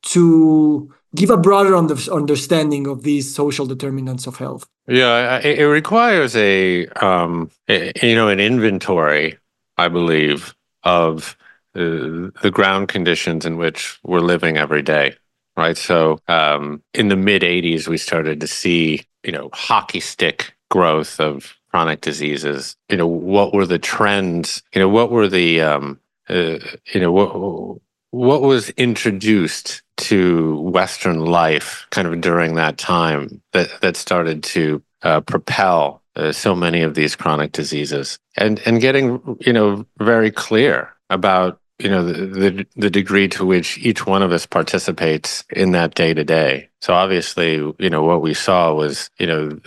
to 0.03 0.91
give 1.15 1.29
a 1.29 1.37
broader 1.37 1.75
understanding 1.75 2.87
of 2.87 3.03
these 3.03 3.33
social 3.33 3.65
determinants 3.65 4.25
of 4.27 4.37
health? 4.37 4.65
Yeah 4.87 5.39
it, 5.39 5.63
requires 5.63 6.35
a 6.35 6.87
um 6.87 7.49
you 7.67 8.15
know 8.15 8.27
an 8.27 8.39
inventory 8.39 9.37
i 9.77 9.87
believe 9.87 10.55
of 10.83 11.37
the, 11.73 12.33
the 12.41 12.51
ground 12.51 12.89
conditions 12.89 13.45
in 13.45 13.57
which 13.57 13.99
we're 14.03 14.19
living 14.19 14.57
every 14.57 14.81
day 14.81 15.15
right? 15.57 15.77
So 15.77 16.19
um 16.27 16.81
in 16.93 17.09
the 17.09 17.15
mid 17.15 17.41
80s 17.41 17.87
we 17.87 17.97
started 17.97 18.39
to 18.41 18.47
see 18.47 19.05
you 19.23 19.31
know 19.31 19.49
hockey 19.53 19.99
stick 19.99 20.53
growth 20.69 21.19
of 21.19 21.55
chronic 21.71 22.01
diseases 22.01 22.75
you 22.89 22.97
know 22.97 23.07
what 23.07 23.53
were 23.53 23.65
the 23.65 23.79
trends 23.79 24.61
you 24.73 24.79
know 24.81 24.89
what 24.89 25.11
were 25.11 25.27
the 25.27 25.61
um, 25.61 25.99
uh, 26.29 26.59
you 26.93 26.99
know 26.99 27.11
what 27.11 27.81
what 28.11 28.41
was 28.41 28.69
introduced 28.71 29.81
to 29.97 30.59
western 30.59 31.19
life 31.25 31.87
kind 31.91 32.07
of 32.07 32.19
during 32.21 32.55
that 32.55 32.77
time 32.77 33.41
that 33.53 33.69
that 33.81 33.95
started 33.95 34.43
to 34.43 34.81
uh, 35.03 35.21
propel 35.21 36.01
uh, 36.15 36.31
so 36.31 36.55
many 36.55 36.81
of 36.81 36.93
these 36.95 37.15
chronic 37.15 37.51
diseases? 37.51 38.19
And 38.37 38.61
and 38.65 38.81
getting 38.81 39.37
you 39.39 39.53
know 39.53 39.85
very 39.99 40.31
clear 40.31 40.93
about 41.09 41.59
you 41.79 41.89
know 41.89 42.03
the, 42.05 42.25
the, 42.25 42.67
the 42.75 42.89
degree 42.89 43.27
to 43.29 43.45
which 43.45 43.77
each 43.79 44.05
one 44.05 44.21
of 44.21 44.31
us 44.31 44.45
participates 44.45 45.43
in 45.49 45.71
that 45.71 45.95
day 45.95 46.13
to 46.13 46.23
day 46.23 46.69
so 46.79 46.93
obviously 46.93 47.55
you 47.79 47.89
know 47.89 48.03
what 48.03 48.21
we 48.21 48.35
saw 48.35 48.71
was 48.73 49.09
you 49.17 49.25
know 49.25 49.59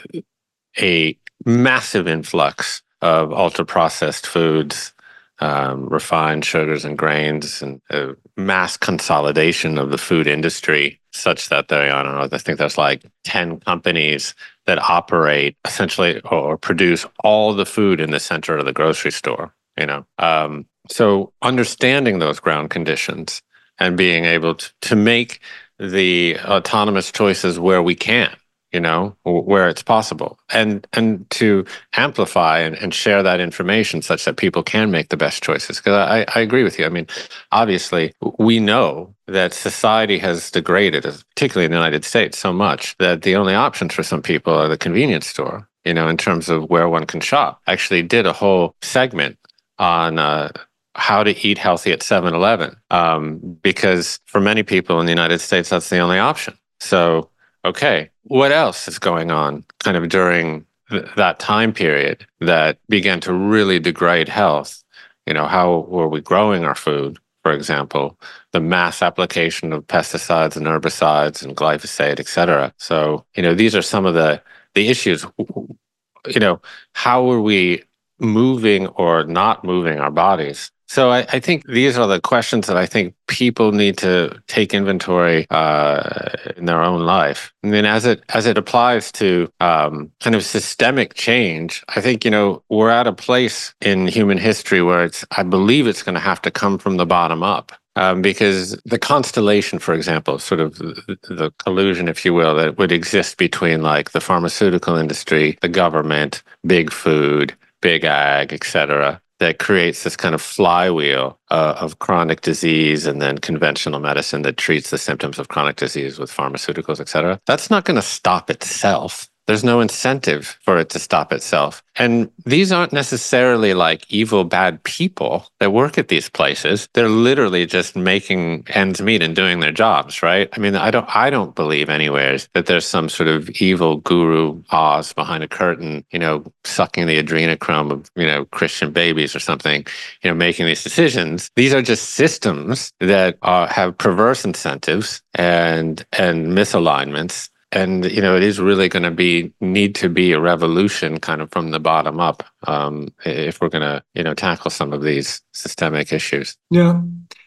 a 0.79 1.19
massive 1.45 2.09
influx 2.09 2.83
of 3.03 3.33
ultra 3.33 3.65
processed 3.65 4.27
foods, 4.27 4.93
um, 5.41 5.89
refined 5.89 6.45
sugars 6.45 6.85
and 6.85 6.97
grains, 6.97 7.61
and 7.61 7.81
a 7.91 8.15
mass 8.37 8.77
consolidation 8.77 9.79
of 9.79 9.91
the 9.91 9.99
food 9.99 10.27
industry, 10.27 11.01
such 11.13 11.49
that 11.49 11.69
they, 11.69 11.91
I 11.91 12.03
don't 12.03 12.15
know, 12.15 12.29
I 12.31 12.39
think 12.39 12.59
there's 12.59 12.79
like 12.79 13.05
10 13.25 13.61
companies 13.61 14.35
that 14.67 14.79
operate 14.79 15.57
essentially 15.65 16.21
or 16.21 16.57
produce 16.57 17.07
all 17.23 17.53
the 17.53 17.67
food 17.67 18.01
in 18.01 18.11
the 18.11 18.21
center 18.21 18.57
of 18.57 18.65
the 18.65 18.73
grocery 18.73 19.13
store, 19.13 19.55
you 19.79 19.87
know. 19.87 20.07
Um, 20.19 20.67
so 20.89 21.33
understanding 21.43 22.19
those 22.19 22.41
ground 22.41 22.71
conditions 22.71 23.43
and 23.79 23.97
being 23.97 24.25
able 24.25 24.55
to, 24.55 24.73
to 24.83 24.97
make 24.97 25.41
the 25.79 26.39
autonomous 26.45 27.11
choices 27.11 27.59
where 27.59 27.83
we 27.83 27.95
can 27.95 28.35
you 28.75 28.81
know 28.81 29.17
where 29.25 29.69
it's 29.69 29.83
possible. 29.83 30.39
And 30.51 30.87
and 30.93 31.29
to 31.31 31.65
amplify 31.97 32.59
and, 32.59 32.77
and 32.77 32.93
share 32.93 33.23
that 33.23 33.41
information 33.41 34.03
such 34.03 34.25
that 34.25 34.37
people 34.37 34.63
can 34.63 34.91
make 34.91 35.09
the 35.09 35.17
best 35.17 35.43
choices. 35.43 35.79
Because 35.79 35.95
I, 35.95 36.27
I 36.35 36.41
agree 36.41 36.65
with 36.65 36.79
you. 36.79 36.85
I 36.85 36.91
mean 36.91 37.07
obviously 37.53 38.13
we 38.39 38.61
know 38.61 39.15
that 39.27 39.55
society 39.55 40.19
has 40.19 40.51
degraded 40.51 41.05
particularly 41.05 41.65
in 41.65 41.71
the 41.71 41.77
united 41.77 42.05
states 42.05 42.37
so 42.39 42.53
much 42.53 42.95
that 42.99 43.23
the 43.23 43.37
only 43.37 43.55
options 43.55 43.95
for 43.95 44.03
some 44.03 44.21
people 44.21 44.53
are 44.53 44.69
the 44.69 44.77
convenience 44.77 45.27
store 45.27 45.67
you 45.85 45.95
know 45.95 46.09
in 46.09 46.17
terms 46.17 46.49
of 46.49 46.69
where 46.71 46.89
one 46.89 47.07
can 47.07 47.21
shop. 47.21 47.61
I 47.67 47.73
actually 47.73 48.03
did 48.03 48.27
a 48.27 48.33
whole 48.33 48.75
segment 48.83 49.39
on 49.79 50.19
uh, 50.19 50.51
how 50.95 51.25
to 51.25 51.47
eat 51.47 51.59
healthy 51.59 51.93
at 51.93 52.01
7-eleven 52.01 52.77
um, 52.91 53.39
because 53.63 54.21
for 54.27 54.41
many 54.41 54.63
people 54.63 55.01
in 55.01 55.07
the 55.07 55.13
united 55.13 55.41
states 55.41 55.69
that's 55.69 55.91
the 55.91 55.99
only 55.99 56.19
option. 56.19 56.57
So 56.81 57.31
okay, 57.65 58.11
what 58.25 58.53
else 58.53 58.89
is 58.89 58.99
going 58.99 59.31
on 59.31 59.65
kind 59.83 59.97
of 59.97 60.09
during 60.09 60.67
th- 60.91 61.07
that 61.17 61.39
time 61.39 61.73
period 61.73 62.27
that 62.41 62.79
began 62.89 63.21
to 63.21 63.33
really 63.33 63.79
degrade 63.79 64.29
health? 64.29 64.83
You 65.27 65.35
know, 65.35 65.47
how 65.47 65.81
were 65.89 66.09
we 66.09 66.21
growing 66.21 66.65
our 66.65 66.75
food, 66.75 67.19
for 67.43 67.53
example, 67.53 68.19
the 68.53 68.61
mass 68.61 69.03
application 69.03 69.73
of 69.73 69.87
pesticides 69.87 70.57
and 70.57 70.67
herbicides 70.67 71.43
and 71.45 71.57
glyphosate, 71.57 72.21
et 72.21 72.29
cetera. 72.29 72.73
So, 72.79 73.25
you 73.35 73.43
know, 73.43 73.55
these 73.55 73.75
are 73.75 73.83
some 73.83 74.07
of 74.07 74.15
the, 74.15 74.41
the 74.75 74.89
issues. 74.89 75.27
You 75.39 76.41
know, 76.41 76.61
how 76.93 77.31
are 77.31 77.41
we 77.41 77.83
moving 78.19 78.87
or 78.89 79.25
not 79.25 79.65
moving 79.65 79.99
our 79.99 80.11
bodies 80.11 80.71
so 80.87 81.11
I, 81.11 81.27
I, 81.33 81.41
think 81.41 81.67
these 81.67 81.97
are 81.97 82.07
the 82.07 82.21
questions 82.21 82.67
that 82.67 82.77
I 82.77 82.87
think 82.87 83.15
people 83.27 83.73
need 83.73 83.97
to 83.99 84.41
take 84.47 84.75
inventory 84.75 85.47
uh, 85.51 86.31
in 86.57 86.67
their 86.67 86.83
own 86.83 87.01
life. 87.01 87.53
And 87.63 87.73
then 87.73 87.85
as 87.85 88.05
it 88.05 88.23
as 88.31 88.47
it 88.47 88.59
applies 88.59 89.11
to 89.13 89.51
um, 89.61 90.13
kind 90.21 90.37
of 90.37 90.45
systemic 90.45 91.15
change, 91.15 91.83
I 91.89 92.01
think 92.01 92.25
you 92.25 92.31
know 92.31 92.63
we're 92.69 92.91
at 92.91 93.07
a 93.07 93.13
place 93.13 93.75
in 93.81 94.07
human 94.07 94.39
history 94.39 94.83
where 94.83 95.05
it's 95.05 95.25
I 95.37 95.43
believe 95.43 95.87
it's 95.87 96.03
going 96.03 96.15
to 96.15 96.21
have 96.21 96.43
to 96.43 96.51
come 96.51 96.79
from 96.79 96.97
the 96.97 97.07
bottom 97.07 97.43
up. 97.43 97.73
Um, 97.97 98.23
because 98.23 98.77
the 98.85 98.99
constellation, 98.99 99.79
for 99.79 99.95
example, 99.95 100.41
sort 100.41 100.61
of 100.61 100.79
the, 100.79 101.17
the 101.29 101.53
collusion, 101.65 102.09
if 102.09 102.25
you 102.25 102.35
will, 102.35 102.57
that 102.57 102.77
would 102.77 102.91
exist 102.91 103.37
between 103.37 103.83
like 103.83 104.11
the 104.11 104.21
pharmaceutical 104.21 104.97
industry, 104.97 105.57
the 105.61 105.69
government, 105.69 106.43
big 106.67 106.91
food, 106.91 107.55
big 107.81 108.03
ag, 108.03 108.53
et 108.53 108.65
cetera, 108.65 109.21
that 109.45 109.59
creates 109.59 110.05
this 110.05 110.17
kind 110.17 110.35
of 110.35 110.41
flywheel 110.41 111.39
uh, 111.51 111.77
of 111.79 111.99
chronic 111.99 112.41
disease 112.41 113.05
and 113.05 113.21
then 113.21 113.37
conventional 113.37 114.01
medicine 114.01 114.41
that 114.41 114.57
treats 114.57 114.89
the 114.89 114.97
symptoms 114.97 115.39
of 115.39 115.49
chronic 115.49 115.77
disease 115.77 116.19
with 116.19 116.31
pharmaceuticals, 116.33 116.99
et 116.99 117.11
cetera. 117.11 117.39
That's 117.47 117.69
not 117.69 117.85
going 117.85 117.97
to 117.97 118.03
stop 118.03 118.49
itself. 118.49 119.29
There's 119.47 119.65
no 119.65 119.81
incentive 119.81 120.59
for 120.63 120.79
it 120.79 120.89
to 120.91 120.99
stop 120.99 121.33
itself. 121.33 121.83
And 121.97 122.31
these 122.45 122.73
aren't 122.73 122.93
necessarily 122.93 123.75
like 123.75 124.05
evil, 124.11 124.45
bad 124.45 124.83
people 124.83 125.47
that 125.61 125.73
work 125.73 125.97
at 125.97 126.09
these 126.09 126.29
places. 126.29 126.89
They're 126.95 127.09
literally 127.09 127.67
just 127.67 127.95
making 127.95 128.65
ends 128.69 129.01
meet 129.01 129.23
and 129.23 129.37
doing 129.37 129.61
their 129.61 129.71
jobs, 129.71 130.23
right? 130.23 130.49
I 130.53 130.59
mean, 130.59 130.75
I 130.75 130.91
don't, 130.91 131.09
I 131.15 131.31
don't 131.31 131.55
believe 131.55 131.89
anywheres 131.89 132.49
that 132.55 132.67
there's 132.67 132.87
some 132.87 133.09
sort 133.09 133.29
of 133.29 133.49
evil 133.61 133.99
guru 133.99 134.63
Oz 134.71 135.13
behind 135.13 135.45
a 135.45 135.49
curtain, 135.49 136.05
you 136.11 136.19
know, 136.19 136.45
sucking 136.65 137.07
the 137.07 137.23
adrenochrome 137.23 137.93
of, 137.93 138.11
you 138.17 138.27
know, 138.27 138.47
Christian 138.47 138.93
babies 138.93 139.37
or 139.37 139.41
something, 139.41 139.87
you 140.23 140.31
know, 140.31 140.35
making 140.35 140.67
these 140.67 140.83
decisions. 140.83 141.51
These 141.55 141.75
are 141.75 141.83
just 141.83 142.11
systems 142.11 142.93
that 143.01 143.39
are, 143.43 143.69
have 143.69 143.97
perverse 143.99 144.45
incentives 144.45 145.23
and, 145.35 146.05
and 146.13 146.49
misalignments 146.49 147.51
and 147.75 148.11
you 148.11 148.23
know 148.23 148.37
it 148.37 148.43
is 148.43 148.61
really 148.61 148.89
going 148.89 149.03
to 149.03 149.11
be 149.11 149.53
need 149.61 149.95
to 149.97 150.09
be 150.09 150.33
a 150.33 150.41
revolution 150.41 151.19
kind 151.19 151.43
of 151.43 151.51
from 151.51 151.71
the 151.73 151.81
bottom 151.81 152.21
up 152.21 152.43
um, 152.67 153.09
if 153.27 153.61
we're 153.61 153.69
going 153.69 153.83
to 153.83 154.03
you 154.15 154.23
know 154.23 154.35
tackle 154.35 154.71
some 154.71 154.93
of 154.93 155.03
these 155.03 155.43
systemic 155.53 156.13
issues. 156.13 156.57
Yeah. 156.71 157.03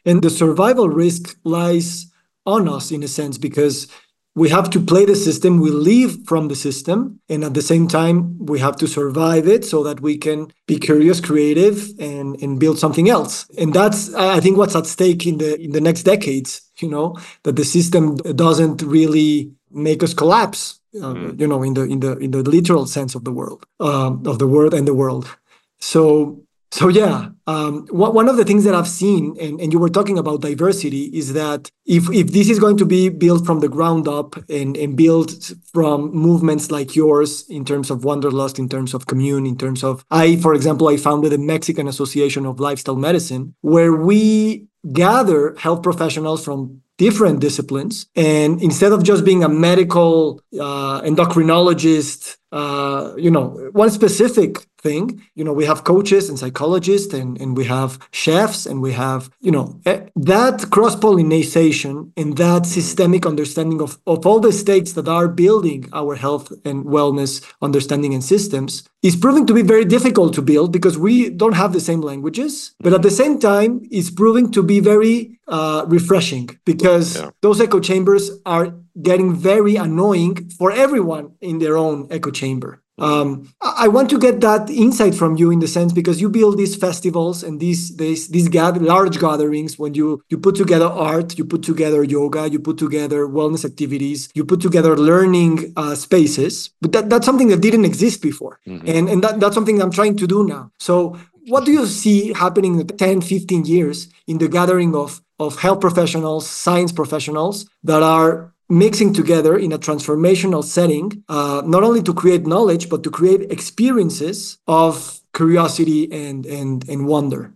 And 0.05 0.21
the 0.21 0.30
survival 0.30 0.89
risk 0.89 1.38
lies 1.43 2.11
on 2.45 2.69
us 2.69 2.91
in 2.91 3.03
a 3.03 3.07
sense 3.07 3.38
because 3.38 3.88
we 4.36 4.49
have 4.49 4.69
to 4.69 4.80
play 4.80 5.03
the 5.03 5.15
system 5.15 5.59
we 5.59 5.71
live 5.71 6.15
from 6.28 6.47
the 6.47 6.55
system 6.55 7.19
and 7.28 7.43
at 7.43 7.55
the 7.55 7.61
same 7.61 7.88
time 7.88 8.38
we 8.38 8.59
have 8.59 8.75
to 8.75 8.88
survive 8.88 9.47
it 9.47 9.65
so 9.65 9.84
that 9.84 9.99
we 9.99 10.15
can 10.15 10.47
be 10.67 10.78
curious 10.78 11.19
creative 11.19 11.89
and 11.99 12.41
and 12.43 12.59
build 12.59 12.78
something 12.78 13.09
else. 13.09 13.47
And 13.57 13.73
that's 13.73 14.13
i 14.13 14.39
think 14.41 14.57
what's 14.57 14.75
at 14.75 14.86
stake 14.86 15.25
in 15.25 15.38
the 15.38 15.59
in 15.59 15.71
the 15.71 15.82
next 15.82 16.03
decades 16.03 16.61
you 16.80 16.89
know 16.89 17.15
that 17.43 17.55
the 17.55 17.65
system 17.65 18.17
doesn't 18.45 18.82
really 18.82 19.51
make 19.72 20.03
us 20.03 20.13
collapse 20.13 20.80
uh, 20.95 21.13
mm. 21.13 21.39
you 21.39 21.47
know 21.47 21.63
in 21.63 21.74
the 21.74 21.84
in 21.84 21.99
the 21.99 22.18
in 22.18 22.32
the 22.32 22.43
literal 22.43 22.86
sense 22.86 23.15
of 23.15 23.24
the 23.24 23.32
world 23.32 23.65
um, 23.80 24.24
of 24.26 24.39
the 24.39 24.47
word 24.47 24.74
and 24.74 24.88
the 24.88 24.93
world 24.93 25.38
so 25.80 26.41
so 26.72 26.89
yeah 26.89 27.30
um, 27.47 27.88
one 27.91 28.28
of 28.28 28.36
the 28.36 28.43
things 28.43 28.63
that 28.63 28.76
i've 28.76 28.88
seen 28.88 29.36
and, 29.39 29.59
and 29.61 29.72
you 29.72 29.80
were 29.80 29.89
talking 29.89 30.18
about 30.18 30.41
diversity 30.41 31.05
is 31.05 31.34
that 31.34 31.72
if 31.86 32.09
if 32.11 32.34
this 32.34 32.49
is 32.49 32.59
going 32.59 32.78
to 32.78 32.86
be 32.86 33.09
built 33.09 33.45
from 33.45 33.59
the 33.59 33.70
ground 33.70 34.07
up 34.07 34.36
and 34.49 34.76
and 34.76 34.95
built 34.97 35.53
from 35.74 36.11
movements 36.11 36.72
like 36.72 36.95
yours 36.95 37.47
in 37.49 37.63
terms 37.63 37.89
of 37.89 38.03
wanderlust 38.03 38.59
in 38.59 38.68
terms 38.68 38.93
of 38.93 39.07
commune 39.07 39.45
in 39.45 39.57
terms 39.57 39.84
of 39.84 40.03
i 40.11 40.36
for 40.38 40.53
example 40.53 40.88
i 40.88 40.97
founded 40.97 41.32
the 41.32 41.38
mexican 41.38 41.88
association 41.88 42.45
of 42.45 42.59
lifestyle 42.59 42.97
medicine 42.97 43.53
where 43.61 43.93
we 43.93 44.68
gather 44.91 45.55
health 45.55 45.82
professionals 45.84 46.43
from 46.43 46.82
different 46.97 47.39
disciplines. 47.39 48.07
And 48.15 48.61
instead 48.61 48.91
of 48.91 49.03
just 49.03 49.23
being 49.23 49.43
a 49.43 49.49
medical 49.49 50.41
uh, 50.53 51.01
endocrinologist, 51.01 52.37
uh, 52.51 53.13
you 53.17 53.29
know, 53.29 53.69
one 53.73 53.89
specific 53.89 54.67
thing, 54.81 55.21
you 55.35 55.43
know, 55.43 55.53
we 55.53 55.65
have 55.65 55.83
coaches 55.83 56.29
and 56.29 56.39
psychologists 56.39 57.13
and, 57.13 57.39
and 57.41 57.57
we 57.57 57.65
have 57.65 57.99
chefs 58.11 58.65
and 58.65 58.81
we 58.81 58.93
have, 58.93 59.29
you 59.41 59.51
know, 59.51 59.79
eh, 59.85 60.01
that 60.15 60.69
cross 60.69 60.95
pollination 60.95 62.13
and 62.15 62.37
that 62.37 62.65
systemic 62.65 63.25
understanding 63.25 63.81
of, 63.81 63.99
of 64.07 64.25
all 64.25 64.39
the 64.39 64.53
states 64.53 64.93
that 64.93 65.07
are 65.07 65.27
building 65.27 65.89
our 65.93 66.15
health 66.15 66.53
and 66.63 66.85
wellness 66.85 67.43
understanding 67.61 68.13
and 68.13 68.23
systems 68.23 68.87
is 69.03 69.15
proving 69.15 69.45
to 69.45 69.53
be 69.53 69.61
very 69.61 69.85
difficult 69.85 70.33
to 70.33 70.41
build 70.41 70.71
because 70.71 70.97
we 70.97 71.29
don't 71.29 71.53
have 71.53 71.73
the 71.73 71.79
same 71.79 72.01
languages. 72.01 72.73
But 72.79 72.93
at 72.93 73.01
the 73.01 73.11
same 73.11 73.39
time, 73.39 73.81
it's 73.91 74.09
proving 74.09 74.51
to 74.51 74.63
be 74.63 74.79
very 74.79 75.36
uh, 75.47 75.85
refreshing 75.87 76.49
because 76.65 77.17
yeah. 77.17 77.29
those 77.41 77.61
echo 77.61 77.79
chambers 77.79 78.31
are 78.45 78.73
getting 79.01 79.33
very 79.33 79.75
annoying 79.75 80.49
for 80.57 80.71
everyone 80.71 81.31
in 81.41 81.59
their 81.59 81.77
own 81.77 82.07
echo 82.09 82.31
chamber. 82.31 82.81
Um, 82.99 83.53
I 83.61 83.87
want 83.89 84.09
to 84.09 84.17
get 84.17 84.41
that 84.41 84.71
insight 84.71 85.13
from 85.13 85.37
you 85.37 85.51
in 85.51 85.59
the 85.59 85.67
sense 85.67 85.93
because 85.93 86.19
you 86.19 86.29
build 86.29 86.57
these 86.57 86.75
festivals 86.75 87.43
and 87.43 87.59
these 87.59 87.95
these 87.97 88.29
these 88.29 88.49
gather, 88.49 88.79
large 88.79 89.19
gatherings 89.19 89.77
when 89.77 89.93
you 89.93 90.23
you 90.29 90.39
put 90.39 90.55
together 90.55 90.87
art, 90.87 91.37
you 91.37 91.45
put 91.45 91.61
together 91.61 92.03
yoga, 92.03 92.49
you 92.49 92.59
put 92.59 92.79
together 92.79 93.27
wellness 93.27 93.63
activities, 93.63 94.29
you 94.33 94.43
put 94.43 94.61
together 94.61 94.97
learning 94.97 95.73
uh, 95.77 95.93
spaces. 95.93 96.71
But 96.81 96.91
that, 96.93 97.09
that's 97.11 97.25
something 97.25 97.49
that 97.49 97.61
didn't 97.61 97.85
exist 97.85 98.23
before, 98.23 98.59
mm-hmm. 98.65 98.87
and 98.87 99.09
and 99.09 99.23
that, 99.23 99.39
that's 99.39 99.53
something 99.53 99.79
I'm 99.79 99.91
trying 99.91 100.17
to 100.17 100.25
do 100.25 100.47
now. 100.47 100.71
So 100.79 101.19
what 101.47 101.65
do 101.65 101.71
you 101.71 101.85
see 101.85 102.33
happening 102.33 102.79
in 102.79 102.87
10, 102.87 103.21
15 103.21 103.65
years 103.65 104.09
in 104.27 104.37
the 104.37 104.47
gathering 104.47 104.95
of 104.95 105.21
of 105.39 105.59
health 105.59 105.79
professionals, 105.81 106.49
science 106.49 106.91
professionals 106.91 107.69
that 107.83 108.01
are 108.01 108.53
mixing 108.69 109.13
together 109.13 109.57
in 109.57 109.71
a 109.71 109.77
transformational 109.77 110.63
setting, 110.63 111.23
uh, 111.29 111.61
not 111.65 111.83
only 111.83 112.01
to 112.01 112.13
create 112.13 112.45
knowledge, 112.45 112.89
but 112.89 113.03
to 113.03 113.11
create 113.11 113.51
experiences 113.51 114.57
of 114.67 115.19
curiosity 115.33 116.11
and, 116.11 116.45
and, 116.45 116.87
and 116.89 117.07
wonder. 117.07 117.53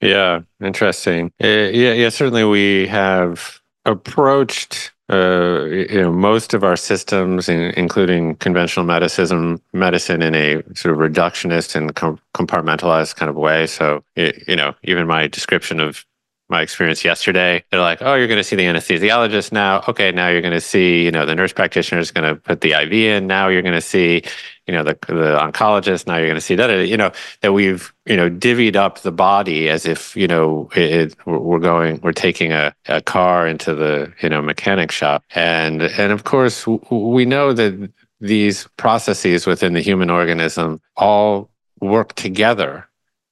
Yeah, 0.00 0.40
interesting. 0.62 1.32
Uh, 1.42 1.46
yeah, 1.46 1.92
yeah, 1.92 2.08
certainly 2.08 2.44
we 2.44 2.86
have 2.86 3.60
approached 3.84 4.92
uh, 5.10 5.64
you 5.64 6.02
know, 6.02 6.12
most 6.12 6.52
of 6.52 6.62
our 6.62 6.76
systems, 6.76 7.48
in, 7.48 7.72
including 7.76 8.36
conventional 8.36 8.84
medicine, 8.84 9.60
medicine 9.72 10.22
in 10.22 10.34
a 10.34 10.62
sort 10.74 10.94
of 10.94 10.98
reductionist 10.98 11.74
and 11.74 11.94
com- 11.94 12.20
compartmentalized 12.34 13.16
kind 13.16 13.30
of 13.30 13.36
way. 13.36 13.66
So, 13.66 14.04
it, 14.16 14.46
you 14.46 14.56
know, 14.56 14.74
even 14.84 15.06
my 15.06 15.26
description 15.26 15.80
of 15.80 16.04
my 16.48 16.62
experience 16.62 17.04
yesterday. 17.04 17.62
They're 17.70 17.80
like, 17.80 18.00
oh, 18.00 18.14
you're 18.14 18.26
going 18.26 18.38
to 18.38 18.44
see 18.44 18.56
the 18.56 18.64
anesthesiologist 18.64 19.52
now. 19.52 19.82
Okay, 19.88 20.12
now 20.12 20.28
you're 20.28 20.40
going 20.40 20.54
to 20.54 20.60
see, 20.60 21.04
you 21.04 21.10
know, 21.10 21.26
the 21.26 21.34
nurse 21.34 21.52
practitioner 21.52 22.00
is 22.00 22.10
going 22.10 22.28
to 22.28 22.40
put 22.40 22.62
the 22.62 22.72
IV 22.72 22.92
in. 22.92 23.26
Now 23.26 23.48
you're 23.48 23.62
going 23.62 23.74
to 23.74 23.80
see, 23.80 24.22
you 24.66 24.74
know, 24.74 24.82
the 24.82 24.98
the 25.08 25.38
oncologist. 25.38 26.06
Now 26.06 26.16
you're 26.16 26.26
going 26.26 26.36
to 26.36 26.40
see 26.40 26.54
that. 26.54 26.86
You 26.86 26.96
know, 26.96 27.12
that 27.42 27.52
we've 27.52 27.92
you 28.06 28.16
know 28.16 28.30
divvied 28.30 28.76
up 28.76 29.00
the 29.00 29.12
body 29.12 29.68
as 29.68 29.84
if 29.86 30.16
you 30.16 30.26
know 30.26 30.68
it, 30.74 31.14
we're 31.26 31.58
going, 31.58 32.00
we're 32.02 32.12
taking 32.12 32.52
a, 32.52 32.74
a 32.86 33.00
car 33.00 33.46
into 33.46 33.74
the 33.74 34.12
you 34.22 34.28
know 34.28 34.40
mechanic 34.40 34.90
shop, 34.90 35.24
and 35.34 35.82
and 35.82 36.12
of 36.12 36.24
course 36.24 36.66
we 36.90 37.24
know 37.24 37.52
that 37.52 37.90
these 38.20 38.66
processes 38.76 39.46
within 39.46 39.74
the 39.74 39.80
human 39.80 40.10
organism 40.10 40.80
all 40.96 41.50
work 41.80 42.14
together 42.14 42.87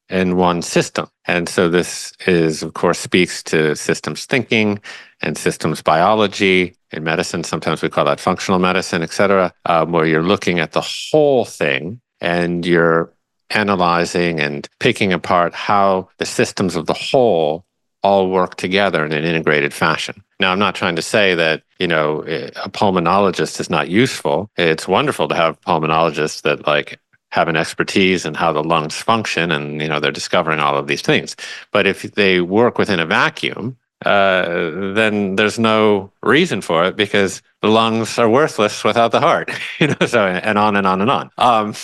in 0.09 0.37
one 0.37 0.63
system. 0.63 1.09
And 1.27 1.49
so 1.49 1.69
this 1.69 2.13
is, 2.27 2.63
of 2.63 2.75
course, 2.75 2.99
speaks 2.99 3.43
to 3.45 3.75
systems 3.75 4.27
thinking 4.27 4.81
and 5.21 5.37
systems 5.37 5.83
biology. 5.83 6.77
In 6.93 7.03
medicine, 7.03 7.43
sometimes 7.43 7.83
we 7.83 7.89
call 7.89 8.05
that 8.05 8.21
functional 8.21 8.61
medicine, 8.61 9.03
et 9.03 9.11
cetera, 9.11 9.53
um, 9.65 9.93
where 9.93 10.07
you're 10.07 10.23
looking 10.23 10.61
at 10.61 10.73
the 10.73 10.81
whole 10.81 11.45
thing 11.45 12.01
and 12.21 12.65
you're 12.65 13.13
analyzing 13.51 14.41
and 14.41 14.69
picking 14.79 15.13
apart 15.13 15.55
how 15.55 16.09
the 16.19 16.27
systems 16.27 16.77
of 16.77 16.87
the 16.87 16.95
whole 16.95 17.65
all 18.03 18.31
work 18.31 18.55
together 18.55 19.05
in 19.05 19.13
an 19.13 19.25
integrated 19.25 19.75
fashion. 19.75 20.23
Now, 20.39 20.53
I'm 20.53 20.59
not 20.61 20.77
trying 20.77 20.97
to 20.97 21.03
say 21.03 21.35
that, 21.35 21.63
you 21.81 21.89
know, 21.89 22.23
a 22.23 22.71
pulmonologist 22.71 23.59
is 23.59 23.69
not 23.69 23.89
useful. 23.89 24.49
It's 24.57 24.87
wonderful 24.87 25.27
to 25.29 25.35
have 25.35 25.61
pulmonologists 25.63 26.43
that 26.43 26.67
like 26.67 27.01
have 27.37 27.49
an 27.49 27.57
expertise 27.57 28.25
in 28.25 28.33
how 28.33 28.51
the 28.51 28.65
lungs 28.65 28.97
function 28.97 29.53
and 29.53 29.83
you 29.83 29.89
know 29.89 30.01
they're 30.01 30.21
discovering 30.21 30.59
all 30.59 30.77
of 30.77 30.87
these 30.87 31.03
things. 31.03 31.37
But 31.71 31.87
if 31.87 32.03
they 32.21 32.41
work 32.41 32.79
within 32.79 32.99
a 32.99 33.07
vacuum 33.07 33.77
uh, 34.05 34.93
then 34.95 35.37
there's 35.37 35.59
no 35.59 36.11
reason 36.23 36.61
for 36.61 36.85
it 36.85 36.97
because 36.97 37.43
the 37.63 37.69
lungs 37.69 38.19
are 38.19 38.29
worthless 38.29 38.85
without 38.85 39.11
the 39.13 39.21
heart 39.21 39.51
you 39.81 39.89
know 39.89 40.07
so 40.07 40.27
and 40.27 40.59
on 40.59 40.77
and 40.77 40.87
on 40.87 41.01
and 41.03 41.11
on. 41.11 41.31
Um, 41.39 41.75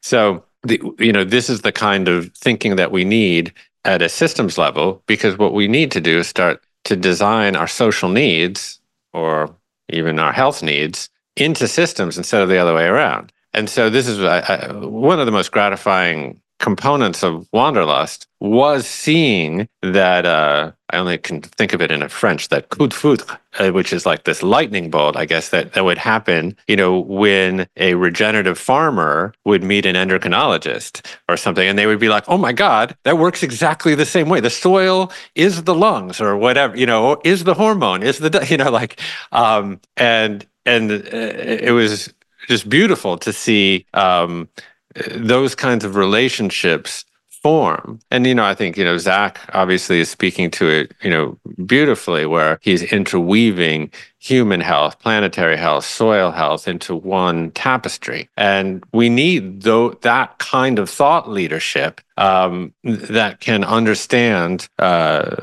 so 0.00 0.44
the, 0.62 0.80
you 0.98 1.12
know 1.12 1.24
this 1.24 1.50
is 1.50 1.62
the 1.62 1.72
kind 1.72 2.06
of 2.08 2.32
thinking 2.46 2.76
that 2.76 2.92
we 2.92 3.04
need 3.04 3.52
at 3.84 4.00
a 4.00 4.08
systems 4.08 4.56
level 4.58 5.02
because 5.06 5.36
what 5.36 5.54
we 5.54 5.66
need 5.68 5.90
to 5.90 6.00
do 6.00 6.18
is 6.18 6.28
start 6.28 6.62
to 6.84 6.94
design 6.96 7.56
our 7.56 7.68
social 7.68 8.08
needs 8.08 8.80
or 9.12 9.54
even 9.88 10.18
our 10.18 10.32
health 10.32 10.62
needs 10.62 11.10
into 11.36 11.66
systems 11.66 12.16
instead 12.16 12.42
of 12.42 12.48
the 12.48 12.58
other 12.58 12.74
way 12.74 12.86
around 12.86 13.32
and 13.54 13.70
so 13.70 13.88
this 13.88 14.06
is 14.06 14.18
one 14.18 15.20
of 15.20 15.26
the 15.26 15.32
most 15.32 15.52
gratifying 15.52 16.40
components 16.64 17.22
of 17.22 17.46
Wanderlust 17.52 18.26
was 18.40 18.86
seeing 18.86 19.68
that 19.82 20.24
uh, 20.24 20.72
I 20.90 20.96
only 20.96 21.18
can 21.18 21.42
think 21.42 21.72
of 21.72 21.82
it 21.82 21.90
in 21.90 22.02
a 22.02 22.08
French 22.08 22.48
that 22.48 22.70
coup 22.70 22.88
de 22.88 22.94
foudre, 22.94 23.38
uh, 23.58 23.70
which 23.70 23.92
is 23.92 24.06
like 24.06 24.24
this 24.24 24.42
lightning 24.42 24.90
bolt, 24.90 25.16
I 25.16 25.26
guess 25.26 25.50
that 25.50 25.74
that 25.74 25.84
would 25.84 25.98
happen, 25.98 26.56
you 26.66 26.76
know, 26.76 27.00
when 27.00 27.66
a 27.76 27.94
regenerative 27.94 28.58
farmer 28.58 29.34
would 29.44 29.62
meet 29.62 29.84
an 29.84 29.94
endocrinologist 29.94 31.04
or 31.28 31.36
something, 31.36 31.68
and 31.68 31.78
they 31.78 31.86
would 31.86 32.00
be 32.00 32.08
like, 32.08 32.24
"Oh 32.28 32.38
my 32.38 32.52
God, 32.52 32.96
that 33.04 33.18
works 33.18 33.42
exactly 33.42 33.94
the 33.94 34.06
same 34.06 34.28
way. 34.28 34.40
The 34.40 34.50
soil 34.50 35.12
is 35.34 35.64
the 35.64 35.74
lungs, 35.74 36.20
or 36.20 36.36
whatever, 36.36 36.76
you 36.76 36.86
know, 36.86 37.20
is 37.24 37.44
the 37.44 37.54
hormone, 37.54 38.02
is 38.02 38.18
the 38.20 38.46
you 38.50 38.56
know, 38.56 38.70
like, 38.70 39.00
um, 39.32 39.80
and 39.96 40.46
and 40.64 40.90
uh, 40.90 40.96
it 41.68 41.72
was 41.72 42.12
just 42.48 42.68
beautiful 42.68 43.18
to 43.18 43.32
see 43.32 43.86
um, 43.94 44.48
those 45.16 45.54
kinds 45.54 45.84
of 45.84 45.96
relationships 45.96 47.04
form. 47.44 48.00
And, 48.10 48.26
you 48.26 48.34
know, 48.34 48.46
I 48.46 48.54
think, 48.54 48.78
you 48.78 48.84
know, 48.84 48.96
Zach 48.96 49.38
obviously 49.52 50.00
is 50.00 50.10
speaking 50.10 50.50
to 50.52 50.66
it, 50.66 50.94
you 51.02 51.10
know, 51.10 51.38
beautifully, 51.66 52.24
where 52.24 52.58
he's 52.62 52.82
interweaving 52.82 53.90
human 54.18 54.62
health, 54.62 54.98
planetary 55.00 55.58
health, 55.58 55.84
soil 55.84 56.30
health 56.30 56.66
into 56.66 56.96
one 56.96 57.50
tapestry. 57.50 58.30
And 58.38 58.82
we 58.94 59.10
need 59.10 59.60
though 59.60 59.90
that 60.00 60.38
kind 60.38 60.78
of 60.78 60.88
thought 60.88 61.28
leadership 61.28 62.00
um, 62.16 62.72
that 62.84 63.40
can 63.40 63.62
understand 63.64 64.66
uh, 64.78 65.36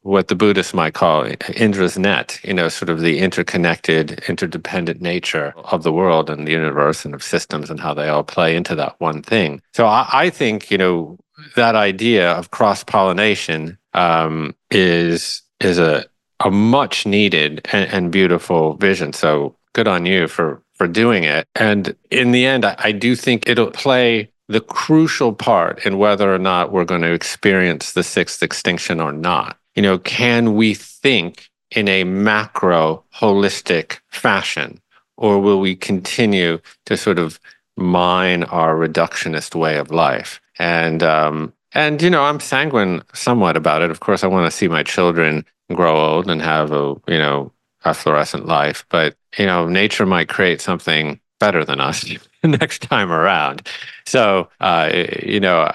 what 0.00 0.28
the 0.28 0.34
Buddhists 0.34 0.72
might 0.72 0.94
call 0.94 1.30
Indra's 1.54 1.98
net, 1.98 2.40
you 2.42 2.54
know, 2.54 2.70
sort 2.70 2.88
of 2.88 3.00
the 3.00 3.18
interconnected, 3.18 4.22
interdependent 4.26 5.02
nature 5.02 5.52
of 5.56 5.82
the 5.82 5.92
world 5.92 6.30
and 6.30 6.46
the 6.46 6.52
universe 6.52 7.04
and 7.04 7.14
of 7.14 7.22
systems 7.22 7.68
and 7.68 7.80
how 7.80 7.92
they 7.92 8.08
all 8.08 8.24
play 8.24 8.56
into 8.56 8.74
that 8.76 8.94
one 8.98 9.20
thing. 9.20 9.60
So 9.74 9.84
I, 9.84 10.08
I 10.10 10.30
think, 10.30 10.70
you 10.70 10.78
know, 10.78 11.18
that 11.56 11.74
idea 11.74 12.32
of 12.32 12.50
cross 12.50 12.84
pollination 12.84 13.78
um, 13.94 14.54
is 14.70 15.42
is 15.60 15.78
a 15.78 16.04
a 16.44 16.50
much 16.50 17.06
needed 17.06 17.60
and, 17.72 17.88
and, 17.92 18.10
beautiful 18.10 18.74
vision. 18.74 19.12
So 19.12 19.54
good 19.74 19.86
on 19.86 20.06
you 20.06 20.26
for 20.26 20.60
for 20.74 20.88
doing 20.88 21.22
it. 21.24 21.46
And 21.54 21.94
in 22.10 22.32
the 22.32 22.46
end, 22.46 22.64
I, 22.64 22.74
I 22.78 22.92
do 22.92 23.14
think 23.14 23.48
it'll 23.48 23.70
play 23.70 24.28
the 24.48 24.60
crucial 24.60 25.32
part 25.32 25.86
in 25.86 25.98
whether 25.98 26.34
or 26.34 26.38
not 26.38 26.72
we're 26.72 26.84
going 26.84 27.02
to 27.02 27.12
experience 27.12 27.92
the 27.92 28.02
sixth 28.02 28.42
extinction 28.42 29.00
or 29.00 29.12
not. 29.12 29.56
You 29.76 29.82
know, 29.82 29.98
can 29.98 30.54
we 30.56 30.74
think 30.74 31.48
in 31.70 31.88
a 31.88 32.04
macro 32.04 33.04
holistic 33.14 34.00
fashion, 34.08 34.80
or 35.16 35.40
will 35.40 35.60
we 35.60 35.74
continue 35.74 36.58
to 36.86 36.96
sort 36.96 37.18
of 37.18 37.38
mine 37.76 38.44
our 38.44 38.74
reductionist 38.74 39.54
way 39.54 39.78
of 39.78 39.90
life? 39.90 40.40
And 40.62 41.02
um, 41.02 41.52
and 41.72 42.00
you 42.00 42.08
know, 42.08 42.22
I'm 42.22 42.38
sanguine 42.38 43.02
somewhat 43.12 43.56
about 43.56 43.82
it. 43.82 43.90
Of 43.90 43.98
course, 43.98 44.22
I 44.22 44.28
want 44.28 44.46
to 44.46 44.56
see 44.56 44.68
my 44.68 44.84
children 44.84 45.44
grow 45.74 45.96
old 45.96 46.30
and 46.30 46.40
have 46.40 46.70
a 46.70 46.94
you 47.08 47.18
know 47.18 47.52
a 47.84 47.92
fluorescent 47.92 48.46
life, 48.46 48.86
but 48.88 49.16
you 49.36 49.44
know, 49.44 49.66
nature 49.66 50.06
might 50.06 50.28
create 50.28 50.60
something 50.60 51.18
better 51.40 51.64
than 51.64 51.80
us 51.80 52.08
next 52.44 52.82
time 52.82 53.10
around. 53.10 53.68
So 54.06 54.48
uh, 54.60 54.90
you 55.22 55.40
know. 55.40 55.70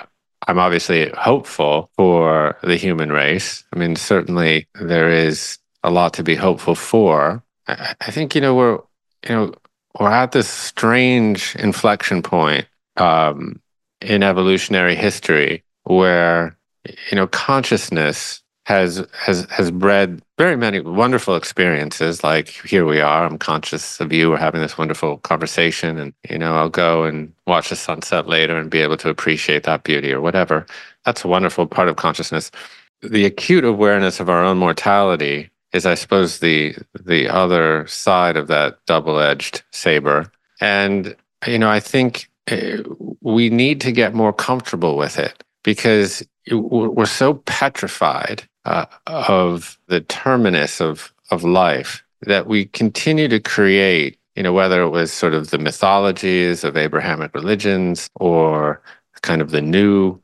I'm 0.49 0.59
obviously 0.59 1.09
hopeful 1.09 1.89
for 1.97 2.57
the 2.63 2.77
human 2.77 3.11
race. 3.11 3.65
I 3.73 3.79
mean, 3.79 3.97
certainly 3.97 4.67
there 4.79 5.09
is 5.09 5.57
a 5.83 5.89
lot 5.89 6.13
to 6.13 6.23
be 6.23 6.35
hopeful 6.35 6.73
for. 6.73 7.43
I, 7.67 8.11
think 8.11 8.33
you 8.33 8.39
know 8.39 8.55
we're 8.55 8.79
you 9.27 9.35
know 9.35 9.53
we're 9.99 10.11
at 10.11 10.31
this 10.31 10.47
strange 10.47 11.53
inflection 11.55 12.21
point 12.21 12.65
um, 12.95 13.59
in 14.01 14.23
evolutionary 14.23 14.95
history 14.95 15.63
where 15.83 16.57
you 17.11 17.15
know 17.15 17.27
consciousness 17.27 18.41
has 18.65 19.05
has 19.13 19.45
has 19.49 19.71
bred 19.71 20.21
very 20.37 20.55
many 20.55 20.79
wonderful 20.81 21.35
experiences 21.35 22.23
like 22.23 22.49
here 22.49 22.85
we 22.85 22.99
are 22.99 23.25
i'm 23.25 23.37
conscious 23.37 23.99
of 23.99 24.11
you 24.11 24.29
we're 24.29 24.37
having 24.37 24.61
this 24.61 24.77
wonderful 24.77 25.17
conversation 25.19 25.97
and 25.97 26.13
you 26.29 26.37
know 26.37 26.55
i'll 26.55 26.69
go 26.69 27.03
and 27.03 27.33
watch 27.47 27.69
the 27.69 27.75
sunset 27.75 28.27
later 28.27 28.57
and 28.57 28.69
be 28.69 28.81
able 28.81 28.97
to 28.97 29.09
appreciate 29.09 29.63
that 29.63 29.83
beauty 29.83 30.11
or 30.11 30.21
whatever. 30.21 30.65
That's 31.05 31.23
a 31.23 31.27
wonderful 31.27 31.65
part 31.65 31.87
of 31.87 31.95
consciousness. 31.95 32.51
The 33.01 33.25
acute 33.25 33.63
awareness 33.63 34.19
of 34.19 34.29
our 34.29 34.43
own 34.43 34.57
mortality 34.57 35.49
is 35.73 35.85
i 35.85 35.95
suppose 35.95 36.39
the 36.39 36.75
the 37.03 37.27
other 37.29 37.87
side 37.87 38.37
of 38.37 38.47
that 38.47 38.77
double-edged 38.85 39.63
saber. 39.71 40.31
And 40.59 41.15
you 41.45 41.57
know 41.57 41.69
i 41.69 41.79
think 41.79 42.29
we 43.21 43.49
need 43.49 43.81
to 43.81 43.91
get 43.91 44.13
more 44.13 44.33
comfortable 44.33 44.97
with 44.97 45.19
it 45.19 45.43
because 45.63 46.25
we're 46.51 47.05
so 47.05 47.35
petrified 47.45 48.47
uh, 48.65 48.85
of 49.07 49.77
the 49.87 50.01
terminus 50.01 50.81
of 50.81 51.13
of 51.29 51.43
life 51.43 52.03
that 52.21 52.47
we 52.47 52.65
continue 52.65 53.27
to 53.27 53.39
create. 53.39 54.17
You 54.35 54.43
know, 54.43 54.53
whether 54.53 54.81
it 54.81 54.89
was 54.89 55.11
sort 55.11 55.33
of 55.33 55.49
the 55.49 55.57
mythologies 55.57 56.63
of 56.63 56.77
Abrahamic 56.77 57.33
religions 57.33 58.07
or 58.15 58.81
kind 59.21 59.41
of 59.41 59.49
the 59.49 59.61
new 59.61 60.21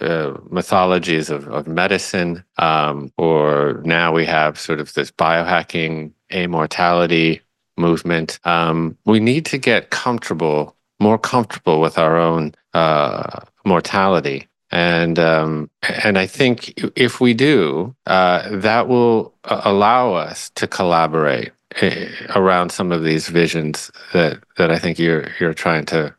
uh, 0.00 0.34
mythologies 0.50 1.30
of, 1.30 1.48
of 1.48 1.66
medicine, 1.66 2.44
um, 2.58 3.10
or 3.16 3.80
now 3.84 4.12
we 4.12 4.26
have 4.26 4.60
sort 4.60 4.78
of 4.78 4.92
this 4.92 5.10
biohacking 5.10 6.12
amortality 6.30 7.40
movement. 7.78 8.38
Um, 8.44 8.98
we 9.06 9.20
need 9.20 9.46
to 9.46 9.58
get 9.58 9.90
comfortable, 9.90 10.75
more 11.00 11.18
comfortable 11.18 11.80
with 11.80 11.98
our 11.98 12.16
own 12.16 12.54
uh, 12.74 13.40
mortality. 13.64 14.48
And 14.70 15.18
um, 15.18 15.70
and 16.04 16.18
I 16.18 16.26
think 16.26 16.74
if 16.96 17.20
we 17.20 17.34
do, 17.34 17.94
uh, 18.06 18.48
that 18.50 18.88
will 18.88 19.32
uh, 19.44 19.62
allow 19.64 20.14
us 20.14 20.50
to 20.56 20.66
collaborate 20.66 21.52
eh, 21.80 22.08
around 22.34 22.70
some 22.70 22.90
of 22.90 23.04
these 23.04 23.28
visions 23.28 23.92
that 24.12 24.42
that 24.56 24.72
I 24.72 24.78
think 24.78 24.98
you're 24.98 25.28
you're 25.38 25.54
trying 25.54 25.86
to 25.86 26.14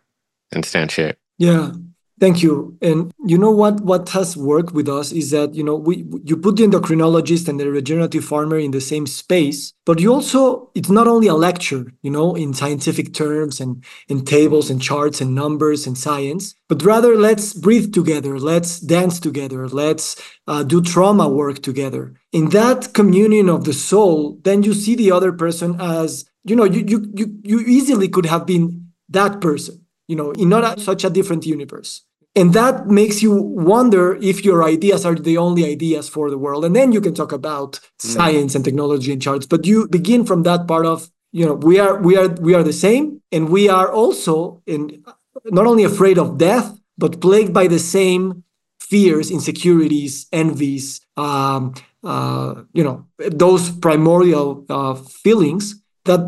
instantiate. 0.55 1.15
Yeah, 1.37 1.71
Thank 2.19 2.41
you. 2.41 2.75
And 2.81 3.13
you 3.25 3.37
know 3.37 3.51
what 3.51 3.81
what 3.81 4.09
has 4.09 4.35
worked 4.35 4.73
with 4.73 4.89
us 4.89 5.11
is 5.11 5.29
that 5.31 5.53
you 5.53 5.63
know 5.63 5.75
we 5.75 6.03
you 6.23 6.35
put 6.35 6.55
the 6.55 6.63
endocrinologist 6.63 7.47
and 7.47 7.59
the 7.59 7.69
regenerative 7.69 8.25
farmer 8.25 8.57
in 8.57 8.71
the 8.71 8.81
same 8.81 9.05
space, 9.05 9.73
but 9.85 9.99
you 9.99 10.11
also 10.11 10.71
it's 10.73 10.89
not 10.89 11.07
only 11.07 11.27
a 11.27 11.35
lecture, 11.35 11.93
you 12.01 12.09
know, 12.09 12.33
in 12.33 12.55
scientific 12.55 13.13
terms 13.13 13.59
and 13.59 13.83
in 14.07 14.25
tables 14.25 14.71
and 14.71 14.81
charts 14.81 15.21
and 15.21 15.35
numbers 15.35 15.85
and 15.85 15.95
science, 15.95 16.55
but 16.67 16.81
rather 16.81 17.15
let's 17.15 17.53
breathe 17.53 17.93
together, 17.93 18.39
let's 18.39 18.79
dance 18.79 19.19
together, 19.19 19.67
let's 19.67 20.15
uh, 20.47 20.63
do 20.63 20.81
trauma 20.81 21.29
work 21.29 21.61
together. 21.61 22.15
In 22.31 22.49
that 22.49 22.93
communion 22.93 23.47
of 23.47 23.65
the 23.65 23.73
soul, 23.73 24.39
then 24.43 24.63
you 24.63 24.73
see 24.73 24.95
the 24.95 25.11
other 25.11 25.31
person 25.31 25.79
as 25.79 26.25
you 26.45 26.55
know 26.55 26.63
you 26.63 26.83
you 26.87 27.11
you, 27.13 27.39
you 27.43 27.59
easily 27.59 28.09
could 28.09 28.25
have 28.25 28.47
been 28.47 28.87
that 29.07 29.39
person 29.39 29.85
you 30.07 30.15
know 30.15 30.31
in 30.31 30.49
not 30.49 30.77
a, 30.77 30.81
such 30.81 31.03
a 31.03 31.09
different 31.09 31.45
universe 31.45 32.01
and 32.35 32.53
that 32.53 32.87
makes 32.87 33.23
you 33.23 33.33
wonder 33.33 34.15
if 34.21 34.45
your 34.45 34.63
ideas 34.63 35.05
are 35.05 35.15
the 35.15 35.37
only 35.37 35.65
ideas 35.65 36.07
for 36.07 36.29
the 36.29 36.37
world 36.37 36.63
and 36.65 36.75
then 36.75 36.91
you 36.91 37.01
can 37.01 37.13
talk 37.13 37.31
about 37.31 37.73
mm. 37.73 37.81
science 37.97 38.55
and 38.55 38.63
technology 38.63 39.11
and 39.11 39.21
charts 39.21 39.45
but 39.45 39.65
you 39.65 39.87
begin 39.87 40.25
from 40.25 40.43
that 40.43 40.67
part 40.67 40.85
of 40.85 41.09
you 41.31 41.45
know 41.45 41.53
we 41.53 41.79
are 41.79 42.01
we 42.01 42.15
are 42.17 42.29
we 42.39 42.53
are 42.53 42.63
the 42.63 42.73
same 42.73 43.21
and 43.31 43.49
we 43.49 43.67
are 43.69 43.91
also 43.91 44.61
in 44.65 45.03
not 45.45 45.67
only 45.67 45.83
afraid 45.83 46.17
of 46.17 46.37
death 46.37 46.79
but 46.97 47.21
plagued 47.21 47.53
by 47.53 47.67
the 47.67 47.79
same 47.79 48.43
fears 48.79 49.29
insecurities 49.29 50.27
envies 50.31 51.01
um, 51.17 51.73
uh, 52.03 52.63
you 52.73 52.83
know 52.83 53.05
those 53.17 53.69
primordial 53.69 54.65
uh, 54.69 54.93
feelings 54.93 55.81
that 56.05 56.21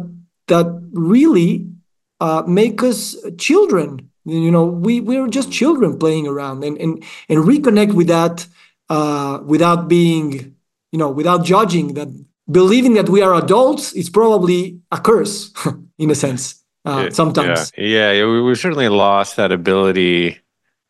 that 0.47 0.67
really 0.91 1.68
uh, 2.20 2.43
make 2.47 2.84
us 2.84 3.15
children 3.38 4.09
you 4.26 4.51
know 4.51 4.65
we 4.65 4.99
we're 4.99 5.28
just 5.28 5.51
children 5.51 5.97
playing 5.97 6.28
around 6.28 6.63
and 6.63 6.78
and 6.78 7.03
and 7.30 7.39
reconnect 7.39 7.93
with 7.93 8.07
that 8.07 8.47
uh, 8.89 9.39
without 9.45 9.88
being 9.88 10.55
you 10.91 10.99
know 10.99 11.09
without 11.09 11.43
judging 11.43 11.93
that 11.93 12.07
believing 12.51 12.93
that 12.93 13.09
we 13.09 13.22
are 13.22 13.36
adults 13.36 13.93
is 13.93 14.09
probably 14.09 14.80
a 14.91 14.99
curse 14.99 15.53
in 15.97 16.11
a 16.11 16.15
sense 16.15 16.63
uh, 16.86 17.09
sometimes 17.09 17.72
yeah. 17.78 18.11
yeah 18.11 18.26
we, 18.26 18.41
we 18.41 18.55
certainly 18.55 18.89
lost 18.89 19.36
that 19.36 19.51
ability 19.51 20.38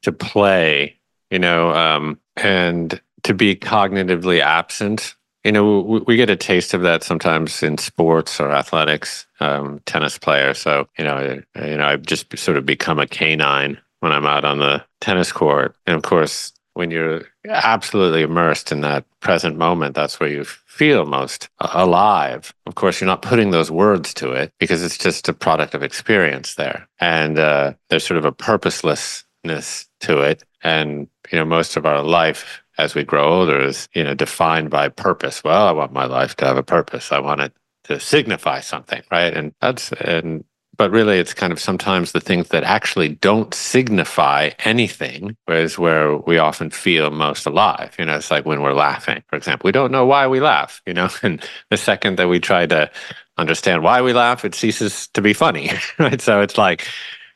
to 0.01 0.11
play 0.11 0.97
you 1.29 1.39
know 1.39 1.71
um, 1.71 2.19
and 2.37 3.01
to 3.23 3.33
be 3.33 3.55
cognitively 3.55 4.39
absent 4.39 5.15
you 5.49 5.53
know, 5.53 5.79
we, 5.79 5.99
we, 6.01 6.15
get 6.15 6.29
a 6.29 6.35
taste 6.35 6.75
of 6.75 6.83
that 6.83 7.01
sometimes 7.01 7.63
in 7.63 7.79
sports 7.79 8.39
or 8.39 8.51
athletics, 8.51 9.25
um, 9.39 9.81
tennis 9.87 10.15
player. 10.15 10.53
So, 10.53 10.87
you 10.95 11.03
know, 11.03 11.41
you 11.55 11.75
know, 11.75 11.87
I've 11.87 12.03
just 12.03 12.37
sort 12.37 12.55
of 12.55 12.67
become 12.67 12.99
a 12.99 13.07
canine 13.07 13.79
when 13.99 14.11
I'm 14.11 14.27
out 14.27 14.45
on 14.45 14.59
the 14.59 14.85
tennis 15.01 15.31
court. 15.31 15.75
And 15.87 15.95
of 15.95 16.03
course, 16.03 16.53
when 16.75 16.91
you're 16.91 17.23
absolutely 17.47 18.21
immersed 18.21 18.71
in 18.71 18.81
that 18.81 19.05
present 19.21 19.57
moment, 19.57 19.95
that's 19.95 20.19
where 20.19 20.29
you 20.29 20.43
feel 20.43 21.07
most 21.07 21.49
alive. 21.61 22.53
Of 22.67 22.75
course, 22.75 23.01
you're 23.01 23.07
not 23.07 23.23
putting 23.23 23.49
those 23.49 23.71
words 23.71 24.13
to 24.15 24.31
it 24.33 24.53
because 24.59 24.83
it's 24.83 24.99
just 24.99 25.29
a 25.29 25.33
product 25.33 25.73
of 25.73 25.81
experience 25.81 26.53
there. 26.55 26.87
And 26.99 27.39
uh, 27.39 27.73
there's 27.89 28.05
sort 28.05 28.19
of 28.19 28.25
a 28.25 28.31
purposelessness 28.31 29.87
to 30.01 30.19
it. 30.19 30.43
And, 30.61 31.07
you 31.31 31.37
know, 31.37 31.45
most 31.45 31.77
of 31.77 31.85
our 31.85 32.01
life 32.01 32.61
as 32.79 32.95
we 32.95 33.03
grow 33.03 33.25
older 33.39 33.59
is 33.59 33.87
you 33.93 34.03
know 34.03 34.15
defined 34.15 34.71
by 34.71 34.89
purpose. 34.89 35.43
Well 35.43 35.67
i 35.67 35.71
want 35.71 35.91
my 35.91 36.05
life 36.05 36.35
to 36.37 36.45
have 36.45 36.57
a 36.57 36.63
purpose. 36.63 37.11
I 37.11 37.19
want 37.19 37.41
it 37.41 37.53
to 37.83 37.99
signify 37.99 38.61
something 38.61 39.03
right? 39.11 39.35
And 39.35 39.53
that's 39.61 39.91
and 39.93 40.43
but 40.77 40.91
really 40.91 41.19
it's 41.19 41.33
kind 41.33 41.51
of 41.51 41.59
sometimes 41.59 42.13
the 42.13 42.21
things 42.21 42.47
that 42.49 42.63
actually 42.63 43.09
don't 43.09 43.53
signify 43.53 44.51
anything 44.63 45.35
is 45.49 45.77
where 45.77 46.15
we 46.15 46.37
often 46.37 46.69
feel 46.69 47.11
most 47.11 47.45
alive. 47.45 47.93
You 47.99 48.05
know 48.05 48.15
it's 48.15 48.31
like 48.31 48.45
when 48.45 48.61
we're 48.61 48.73
laughing 48.73 49.21
for 49.27 49.35
example. 49.35 49.67
We 49.67 49.73
don't 49.73 49.91
know 49.91 50.05
why 50.05 50.27
we 50.27 50.39
laugh 50.39 50.81
you 50.87 50.93
know? 50.93 51.09
And 51.23 51.43
the 51.69 51.77
second 51.77 52.17
that 52.17 52.29
we 52.29 52.39
try 52.39 52.65
to 52.67 52.89
understand 53.37 53.83
why 53.83 54.01
we 54.01 54.13
laugh 54.13 54.45
it 54.45 54.55
ceases 54.55 55.07
to 55.13 55.21
be 55.21 55.33
funny 55.33 55.71
right? 55.99 56.21
So 56.21 56.41
it's 56.41 56.57
like 56.57 56.87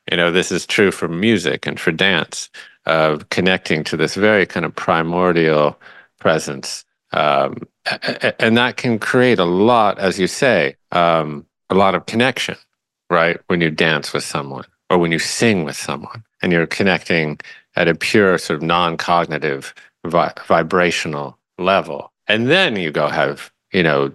you 0.10 0.16
know 0.18 0.32
this 0.32 0.52
is 0.54 0.66
true 0.66 0.92
for 0.92 1.10
music 1.10 1.68
and 1.68 1.78
for 1.80 1.92
dance 1.92 2.50
of 2.86 3.30
connecting 3.30 3.84
to 3.86 3.98
this 3.98 4.16
very 4.16 4.46
kind 4.46 4.66
of 4.66 4.76
primordial 4.76 5.80
presence. 6.20 6.86
Um, 7.12 7.68
and 8.40 8.58
that 8.58 8.78
can 8.78 9.00
create 9.00 9.40
a 9.40 9.46
lot, 9.46 10.00
as 10.00 10.20
you 10.20 10.28
say, 10.28 10.76
um, 10.92 11.46
a 11.70 11.76
lot 11.76 11.96
of 11.96 12.06
connection, 12.06 12.56
right? 13.10 13.40
When 13.48 13.62
you 13.62 13.70
dance 13.70 14.14
with 14.14 14.24
someone 14.24 14.66
or 14.90 14.98
when 14.98 15.12
you 15.12 15.20
sing 15.20 15.64
with 15.64 15.76
someone 15.76 16.24
and 16.42 16.52
you're 16.52 16.68
connecting 16.68 17.40
at 17.76 17.88
a 17.88 17.96
pure 17.96 18.38
sort 18.38 18.58
of 18.58 18.64
non-cognitive 18.64 19.74
vi- 20.06 20.34
vibrational 20.46 21.38
level. 21.58 22.12
And 22.28 22.50
then 22.50 22.76
you 22.76 22.92
go 22.92 23.08
have, 23.08 23.52
you 23.72 23.84
know, 23.84 24.12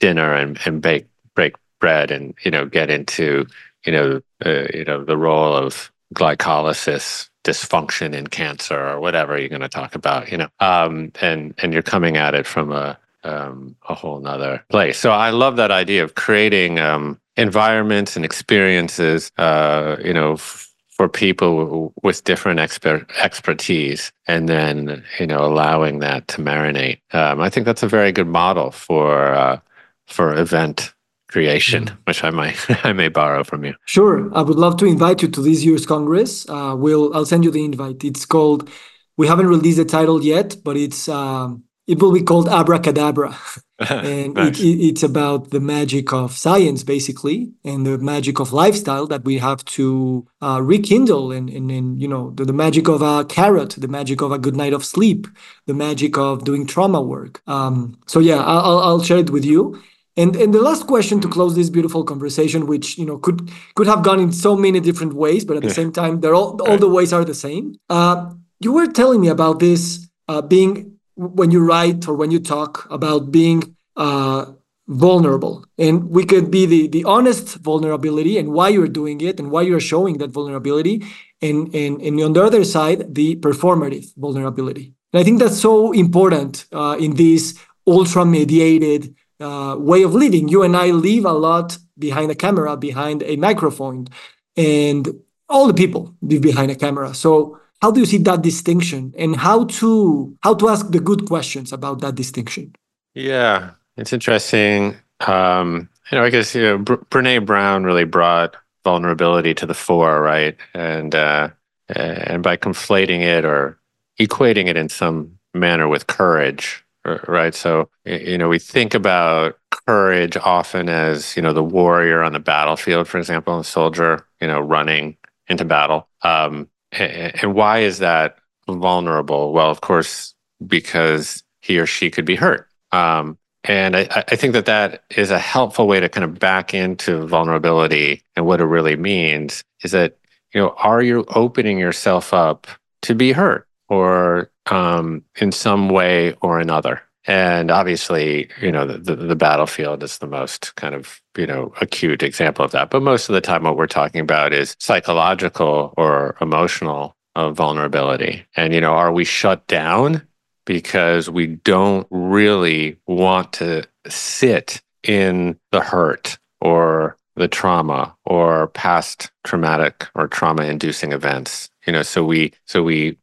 dinner 0.00 0.34
and, 0.34 0.58
and 0.64 0.80
bake, 0.82 1.06
break 1.34 1.56
bread 1.80 2.10
and, 2.10 2.34
you 2.44 2.50
know, 2.50 2.66
get 2.66 2.90
into, 2.90 3.46
you 3.84 3.92
know, 3.92 4.20
uh, 4.44 4.66
you 4.74 4.84
know, 4.84 5.04
the 5.04 5.16
role 5.16 5.54
of 5.54 5.92
glycolysis 6.14 7.28
dysfunction 7.44 8.14
in 8.14 8.26
cancer 8.26 8.78
or 8.78 9.00
whatever 9.00 9.38
you're 9.38 9.48
going 9.48 9.62
to 9.62 9.68
talk 9.68 9.94
about, 9.94 10.30
you 10.30 10.38
know, 10.38 10.48
um, 10.60 11.12
and 11.20 11.54
and 11.58 11.72
you're 11.72 11.82
coming 11.82 12.16
at 12.16 12.34
it 12.34 12.46
from 12.46 12.72
a 12.72 12.98
um, 13.24 13.76
a 13.88 13.94
whole 13.94 14.20
nother 14.20 14.64
place. 14.68 14.98
So 14.98 15.10
I 15.10 15.30
love 15.30 15.56
that 15.56 15.70
idea 15.70 16.04
of 16.04 16.14
creating 16.14 16.78
um, 16.80 17.20
environments 17.36 18.16
and 18.16 18.24
experiences, 18.24 19.30
uh, 19.38 19.96
you 20.04 20.12
know, 20.12 20.34
f- 20.34 20.68
for 20.90 21.08
people 21.08 21.92
with 22.02 22.24
different 22.24 22.60
expert 22.60 23.10
expertise, 23.18 24.12
and 24.26 24.48
then 24.48 25.02
you 25.18 25.26
know 25.26 25.44
allowing 25.44 26.00
that 26.00 26.28
to 26.28 26.42
marinate. 26.42 27.00
Um, 27.12 27.40
I 27.40 27.48
think 27.50 27.66
that's 27.66 27.82
a 27.82 27.88
very 27.88 28.12
good 28.12 28.28
model 28.28 28.70
for 28.70 29.34
uh, 29.34 29.60
for 30.06 30.36
event 30.36 30.92
creation, 31.32 31.86
mm. 31.86 31.96
which 32.06 32.22
I 32.22 32.30
might 32.30 32.58
I 32.84 32.92
may 32.92 33.08
borrow 33.08 33.42
from 33.42 33.64
you. 33.64 33.74
Sure, 33.86 34.30
I 34.36 34.42
would 34.42 34.58
love 34.58 34.76
to 34.78 34.86
invite 34.86 35.22
you 35.22 35.28
to 35.28 35.40
this 35.42 35.64
year's 35.64 35.86
Congress. 35.86 36.48
Uh, 36.48 36.74
we'll 36.78 37.12
I'll 37.14 37.26
send 37.26 37.44
you 37.44 37.50
the 37.50 37.64
invite. 37.64 38.04
It's 38.04 38.26
called. 38.26 38.68
We 39.16 39.26
haven't 39.26 39.48
released 39.48 39.78
the 39.78 39.84
title 39.84 40.22
yet, 40.22 40.56
but 40.64 40.76
it's 40.76 41.08
um, 41.08 41.64
it 41.86 42.00
will 42.00 42.12
be 42.12 42.22
called 42.22 42.48
Abracadabra, 42.48 43.36
and 43.78 44.34
nice. 44.34 44.58
it, 44.58 44.64
it, 44.64 44.88
it's 44.88 45.02
about 45.02 45.50
the 45.50 45.60
magic 45.60 46.12
of 46.12 46.32
science, 46.32 46.84
basically, 46.84 47.52
and 47.64 47.84
the 47.86 47.98
magic 47.98 48.40
of 48.40 48.52
lifestyle 48.52 49.06
that 49.08 49.24
we 49.24 49.38
have 49.38 49.64
to 49.76 50.26
uh, 50.40 50.60
rekindle, 50.62 51.32
and, 51.32 51.50
and 51.50 51.70
and 51.70 52.00
you 52.00 52.08
know 52.08 52.30
the, 52.36 52.44
the 52.44 52.52
magic 52.52 52.88
of 52.88 53.02
a 53.02 53.24
carrot, 53.24 53.70
the 53.78 53.88
magic 53.88 54.22
of 54.22 54.32
a 54.32 54.38
good 54.38 54.56
night 54.56 54.72
of 54.72 54.84
sleep, 54.84 55.26
the 55.66 55.74
magic 55.74 56.16
of 56.16 56.44
doing 56.44 56.66
trauma 56.66 57.00
work. 57.00 57.42
Um, 57.46 57.98
so 58.06 58.18
yeah, 58.20 58.40
I'll 58.42 58.78
I'll 58.78 59.02
share 59.02 59.18
it 59.18 59.30
with 59.30 59.44
you 59.44 59.82
and 60.16 60.36
and 60.36 60.52
the 60.52 60.60
last 60.60 60.86
question 60.86 61.20
to 61.20 61.28
close 61.28 61.54
this 61.54 61.70
beautiful 61.70 62.04
conversation, 62.04 62.66
which 62.66 62.98
you 62.98 63.06
know 63.06 63.18
could 63.18 63.50
could 63.74 63.86
have 63.86 64.02
gone 64.02 64.20
in 64.20 64.32
so 64.32 64.56
many 64.56 64.80
different 64.80 65.14
ways, 65.14 65.44
but 65.44 65.56
at 65.56 65.62
the 65.62 65.68
yeah. 65.68 65.74
same 65.74 65.92
time, 65.92 66.20
they're 66.20 66.34
all 66.34 66.60
all 66.68 66.78
the 66.78 66.88
ways 66.88 67.12
are 67.12 67.24
the 67.24 67.34
same. 67.34 67.76
Uh, 67.88 68.30
you 68.60 68.72
were 68.72 68.86
telling 68.86 69.20
me 69.20 69.28
about 69.28 69.58
this 69.58 70.08
uh, 70.28 70.42
being 70.42 70.98
when 71.16 71.50
you 71.50 71.64
write 71.64 72.06
or 72.08 72.14
when 72.14 72.30
you 72.30 72.40
talk 72.40 72.86
about 72.90 73.32
being 73.32 73.74
uh, 73.96 74.46
vulnerable, 74.86 75.64
and 75.78 76.10
we 76.10 76.24
could 76.24 76.50
be 76.50 76.66
the 76.66 76.88
the 76.88 77.04
honest 77.04 77.56
vulnerability 77.56 78.36
and 78.36 78.52
why 78.52 78.68
you're 78.68 78.88
doing 78.88 79.20
it 79.22 79.40
and 79.40 79.50
why 79.50 79.62
you're 79.62 79.80
showing 79.80 80.18
that 80.18 80.30
vulnerability, 80.30 81.04
and 81.40 81.74
and 81.74 82.02
and 82.02 82.20
on 82.20 82.34
the 82.34 82.44
other 82.44 82.64
side, 82.64 83.14
the 83.14 83.36
performative 83.36 84.14
vulnerability. 84.16 84.92
And 85.12 85.20
I 85.20 85.24
think 85.24 85.38
that's 85.38 85.58
so 85.58 85.92
important 85.92 86.66
uh, 86.72 86.96
in 86.98 87.14
this 87.14 87.58
ultra 87.86 88.24
mediated 88.24 89.14
uh, 89.42 89.76
way 89.76 90.02
of 90.02 90.14
living. 90.14 90.48
You 90.48 90.62
and 90.62 90.76
I 90.76 90.90
live 90.90 91.24
a 91.24 91.32
lot 91.32 91.78
behind 91.98 92.30
a 92.30 92.34
camera, 92.34 92.76
behind 92.76 93.22
a 93.24 93.36
microphone, 93.36 94.08
and 94.56 95.08
all 95.48 95.66
the 95.66 95.74
people 95.74 96.14
live 96.22 96.42
behind 96.42 96.70
a 96.70 96.74
camera. 96.74 97.14
So 97.14 97.58
how 97.82 97.90
do 97.90 97.98
you 97.98 98.06
see 98.06 98.18
that 98.18 98.42
distinction 98.42 99.12
and 99.18 99.36
how 99.36 99.64
to 99.64 100.34
how 100.42 100.54
to 100.54 100.68
ask 100.68 100.88
the 100.90 101.00
good 101.00 101.26
questions 101.26 101.72
about 101.72 102.00
that 102.00 102.14
distinction 102.14 102.72
yeah 103.14 103.72
it's 103.96 104.12
interesting 104.12 104.96
um 105.26 105.88
you 106.10 106.16
know 106.16 106.24
i 106.24 106.30
guess 106.30 106.54
you 106.54 106.62
know 106.62 106.78
Bre- 106.78 107.04
Brené 107.10 107.44
Brown 107.44 107.84
really 107.84 108.04
brought 108.04 108.56
vulnerability 108.84 109.52
to 109.54 109.66
the 109.66 109.74
fore 109.74 110.22
right 110.22 110.56
and 110.74 111.14
uh 111.14 111.50
and 111.88 112.42
by 112.42 112.56
conflating 112.56 113.20
it 113.20 113.44
or 113.44 113.78
equating 114.18 114.68
it 114.68 114.76
in 114.76 114.88
some 114.88 115.38
manner 115.52 115.88
with 115.88 116.06
courage 116.06 116.84
right? 117.04 117.54
So 117.54 117.88
you 118.04 118.38
know 118.38 118.48
we 118.48 118.58
think 118.58 118.94
about 118.94 119.58
courage 119.70 120.36
often 120.36 120.88
as 120.88 121.36
you 121.36 121.42
know 121.42 121.52
the 121.52 121.62
warrior 121.62 122.22
on 122.22 122.32
the 122.32 122.38
battlefield 122.38 123.08
for 123.08 123.18
example 123.18 123.58
a 123.58 123.64
soldier 123.64 124.26
you 124.40 124.46
know 124.46 124.60
running 124.60 125.16
into 125.48 125.64
battle. 125.64 126.08
Um, 126.22 126.68
and 126.92 127.54
why 127.54 127.80
is 127.80 127.98
that 127.98 128.38
vulnerable? 128.68 129.52
Well 129.52 129.70
of 129.70 129.80
course 129.80 130.34
because 130.66 131.42
he 131.60 131.78
or 131.78 131.86
she 131.86 132.10
could 132.10 132.24
be 132.24 132.36
hurt. 132.36 132.68
Um, 132.92 133.38
and 133.64 133.96
I, 133.96 134.24
I 134.28 134.36
think 134.36 134.54
that 134.54 134.66
that 134.66 135.04
is 135.16 135.30
a 135.30 135.38
helpful 135.38 135.86
way 135.86 136.00
to 136.00 136.08
kind 136.08 136.24
of 136.24 136.38
back 136.38 136.74
into 136.74 137.26
vulnerability 137.26 138.22
and 138.34 138.44
what 138.44 138.60
it 138.60 138.64
really 138.64 138.96
means 138.96 139.62
is 139.82 139.92
that 139.92 140.18
you 140.54 140.60
know 140.60 140.74
are 140.78 141.02
you 141.02 141.24
opening 141.28 141.78
yourself 141.78 142.32
up 142.34 142.66
to 143.02 143.14
be 143.14 143.32
hurt? 143.32 143.66
Or 143.88 144.51
um, 144.66 145.24
in 145.40 145.52
some 145.52 145.88
way 145.88 146.34
or 146.40 146.60
another. 146.60 147.02
And 147.24 147.70
obviously, 147.70 148.48
you 148.60 148.72
know, 148.72 148.84
the, 148.86 148.98
the, 148.98 149.14
the, 149.14 149.36
battlefield 149.36 150.02
is 150.02 150.18
the 150.18 150.26
most 150.26 150.74
kind 150.74 150.92
of, 150.92 151.20
you 151.36 151.46
know, 151.46 151.72
acute 151.80 152.22
example 152.22 152.64
of 152.64 152.72
that. 152.72 152.90
But 152.90 153.02
most 153.02 153.28
of 153.28 153.34
the 153.34 153.40
time, 153.40 153.62
what 153.62 153.76
we're 153.76 153.86
talking 153.86 154.20
about 154.20 154.52
is 154.52 154.74
psychological 154.80 155.94
or 155.96 156.36
emotional 156.40 157.16
uh, 157.36 157.50
vulnerability. 157.52 158.44
And, 158.56 158.74
you 158.74 158.80
know, 158.80 158.92
are 158.92 159.12
we 159.12 159.24
shut 159.24 159.64
down 159.68 160.26
because 160.64 161.30
we 161.30 161.46
don't 161.46 162.08
really 162.10 162.96
want 163.06 163.52
to 163.54 163.84
sit 164.08 164.82
in 165.04 165.58
the 165.70 165.80
hurt 165.80 166.38
or 166.60 167.16
the 167.36 167.48
trauma 167.48 168.14
or 168.24 168.68
past 168.68 169.30
traumatic 169.44 170.08
or 170.14 170.28
trauma 170.28 170.64
inducing 170.64 171.12
events 171.12 171.70
you 171.86 171.92
know 171.92 172.02
so 172.02 172.22
we 172.24 172.52
so 172.66 172.82
we 172.82 173.16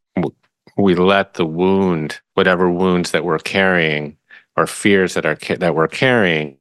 we 0.82 0.96
let 0.96 1.34
the 1.34 1.46
wound, 1.46 2.20
whatever 2.34 2.70
wounds 2.70 3.12
that 3.12 3.26
we're 3.26 3.40
carrying 3.40 4.18
or 4.56 4.68
fears 4.68 5.14
that 5.14 5.26
are 5.26 5.38
that 5.58 5.76
we're 5.76 5.88
carrying, 5.88 6.58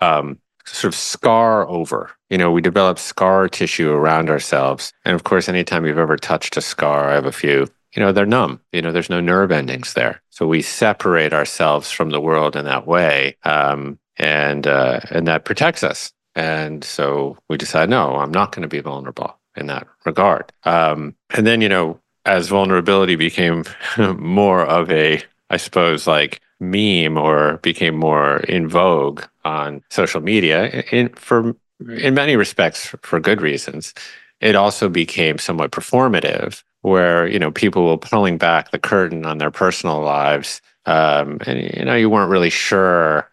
um, 0.00 0.38
sort 0.64 0.92
of 0.92 0.98
scar 0.98 1.68
over. 1.68 2.10
You 2.30 2.38
know, 2.38 2.50
we 2.50 2.60
develop 2.60 2.98
scar 2.98 3.48
tissue 3.48 3.90
around 3.90 4.28
ourselves, 4.30 4.92
and 5.04 5.14
of 5.14 5.24
course, 5.24 5.48
anytime 5.48 5.86
you've 5.86 5.98
ever 5.98 6.16
touched 6.16 6.56
a 6.56 6.60
scar, 6.60 7.10
I 7.10 7.14
have 7.14 7.26
a 7.26 7.32
few. 7.32 7.66
You 7.94 8.02
know, 8.02 8.12
they're 8.12 8.26
numb. 8.26 8.60
You 8.72 8.82
know, 8.82 8.92
there's 8.92 9.10
no 9.10 9.20
nerve 9.20 9.50
endings 9.50 9.94
there, 9.94 10.20
so 10.30 10.46
we 10.46 10.60
separate 10.62 11.32
ourselves 11.32 11.90
from 11.90 12.10
the 12.10 12.20
world 12.20 12.56
in 12.56 12.64
that 12.66 12.86
way, 12.86 13.36
um, 13.44 13.98
and 14.16 14.66
uh, 14.66 15.00
and 15.10 15.26
that 15.26 15.44
protects 15.44 15.82
us. 15.82 16.12
And 16.36 16.84
so 16.84 17.38
we 17.48 17.56
decide, 17.56 17.88
no, 17.88 18.16
I'm 18.16 18.30
not 18.30 18.52
going 18.52 18.62
to 18.62 18.68
be 18.68 18.80
vulnerable 18.80 19.38
in 19.56 19.66
that 19.68 19.86
regard. 20.04 20.52
Um, 20.64 21.16
and 21.34 21.46
then, 21.46 21.62
you 21.62 21.68
know, 21.68 21.98
as 22.26 22.48
vulnerability 22.48 23.16
became 23.16 23.64
more 24.18 24.66
of 24.66 24.90
a, 24.90 25.22
I 25.48 25.56
suppose, 25.56 26.06
like 26.06 26.40
meme 26.60 27.16
or 27.16 27.58
became 27.58 27.96
more 27.96 28.38
in 28.40 28.68
vogue 28.68 29.22
on 29.44 29.82
social 29.90 30.20
media, 30.20 30.82
in 30.90 31.08
for 31.10 31.54
in 31.88 32.14
many 32.14 32.36
respects 32.36 32.94
for 33.02 33.20
good 33.20 33.40
reasons, 33.40 33.94
it 34.40 34.56
also 34.56 34.88
became 34.88 35.38
somewhat 35.38 35.70
performative, 35.70 36.62
where 36.82 37.26
you 37.28 37.38
know 37.38 37.50
people 37.50 37.86
were 37.86 37.98
pulling 37.98 38.38
back 38.38 38.70
the 38.70 38.78
curtain 38.78 39.24
on 39.24 39.38
their 39.38 39.50
personal 39.50 40.00
lives, 40.00 40.60
um, 40.86 41.38
and 41.46 41.62
you 41.76 41.84
know 41.84 41.94
you 41.94 42.10
weren't 42.10 42.30
really 42.30 42.50
sure. 42.50 43.30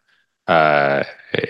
Uh, 0.47 1.03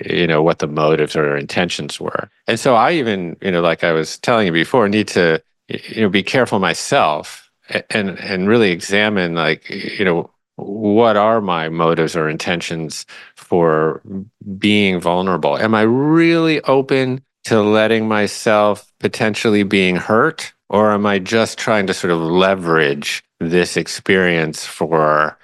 you 0.06 0.28
know 0.28 0.44
what 0.44 0.60
the 0.60 0.68
motives 0.68 1.16
or 1.16 1.36
intentions 1.36 2.00
were 2.00 2.30
and 2.48 2.60
so 2.60 2.76
i 2.76 2.92
even 2.92 3.36
you 3.42 3.52
know 3.52 3.60
like 3.60 3.84
i 3.84 3.92
was 3.92 4.18
telling 4.20 4.46
you 4.46 4.54
before 4.54 4.88
need 4.88 5.08
to 5.08 5.42
you 5.68 6.02
know 6.02 6.10
be 6.10 6.24
careful 6.24 6.60
myself 6.60 7.50
and 7.90 8.20
and 8.20 8.48
really 8.48 8.72
examine 8.72 9.36
like 9.36 9.70
you 9.70 10.06
know 10.06 10.30
what 10.56 11.18
are 11.18 11.42
my 11.42 11.68
motives 11.70 12.16
or 12.16 12.30
intentions 12.30 13.08
for 13.36 14.02
being 14.58 15.00
vulnerable? 15.00 15.58
Am 15.58 15.74
i 15.74 15.82
really 15.82 16.62
open 16.62 17.24
to 17.46 17.62
letting 17.62 18.08
myself 18.08 18.92
potentially 19.00 19.64
being 19.64 19.96
hurt 19.96 20.54
or 20.70 20.92
am 20.92 21.06
i 21.06 21.20
just 21.20 21.58
trying 21.58 21.88
to 21.88 21.94
sort 21.94 22.12
of 22.12 22.20
leverage 22.20 23.24
this 23.40 23.76
experience 23.78 24.66
for 24.66 25.38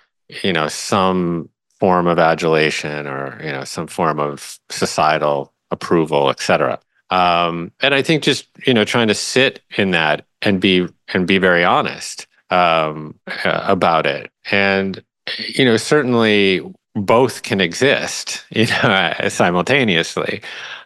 you 0.44 0.54
know 0.54 0.68
some 0.68 1.50
form 1.80 2.08
of 2.08 2.20
adulation 2.20 3.08
or 3.08 3.40
you 3.44 3.52
know 3.52 3.64
some 3.64 3.88
form 3.88 4.20
of 4.20 4.60
societal 4.70 5.54
approval 5.72 6.30
etc 6.30 6.80
um, 7.10 7.72
and 7.82 7.94
I 7.94 8.02
think 8.02 8.24
just 8.24 8.48
you 8.66 8.74
know 8.74 8.86
trying 8.86 9.08
to 9.08 9.16
sit 9.16 9.62
in 9.78 9.92
that 9.92 10.26
and 10.42 10.62
be 10.62 10.88
and 11.14 11.28
be 11.28 11.38
very 11.38 11.64
honest 11.64 12.28
um, 12.50 13.20
uh, 13.44 13.62
about 13.66 14.06
it, 14.06 14.32
and 14.52 15.04
you 15.38 15.66
know 15.66 15.78
certainly 15.78 16.62
both 16.96 17.44
can 17.44 17.62
exist 17.62 18.46
you 18.52 18.68
know 18.68 19.14
simultaneously, 19.30 20.42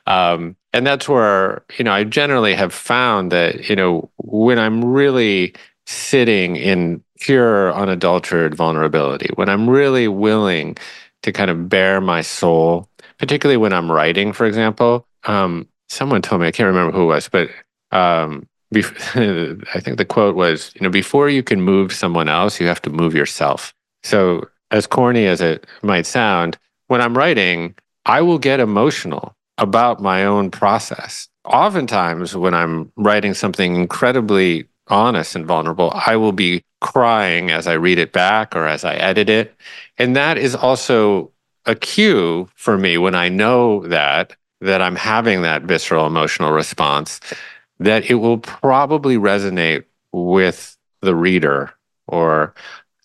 um, 0.07 0.55
and 0.71 0.87
that's 0.87 1.09
where 1.09 1.63
you 1.77 1.83
know 1.83 1.91
I 1.91 2.03
generally 2.03 2.53
have 2.53 2.73
found 2.73 3.31
that 3.31 3.69
you 3.69 3.75
know 3.75 4.09
when 4.17 4.59
I'm 4.59 4.83
really 4.83 5.53
sitting 5.85 6.55
in 6.55 7.03
pure 7.19 7.73
unadulterated 7.73 8.55
vulnerability, 8.55 9.29
when 9.35 9.49
I'm 9.49 9.69
really 9.69 10.07
willing 10.07 10.77
to 11.23 11.31
kind 11.31 11.49
of 11.49 11.69
bare 11.69 12.01
my 12.01 12.21
soul, 12.21 12.89
particularly 13.17 13.57
when 13.57 13.73
I'm 13.73 13.91
writing, 13.91 14.33
for 14.33 14.45
example. 14.45 15.07
Um, 15.25 15.67
someone 15.93 16.21
told 16.21 16.41
me 16.41 16.47
I 16.47 16.51
can't 16.51 16.67
remember 16.67 16.95
who 16.95 17.03
it 17.03 17.07
was, 17.07 17.29
but 17.29 17.49
um, 17.91 18.47
I 18.75 19.79
think 19.79 19.97
the 19.97 20.05
quote 20.07 20.35
was, 20.35 20.71
you 20.75 20.81
know, 20.81 20.89
before 20.89 21.29
you 21.29 21.43
can 21.43 21.61
move 21.61 21.93
someone 21.93 22.27
else, 22.27 22.59
you 22.59 22.67
have 22.67 22.81
to 22.83 22.89
move 22.89 23.13
yourself. 23.13 23.73
So, 24.03 24.49
as 24.71 24.87
corny 24.87 25.27
as 25.27 25.39
it 25.39 25.67
might 25.83 26.07
sound, 26.07 26.57
when 26.87 26.99
I'm 26.99 27.15
writing, 27.15 27.75
I 28.05 28.21
will 28.21 28.39
get 28.39 28.59
emotional 28.59 29.35
about 29.59 30.01
my 30.01 30.25
own 30.25 30.49
process. 30.49 31.29
Oftentimes, 31.45 32.35
when 32.35 32.53
I'm 32.53 32.91
writing 32.95 33.35
something 33.35 33.75
incredibly 33.75 34.67
honest 34.87 35.35
and 35.35 35.45
vulnerable, 35.45 35.91
I 35.93 36.15
will 36.15 36.31
be 36.31 36.63
crying 36.81 37.51
as 37.51 37.67
I 37.67 37.73
read 37.73 37.99
it 37.99 38.11
back 38.11 38.55
or 38.55 38.65
as 38.67 38.83
I 38.83 38.95
edit 38.95 39.29
it. 39.29 39.55
And 39.97 40.15
that 40.15 40.37
is 40.37 40.55
also 40.55 41.31
a 41.65 41.75
cue 41.75 42.49
for 42.55 42.77
me 42.77 42.97
when 42.97 43.15
I 43.15 43.29
know 43.29 43.85
that 43.87 44.35
that 44.63 44.81
I'm 44.81 44.95
having 44.95 45.41
that 45.41 45.63
visceral 45.63 46.07
emotional 46.07 46.51
response, 46.51 47.19
that 47.79 48.09
it 48.09 48.15
will 48.15 48.37
probably 48.37 49.17
resonate 49.17 49.83
with 50.11 50.77
the 51.01 51.15
reader 51.15 51.73
or 52.07 52.53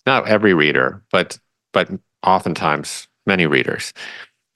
not 0.05 0.27
every 0.27 0.53
reader, 0.53 1.01
but 1.11 1.37
but 1.73 1.89
oftentimes 2.23 3.07
many 3.25 3.45
readers. 3.45 3.93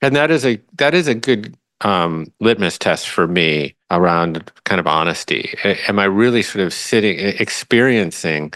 And 0.02 0.16
that 0.16 0.30
is 0.30 0.44
a 0.44 0.60
that 0.78 0.94
is 0.94 1.06
a 1.06 1.14
good 1.14 1.56
um, 1.82 2.32
litmus 2.40 2.78
test 2.78 3.08
for 3.08 3.26
me 3.26 3.74
around 3.90 4.50
kind 4.64 4.80
of 4.80 4.86
honesty. 4.86 5.54
Am 5.88 5.98
I 5.98 6.04
really 6.04 6.42
sort 6.42 6.64
of 6.64 6.72
sitting 6.72 7.18
experiencing 7.18 8.52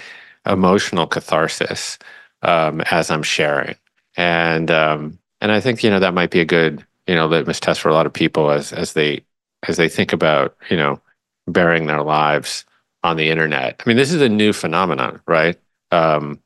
emotional 0.46 1.07
catharsis 1.07 1.99
um, 2.42 2.80
as 2.90 3.11
I'm 3.11 3.22
sharing? 3.22 3.76
And 4.16 4.70
um, 4.70 5.18
and 5.40 5.53
I 5.53 5.61
think 5.61 5.84
you 5.84 5.90
know 5.90 6.01
that 6.01 6.14
might 6.14 6.30
be 6.30 6.40
a 6.40 6.46
good 6.46 6.84
you 7.09 7.14
know 7.14 7.26
litmus 7.26 7.59
test 7.59 7.80
for 7.80 7.88
a 7.88 7.94
lot 7.94 8.06
of 8.06 8.12
people 8.12 8.50
as 8.50 8.72
as 8.72 8.92
they 8.92 9.24
as 9.66 9.76
they 9.76 9.88
think 9.88 10.12
about 10.12 10.56
you 10.70 10.76
know 10.76 11.00
bearing 11.48 11.86
their 11.86 12.02
lives 12.02 12.64
on 13.02 13.16
the 13.16 13.30
internet. 13.30 13.80
I 13.84 13.88
mean, 13.88 13.96
this 13.96 14.12
is 14.12 14.20
a 14.20 14.28
new 14.28 14.52
phenomenon, 14.52 15.20
right? 15.26 15.59
Um, 15.90 16.40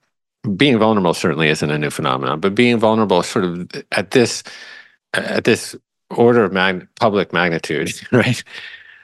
being 0.56 0.78
vulnerable 0.78 1.14
certainly 1.14 1.48
isn't 1.48 1.70
a 1.70 1.78
new 1.78 1.90
phenomenon, 1.90 2.40
but 2.40 2.54
being 2.54 2.78
vulnerable 2.78 3.22
sort 3.22 3.44
of 3.44 3.70
at 3.92 4.12
this 4.12 4.42
at 5.14 5.44
this 5.44 5.76
order 6.10 6.44
of 6.44 6.52
mag- 6.52 6.88
public 6.98 7.32
magnitude, 7.32 7.92
right? 8.12 8.42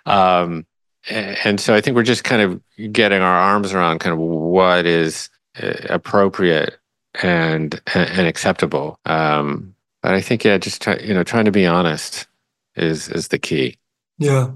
Um, 0.06 0.66
and 1.10 1.60
so 1.60 1.74
I 1.74 1.80
think 1.80 1.96
we're 1.96 2.02
just 2.02 2.24
kind 2.24 2.42
of 2.42 2.92
getting 2.92 3.22
our 3.22 3.38
arms 3.38 3.72
around 3.72 4.00
kind 4.00 4.12
of 4.12 4.18
what 4.18 4.84
is 4.84 5.30
uh, 5.62 5.74
appropriate 5.88 6.78
and 7.22 7.80
and 7.94 8.26
acceptable. 8.26 8.98
Um, 9.06 9.74
but 10.02 10.14
I 10.14 10.20
think 10.20 10.44
yeah, 10.44 10.58
just 10.58 10.82
try, 10.82 10.96
you 10.98 11.14
know, 11.14 11.24
trying 11.24 11.44
to 11.46 11.52
be 11.52 11.66
honest 11.66 12.26
is 12.76 13.08
is 13.08 13.28
the 13.28 13.38
key. 13.38 13.78
Yeah, 14.18 14.50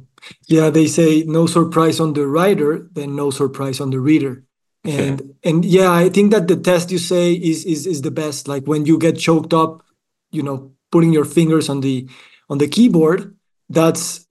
yeah. 0.48 0.70
They 0.70 0.86
say 0.86 1.24
no 1.26 1.46
surprise 1.46 2.00
on 2.00 2.12
the 2.12 2.26
writer, 2.26 2.88
then 2.92 3.16
no 3.16 3.30
surprise 3.30 3.80
on 3.80 3.90
the 3.90 4.00
reader. 4.00 4.44
And 4.84 5.20
yeah. 5.20 5.50
and 5.50 5.64
yeah, 5.64 5.92
I 5.92 6.08
think 6.08 6.32
that 6.32 6.48
the 6.48 6.56
test 6.56 6.90
you 6.90 6.98
say 6.98 7.32
is 7.32 7.64
is 7.64 7.86
is 7.86 8.02
the 8.02 8.10
best. 8.10 8.48
Like 8.48 8.64
when 8.66 8.86
you 8.86 8.98
get 8.98 9.18
choked 9.18 9.54
up, 9.54 9.82
you 10.30 10.42
know, 10.42 10.72
putting 10.90 11.12
your 11.12 11.24
fingers 11.24 11.68
on 11.68 11.80
the 11.80 12.08
on 12.48 12.58
the 12.58 12.68
keyboard. 12.68 13.36
That's 13.68 14.26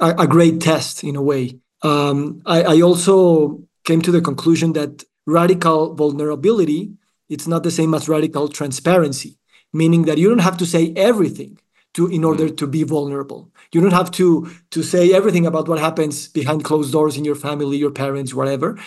a, 0.00 0.14
a 0.18 0.26
great 0.26 0.60
test 0.60 1.02
in 1.02 1.16
a 1.16 1.22
way. 1.22 1.58
Um, 1.80 2.42
I, 2.44 2.62
I 2.62 2.80
also 2.82 3.62
came 3.84 4.02
to 4.02 4.10
the 4.10 4.20
conclusion 4.20 4.74
that 4.74 5.04
radical 5.24 5.94
vulnerability 5.94 6.92
it's 7.28 7.46
not 7.46 7.62
the 7.62 7.70
same 7.70 7.94
as 7.94 8.08
radical 8.08 8.48
transparency, 8.48 9.38
meaning 9.76 10.02
that 10.06 10.18
you 10.18 10.28
don't 10.28 10.46
have 10.48 10.56
to 10.58 10.66
say 10.66 10.92
everything 10.96 11.58
to 11.94 12.06
in 12.08 12.24
order 12.24 12.48
mm. 12.48 12.56
to 12.56 12.66
be 12.66 12.82
vulnerable. 12.82 13.50
You 13.72 13.80
don't 13.80 13.92
have 13.92 14.10
to 14.12 14.50
to 14.70 14.82
say 14.82 15.12
everything 15.12 15.46
about 15.46 15.68
what 15.68 15.78
happens 15.78 16.28
behind 16.28 16.64
closed 16.64 16.92
doors 16.92 17.16
in 17.16 17.24
your 17.24 17.34
family, 17.34 17.76
your 17.76 17.90
parents, 17.90 18.34
whatever, 18.34 18.78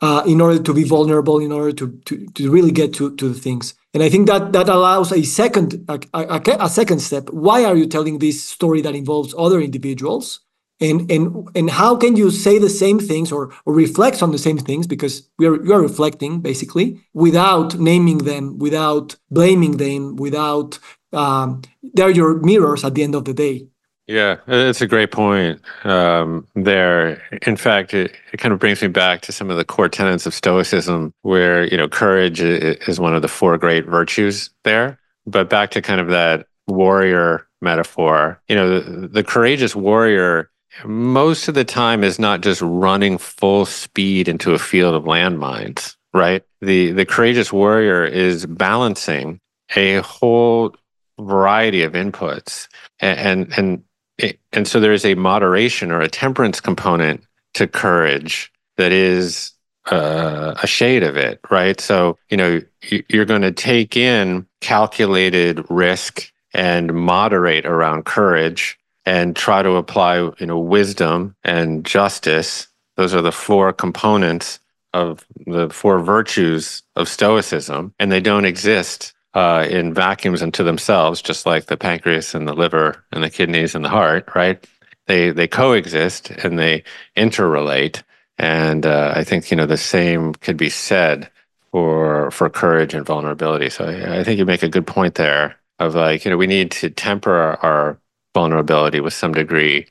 uh, 0.00 0.22
in 0.26 0.40
order 0.40 0.62
to 0.62 0.72
be 0.74 0.84
vulnerable, 0.84 1.38
in 1.40 1.52
order 1.52 1.72
to 1.72 1.86
to, 2.06 2.26
to 2.36 2.50
really 2.50 2.72
get 2.72 2.94
to, 2.94 3.16
to 3.16 3.28
the 3.28 3.40
things. 3.40 3.74
And 3.94 4.02
I 4.02 4.08
think 4.08 4.28
that 4.28 4.52
that 4.52 4.68
allows 4.68 5.12
a 5.12 5.22
second 5.22 5.84
a, 5.88 6.00
a, 6.14 6.40
a 6.60 6.68
second 6.68 7.00
step. 7.00 7.30
Why 7.30 7.64
are 7.64 7.76
you 7.76 7.86
telling 7.86 8.18
this 8.18 8.42
story 8.42 8.82
that 8.82 8.94
involves 8.94 9.34
other 9.36 9.60
individuals? 9.60 10.40
And 10.80 11.10
and 11.10 11.48
and 11.54 11.70
how 11.70 11.96
can 11.96 12.16
you 12.16 12.30
say 12.30 12.58
the 12.58 12.70
same 12.70 12.98
things 12.98 13.30
or 13.30 13.52
or 13.66 13.74
reflect 13.74 14.22
on 14.22 14.32
the 14.32 14.38
same 14.38 14.58
things? 14.58 14.86
Because 14.86 15.28
we 15.38 15.46
are 15.46 15.62
you 15.62 15.72
are 15.72 15.82
reflecting 15.82 16.40
basically 16.40 17.00
without 17.12 17.78
naming 17.78 18.18
them 18.18 18.58
without 18.58 19.16
blaming 19.30 19.76
them 19.76 20.16
without 20.16 20.78
um, 21.12 21.62
they're 21.94 22.10
your 22.10 22.40
mirrors 22.40 22.84
at 22.84 22.94
the 22.94 23.02
end 23.02 23.14
of 23.14 23.24
the 23.24 23.34
day. 23.34 23.66
Yeah 24.06 24.38
it's 24.48 24.80
a 24.80 24.86
great 24.86 25.12
point 25.12 25.60
um, 25.84 26.46
there. 26.54 27.22
In 27.46 27.56
fact 27.56 27.92
it, 27.94 28.12
it 28.32 28.38
kind 28.38 28.52
of 28.52 28.58
brings 28.58 28.80
me 28.82 28.88
back 28.88 29.20
to 29.22 29.32
some 29.32 29.50
of 29.50 29.56
the 29.56 29.64
core 29.64 29.88
tenets 29.88 30.26
of 30.26 30.34
stoicism 30.34 31.12
where 31.22 31.64
you 31.64 31.76
know 31.76 31.88
courage 31.88 32.40
is 32.40 32.98
one 32.98 33.14
of 33.14 33.22
the 33.22 33.28
four 33.28 33.58
great 33.58 33.86
virtues 33.86 34.50
there. 34.64 34.98
But 35.26 35.50
back 35.50 35.70
to 35.72 35.82
kind 35.82 36.00
of 36.00 36.08
that 36.08 36.46
warrior 36.66 37.46
metaphor 37.62 38.40
you 38.48 38.56
know 38.56 38.80
the, 38.80 39.08
the 39.08 39.22
courageous 39.22 39.76
warrior 39.76 40.49
most 40.84 41.48
of 41.48 41.54
the 41.54 41.64
time 41.64 42.04
is 42.04 42.18
not 42.18 42.40
just 42.40 42.60
running 42.62 43.18
full 43.18 43.66
speed 43.66 44.28
into 44.28 44.52
a 44.52 44.58
field 44.58 44.94
of 44.94 45.04
landmines, 45.04 45.96
right? 46.14 46.42
The 46.60 46.92
the 46.92 47.06
courageous 47.06 47.52
warrior 47.52 48.04
is 48.04 48.46
balancing 48.46 49.40
a 49.76 49.96
whole 49.96 50.74
variety 51.18 51.82
of 51.82 51.92
inputs, 51.92 52.68
and 53.00 53.52
and 53.52 53.84
and, 54.18 54.38
and 54.52 54.68
so 54.68 54.80
there 54.80 54.92
is 54.92 55.04
a 55.04 55.14
moderation 55.14 55.90
or 55.90 56.00
a 56.00 56.08
temperance 56.08 56.60
component 56.60 57.24
to 57.54 57.66
courage 57.66 58.52
that 58.76 58.92
is 58.92 59.52
uh, 59.90 60.54
a 60.62 60.66
shade 60.66 61.02
of 61.02 61.16
it, 61.16 61.40
right? 61.50 61.80
So 61.80 62.16
you 62.30 62.36
know 62.36 62.60
you're 63.08 63.24
going 63.24 63.42
to 63.42 63.52
take 63.52 63.96
in 63.96 64.46
calculated 64.60 65.64
risk 65.70 66.30
and 66.52 66.92
moderate 66.92 67.66
around 67.66 68.04
courage 68.04 68.78
and 69.10 69.34
try 69.34 69.60
to 69.60 69.74
apply 69.74 70.18
you 70.38 70.46
know 70.46 70.58
wisdom 70.58 71.34
and 71.42 71.84
justice. 71.84 72.68
Those 72.96 73.12
are 73.12 73.22
the 73.22 73.32
four 73.32 73.72
components 73.72 74.60
of 74.92 75.26
the 75.46 75.68
four 75.70 75.98
virtues 75.98 76.82
of 76.94 77.08
stoicism 77.08 77.92
and 77.98 78.12
they 78.12 78.20
don't 78.20 78.44
exist 78.44 79.12
uh, 79.34 79.66
in 79.68 79.94
vacuums 79.94 80.42
unto 80.42 80.62
themselves 80.64 81.22
just 81.22 81.46
like 81.46 81.66
the 81.66 81.76
pancreas 81.76 82.34
and 82.34 82.46
the 82.46 82.52
liver 82.52 83.04
and 83.12 83.22
the 83.22 83.30
kidneys 83.30 83.74
and 83.74 83.84
the 83.84 83.88
heart 83.88 84.28
right? 84.36 84.64
They 85.06 85.30
they 85.30 85.48
coexist 85.48 86.30
and 86.30 86.58
they 86.58 86.84
interrelate 87.16 88.02
and 88.38 88.86
uh, 88.86 89.12
i 89.20 89.22
think 89.24 89.50
you 89.50 89.56
know 89.56 89.66
the 89.66 89.76
same 89.76 90.34
could 90.34 90.56
be 90.56 90.70
said 90.70 91.28
for 91.72 92.30
for 92.30 92.48
courage 92.48 92.94
and 92.94 93.06
vulnerability. 93.06 93.70
So 93.70 93.84
I, 93.86 94.20
I 94.20 94.24
think 94.24 94.38
you 94.38 94.44
make 94.44 94.62
a 94.62 94.68
good 94.76 94.86
point 94.86 95.14
there 95.16 95.56
of 95.78 95.94
like 95.94 96.24
you 96.24 96.30
know 96.30 96.36
we 96.36 96.46
need 96.46 96.70
to 96.72 96.90
temper 96.90 97.34
our, 97.34 97.56
our 97.58 98.00
vulnerability 98.34 99.00
with 99.00 99.14
some 99.14 99.32
degree, 99.32 99.86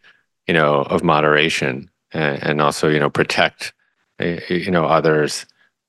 you 0.47 0.53
know, 0.53 0.83
of 0.83 1.03
moderation, 1.03 1.89
and, 2.11 2.41
and 2.43 2.61
also 2.61 2.87
you 2.89 2.99
know 2.99 3.09
protect, 3.09 3.73
you 4.19 4.71
know, 4.71 4.85
others 4.85 5.45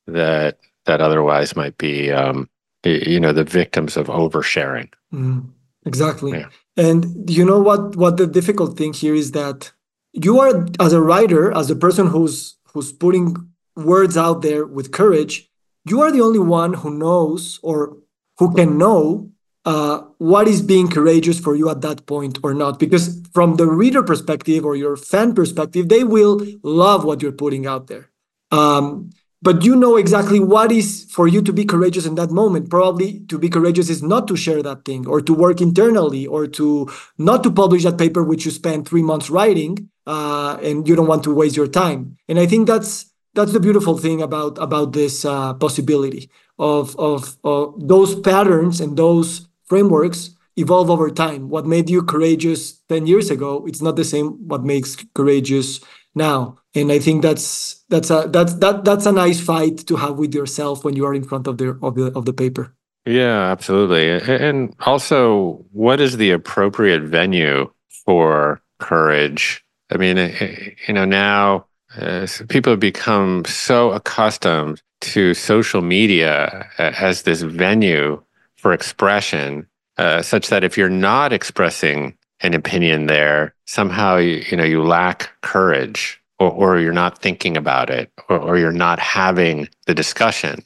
that 0.07 0.59
that 0.87 1.01
otherwise 1.01 1.57
might 1.57 1.77
be, 1.79 2.11
um, 2.11 2.49
you 2.85 3.21
know, 3.21 3.33
the 3.33 3.45
victims 3.45 3.97
of 3.97 4.07
oversharing. 4.07 4.93
Mm, 5.13 5.51
exactly. 5.87 6.33
Yeah. 6.33 6.49
And 6.77 7.29
you 7.29 7.45
know 7.45 7.61
what? 7.61 7.97
What 7.97 8.17
the 8.17 8.27
difficult 8.27 8.79
thing 8.79 8.93
here 8.93 9.15
is 9.15 9.33
that 9.33 9.73
you 10.13 10.41
are, 10.41 10.67
as 10.81 10.93
a 10.93 11.01
writer, 11.01 11.53
as 11.53 11.71
a 11.71 11.77
person 11.77 12.07
who's 12.09 12.57
who's 12.73 12.93
putting 12.93 13.37
words 13.77 14.17
out 14.17 14.43
there 14.43 14.67
with 14.67 14.93
courage, 14.93 15.51
you 15.85 16.01
are 16.01 16.13
the 16.13 16.21
only 16.21 16.39
one 16.39 16.75
who 16.75 16.91
knows 16.91 17.59
or 17.63 17.97
who 18.39 18.55
can 18.55 18.79
know 18.79 19.31
what 19.65 20.49
is 20.49 20.63
being 20.63 20.89
courageous 20.89 21.39
for 21.39 21.55
you 21.55 21.69
at 21.69 21.81
that 21.83 22.07
point 22.07 22.39
or 22.43 22.55
not? 22.55 22.79
Because 22.79 23.23
from 23.33 23.57
the 23.57 23.67
reader 23.67 24.03
perspective 24.03 24.65
or 24.65 24.77
your 24.77 24.97
fan 24.97 25.35
perspective 25.35 25.89
they 25.89 26.05
will 26.05 26.41
love 26.63 27.05
what 27.05 27.23
you're 27.23 27.33
putting 27.33 27.67
out 27.67 27.87
there. 27.87 28.11
Um, 28.51 29.11
but 29.43 29.65
you 29.65 29.75
know 29.75 29.97
exactly 29.97 30.39
what 30.39 30.71
is 30.71 31.07
for 31.11 31.27
you 31.27 31.41
to 31.41 31.53
be 31.53 31.65
courageous 31.65 32.05
in 32.05 32.15
that 32.17 32.31
moment. 32.31 32.69
Probably 32.69 33.21
to 33.29 33.39
be 33.39 33.49
courageous 33.49 33.89
is 33.89 34.03
not 34.03 34.29
to 34.29 34.37
share 34.37 34.63
that 34.63 34.85
thing 34.85 35.07
or 35.07 35.23
to 35.23 35.33
work 35.33 35.63
internally 35.63 36.27
or 36.27 36.47
to 36.49 36.91
not 37.17 37.43
to 37.45 37.51
publish 37.51 37.85
that 37.85 37.97
paper 37.97 38.23
which 38.23 38.45
you 38.45 38.51
spent 38.51 38.87
three 38.87 39.03
months 39.03 39.31
writing 39.31 39.89
uh, 40.07 40.59
and 40.63 40.87
you 40.87 40.95
don't 40.95 41.07
want 41.07 41.25
to 41.25 41.35
waste 41.35 41.57
your 41.57 41.69
time. 41.69 42.17
And 42.29 42.39
i 42.39 42.47
think 42.47 42.67
that's 42.67 43.07
that's 43.35 43.53
the 43.53 43.61
beautiful 43.61 43.97
thing 43.97 44.21
about 44.21 44.59
about 44.59 44.93
this 44.93 45.25
uh, 45.25 45.55
possibility 45.55 46.31
of, 46.59 46.99
of 46.99 47.37
of 47.45 47.75
those 47.79 48.19
patterns 48.21 48.81
and 48.81 48.97
those 48.97 49.49
frameworks 49.71 50.37
evolve 50.57 50.91
over 50.91 51.11
time. 51.11 51.49
What 51.49 51.65
made 51.65 51.89
you 51.89 52.03
courageous 52.03 52.79
10 52.89 53.07
years 53.07 53.31
ago, 53.31 53.65
it's 53.67 53.81
not 53.81 53.97
the 53.97 54.05
same 54.05 54.37
what 54.47 54.65
makes 54.65 54.97
courageous 55.15 55.81
now. 56.15 56.59
And 56.75 56.93
I 56.93 56.99
think 56.99 57.23
that's 57.23 57.83
that's 57.89 58.11
a 58.11 58.29
that's 58.29 58.55
that 58.55 58.85
that's 58.85 59.07
a 59.07 59.13
nice 59.13 59.41
fight 59.41 59.79
to 59.87 59.97
have 59.97 60.19
with 60.19 60.35
yourself 60.35 60.85
when 60.85 60.95
you 60.95 61.07
are 61.07 61.15
in 61.15 61.25
front 61.25 61.47
of 61.47 61.59
the 61.59 61.79
of 61.83 61.95
the 61.95 62.13
of 62.15 62.27
the 62.27 62.33
paper. 62.33 62.75
Yeah, 63.07 63.51
absolutely. 63.51 64.11
And 64.11 64.75
also, 64.81 65.65
what 65.73 66.01
is 66.01 66.19
the 66.19 66.31
appropriate 66.33 67.03
venue 67.03 67.71
for 68.05 68.61
courage? 68.79 69.65
I 69.91 69.97
mean, 69.97 70.19
eh, 70.19 70.37
eh, 70.39 70.71
you 70.87 70.95
know, 70.95 71.07
now 71.07 71.67
uh, 71.99 72.27
people 72.49 72.73
have 72.73 72.81
become 72.81 73.45
so 73.47 73.91
accustomed 73.93 74.83
to 75.01 75.35
social 75.35 75.81
media 75.83 76.69
as 76.79 77.23
this 77.23 77.43
venue 77.43 78.23
for 78.61 78.73
expression, 78.73 79.67
uh, 79.97 80.21
such 80.23 80.49
that 80.49 80.65
if 80.65 80.77
you're 80.77 80.91
not 80.91 81.33
expressing 81.33 82.17
an 82.41 82.55
opinion 82.55 83.07
there, 83.07 83.55
somehow 83.67 84.17
you, 84.17 84.45
you 84.51 84.57
know 84.57 84.65
you 84.65 84.83
lack 84.83 85.31
courage, 85.41 86.21
or, 86.39 86.51
or 86.51 86.79
you're 86.79 86.93
not 86.93 87.19
thinking 87.19 87.57
about 87.57 87.89
it, 87.91 88.13
or, 88.29 88.39
or 88.39 88.59
you're 88.59 88.73
not 88.73 88.99
having 88.99 89.69
the 89.87 89.95
discussion. 89.95 90.63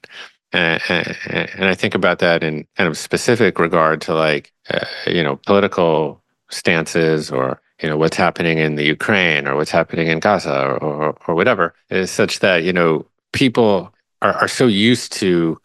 And, 0.52 0.80
and, 0.88 1.64
I 1.64 1.74
think 1.74 1.96
about 1.96 2.20
that 2.20 2.44
in 2.44 2.64
kind 2.76 2.88
of 2.88 2.96
specific 2.96 3.58
regard 3.58 4.00
to 4.02 4.14
like 4.14 4.52
uh, 4.70 4.86
you 5.06 5.22
know 5.22 5.36
political 5.46 6.22
stances 6.50 7.30
or 7.30 7.60
you 7.82 7.88
know 7.88 7.96
what's 7.96 8.16
happening 8.16 8.58
in 8.58 8.76
the 8.76 8.84
Ukraine 8.84 9.48
or 9.48 9.56
what's 9.56 9.72
happening 9.72 10.08
in 10.08 10.20
Gaza 10.20 10.56
or 10.64 10.76
or, 10.78 11.18
or 11.26 11.34
whatever 11.34 11.74
is 11.90 12.10
such 12.10 12.38
that 12.40 12.62
you 12.62 12.72
know 12.72 13.06
people 13.32 13.92
are, 14.22 14.34
are 14.34 14.48
so 14.48 14.66
used 14.66 15.12
to 15.14 15.60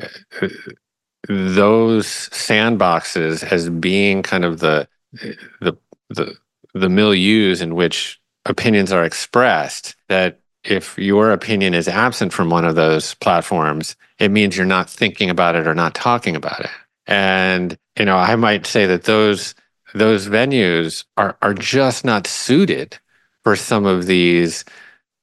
uh, 0.00 0.08
those 1.28 2.06
sandboxes 2.30 3.44
as 3.44 3.68
being 3.68 4.22
kind 4.22 4.44
of 4.44 4.60
the 4.60 4.88
the 5.60 5.76
the 6.10 6.36
the 6.74 6.88
milieus 6.88 7.62
in 7.62 7.74
which 7.74 8.20
opinions 8.46 8.92
are 8.92 9.04
expressed 9.04 9.94
that 10.08 10.40
if 10.64 10.96
your 10.98 11.30
opinion 11.32 11.74
is 11.74 11.88
absent 11.88 12.32
from 12.32 12.50
one 12.50 12.64
of 12.64 12.74
those 12.74 13.14
platforms 13.14 13.94
it 14.18 14.30
means 14.30 14.56
you're 14.56 14.66
not 14.66 14.90
thinking 14.90 15.30
about 15.30 15.54
it 15.54 15.66
or 15.66 15.74
not 15.74 15.94
talking 15.94 16.36
about 16.36 16.60
it. 16.60 16.70
And 17.06 17.76
you 17.98 18.04
know 18.04 18.16
i 18.16 18.36
might 18.36 18.66
say 18.66 18.86
that 18.86 19.04
those 19.04 19.54
those 19.94 20.28
venues 20.28 21.04
are 21.16 21.36
are 21.42 21.54
just 21.54 22.04
not 22.04 22.26
suited 22.26 22.98
for 23.42 23.56
some 23.56 23.86
of 23.86 24.06
these 24.06 24.64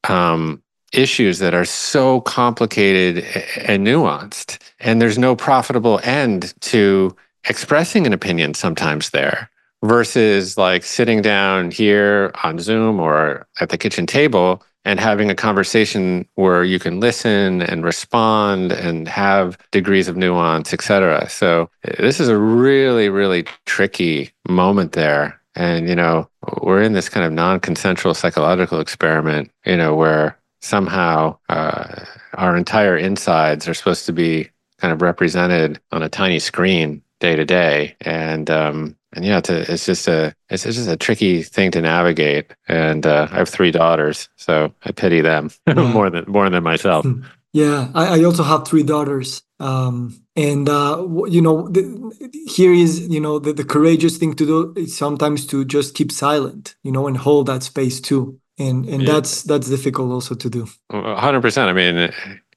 um, 0.07 0.61
issues 0.93 1.39
that 1.39 1.53
are 1.53 1.65
so 1.65 2.21
complicated 2.21 3.25
and 3.57 3.85
nuanced. 3.85 4.57
And 4.79 5.01
there's 5.01 5.17
no 5.17 5.35
profitable 5.35 5.99
end 6.03 6.53
to 6.61 7.15
expressing 7.47 8.05
an 8.05 8.13
opinion 8.13 8.53
sometimes 8.53 9.11
there 9.11 9.49
versus 9.83 10.57
like 10.57 10.83
sitting 10.83 11.21
down 11.21 11.71
here 11.71 12.31
on 12.43 12.59
Zoom 12.59 12.99
or 12.99 13.47
at 13.61 13.69
the 13.69 13.77
kitchen 13.77 14.05
table 14.05 14.61
and 14.85 14.99
having 14.99 15.29
a 15.29 15.35
conversation 15.35 16.27
where 16.35 16.63
you 16.63 16.79
can 16.79 16.99
listen 16.99 17.61
and 17.61 17.83
respond 17.83 18.71
and 18.71 19.07
have 19.07 19.57
degrees 19.71 20.07
of 20.07 20.17
nuance, 20.17 20.73
et 20.73 20.81
cetera. 20.81 21.29
So 21.29 21.69
this 21.99 22.19
is 22.19 22.29
a 22.29 22.37
really, 22.37 23.09
really 23.09 23.45
tricky 23.65 24.31
moment 24.47 24.93
there. 24.93 25.39
And, 25.55 25.89
you 25.89 25.95
know, 25.95 26.29
we're 26.61 26.81
in 26.81 26.93
this 26.93 27.09
kind 27.09 27.25
of 27.25 27.33
non 27.33 27.59
consensual 27.59 28.13
psychological 28.13 28.79
experiment, 28.79 29.51
you 29.65 29.75
know, 29.75 29.95
where 29.95 30.37
somehow 30.61 31.37
uh, 31.49 32.05
our 32.33 32.55
entire 32.55 32.97
insides 32.97 33.67
are 33.67 33.73
supposed 33.73 34.05
to 34.05 34.13
be 34.13 34.49
kind 34.77 34.93
of 34.93 35.01
represented 35.01 35.79
on 35.91 36.03
a 36.03 36.09
tiny 36.09 36.39
screen 36.39 37.01
day 37.19 37.35
to 37.35 37.45
day 37.45 37.95
and 38.01 38.49
um, 38.49 38.95
and 39.13 39.25
yeah, 39.25 39.39
it's, 39.39 39.49
a, 39.49 39.73
it's 39.73 39.85
just 39.85 40.07
a 40.07 40.35
it's 40.49 40.63
just 40.63 40.87
a 40.87 40.97
tricky 40.97 41.41
thing 41.41 41.71
to 41.71 41.81
navigate. 41.81 42.53
And 42.67 43.05
uh, 43.05 43.27
I 43.31 43.37
have 43.37 43.49
three 43.49 43.71
daughters, 43.71 44.29
so 44.35 44.73
I 44.85 44.91
pity 44.91 45.21
them 45.21 45.51
yeah. 45.67 45.73
more 45.73 46.09
than 46.09 46.25
more 46.27 46.49
than 46.49 46.63
myself. 46.63 47.05
Yeah, 47.51 47.89
I, 47.95 48.19
I 48.19 48.23
also 48.23 48.43
have 48.43 48.67
three 48.67 48.83
daughters, 48.83 49.41
um, 49.59 50.21
and 50.35 50.69
uh, 50.69 51.03
you 51.27 51.41
know, 51.41 51.67
the, 51.69 52.13
here 52.47 52.71
is 52.71 53.07
you 53.07 53.19
know 53.19 53.39
the, 53.39 53.53
the 53.53 53.63
courageous 53.63 54.17
thing 54.17 54.35
to 54.35 54.45
do 54.45 54.73
is 54.77 54.95
sometimes 54.95 55.47
to 55.47 55.65
just 55.65 55.95
keep 55.95 56.11
silent, 56.11 56.75
you 56.83 56.91
know, 56.91 57.07
and 57.07 57.17
hold 57.17 57.47
that 57.47 57.63
space 57.63 57.99
too, 57.99 58.39
and 58.59 58.85
and 58.85 59.03
yeah. 59.03 59.13
that's 59.13 59.43
that's 59.43 59.69
difficult 59.69 60.11
also 60.11 60.35
to 60.35 60.49
do. 60.49 60.67
Hundred 60.91 61.41
percent. 61.41 61.69
I 61.69 61.73
mean, 61.73 62.11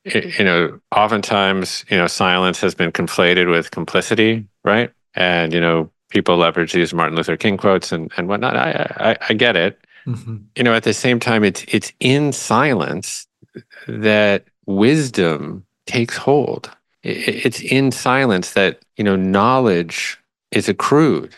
you 0.04 0.44
know, 0.44 0.80
oftentimes 0.94 1.84
you 1.88 1.96
know 1.96 2.06
silence 2.06 2.60
has 2.60 2.74
been 2.74 2.92
conflated 2.92 3.50
with 3.50 3.70
complicity, 3.70 4.46
right? 4.64 4.90
And 5.14 5.52
you 5.52 5.60
know, 5.60 5.90
people 6.08 6.36
leverage 6.36 6.72
these 6.72 6.92
Martin 6.92 7.16
Luther 7.16 7.36
King 7.36 7.56
quotes 7.56 7.92
and, 7.92 8.10
and 8.16 8.28
whatnot. 8.28 8.56
I, 8.56 8.92
I, 8.96 9.16
I 9.30 9.34
get 9.34 9.56
it. 9.56 9.78
Mm-hmm. 10.06 10.36
You 10.56 10.64
know, 10.64 10.74
at 10.74 10.82
the 10.82 10.94
same 10.94 11.20
time, 11.20 11.44
it's 11.44 11.64
it's 11.68 11.92
in 12.00 12.32
silence 12.32 13.26
that 13.86 14.44
wisdom 14.66 15.64
takes 15.86 16.16
hold. 16.16 16.70
It's 17.02 17.60
in 17.60 17.90
silence 17.90 18.52
that 18.52 18.80
you 18.96 19.04
know 19.04 19.16
knowledge 19.16 20.18
is 20.50 20.68
accrued. 20.68 21.34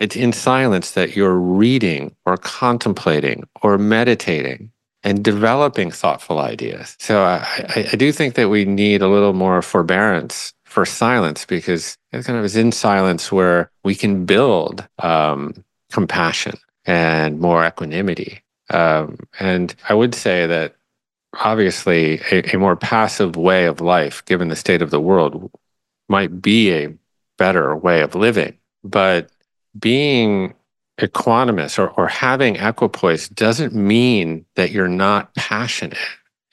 It's 0.00 0.16
in 0.16 0.32
silence 0.32 0.92
that 0.92 1.16
you're 1.16 1.38
reading 1.38 2.14
or 2.26 2.36
contemplating 2.36 3.46
or 3.62 3.78
meditating 3.78 4.70
and 5.04 5.22
developing 5.22 5.90
thoughtful 5.90 6.38
ideas. 6.38 6.96
So 6.98 7.22
I, 7.22 7.46
I, 7.92 7.96
do 7.96 8.10
think 8.10 8.34
that 8.34 8.48
we 8.48 8.64
need 8.64 9.02
a 9.02 9.08
little 9.08 9.34
more 9.34 9.60
forbearance 9.60 10.54
for 10.64 10.86
silence 10.86 11.44
because 11.44 11.98
it 12.10 12.24
kind 12.24 12.38
of 12.38 12.44
is 12.44 12.56
in 12.56 12.72
silence 12.72 13.30
where 13.30 13.70
we 13.84 13.94
can 13.94 14.24
build 14.24 14.86
um, 15.00 15.62
compassion 15.92 16.56
and 16.86 17.38
more 17.38 17.64
equanimity. 17.64 18.42
Um, 18.70 19.18
and 19.38 19.74
I 19.88 19.94
would 19.94 20.14
say 20.14 20.46
that 20.46 20.74
obviously 21.34 22.20
a, 22.30 22.54
a, 22.54 22.58
more 22.58 22.76
passive 22.76 23.36
way 23.36 23.66
of 23.66 23.80
life, 23.80 24.24
given 24.24 24.48
the 24.48 24.56
state 24.56 24.82
of 24.82 24.90
the 24.90 25.00
world, 25.00 25.50
might 26.08 26.40
be 26.40 26.72
a 26.72 26.94
better 27.36 27.76
way 27.76 28.00
of 28.00 28.14
living. 28.14 28.56
But 28.82 29.30
being 29.78 30.54
equanimous 31.00 31.78
or, 31.78 31.88
or 31.90 32.06
having 32.06 32.56
equipoise 32.56 33.28
doesn't 33.28 33.74
mean 33.74 34.44
that 34.54 34.70
you're 34.70 34.88
not 34.88 35.34
passionate 35.34 35.98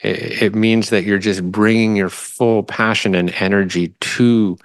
it, 0.04 0.56
means 0.56 0.90
that 0.90 1.04
you're 1.04 1.20
just 1.20 1.44
bringing 1.52 1.96
your 1.96 2.10
full 2.10 2.64
passion 2.64 3.16
and 3.16 3.32
energy 3.40 3.90
to 4.00 4.58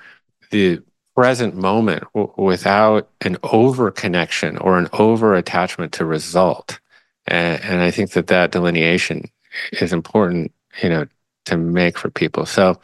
the 0.50 0.80
present 1.14 1.54
moment 1.54 2.04
w- 2.14 2.32
without 2.36 3.08
an 3.20 3.36
over 3.42 3.90
connection 3.90 4.58
or 4.58 4.78
an 4.78 4.88
over 4.92 5.34
attachment 5.34 5.92
to 5.92 6.04
result. 6.04 6.78
And, 7.26 7.62
and 7.62 7.82
I 7.82 7.90
think 7.90 8.12
that 8.12 8.28
that 8.28 8.52
delineation 8.52 9.24
is 9.72 9.92
important, 9.92 10.52
you 10.82 10.88
know, 10.88 11.06
to 11.46 11.56
make 11.56 11.98
for 11.98 12.10
people. 12.10 12.46
So, 12.46 12.80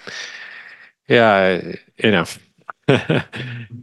yeah, 1.09 1.61
you 2.03 2.11
know, 2.11 2.25
yeah, 2.89 3.25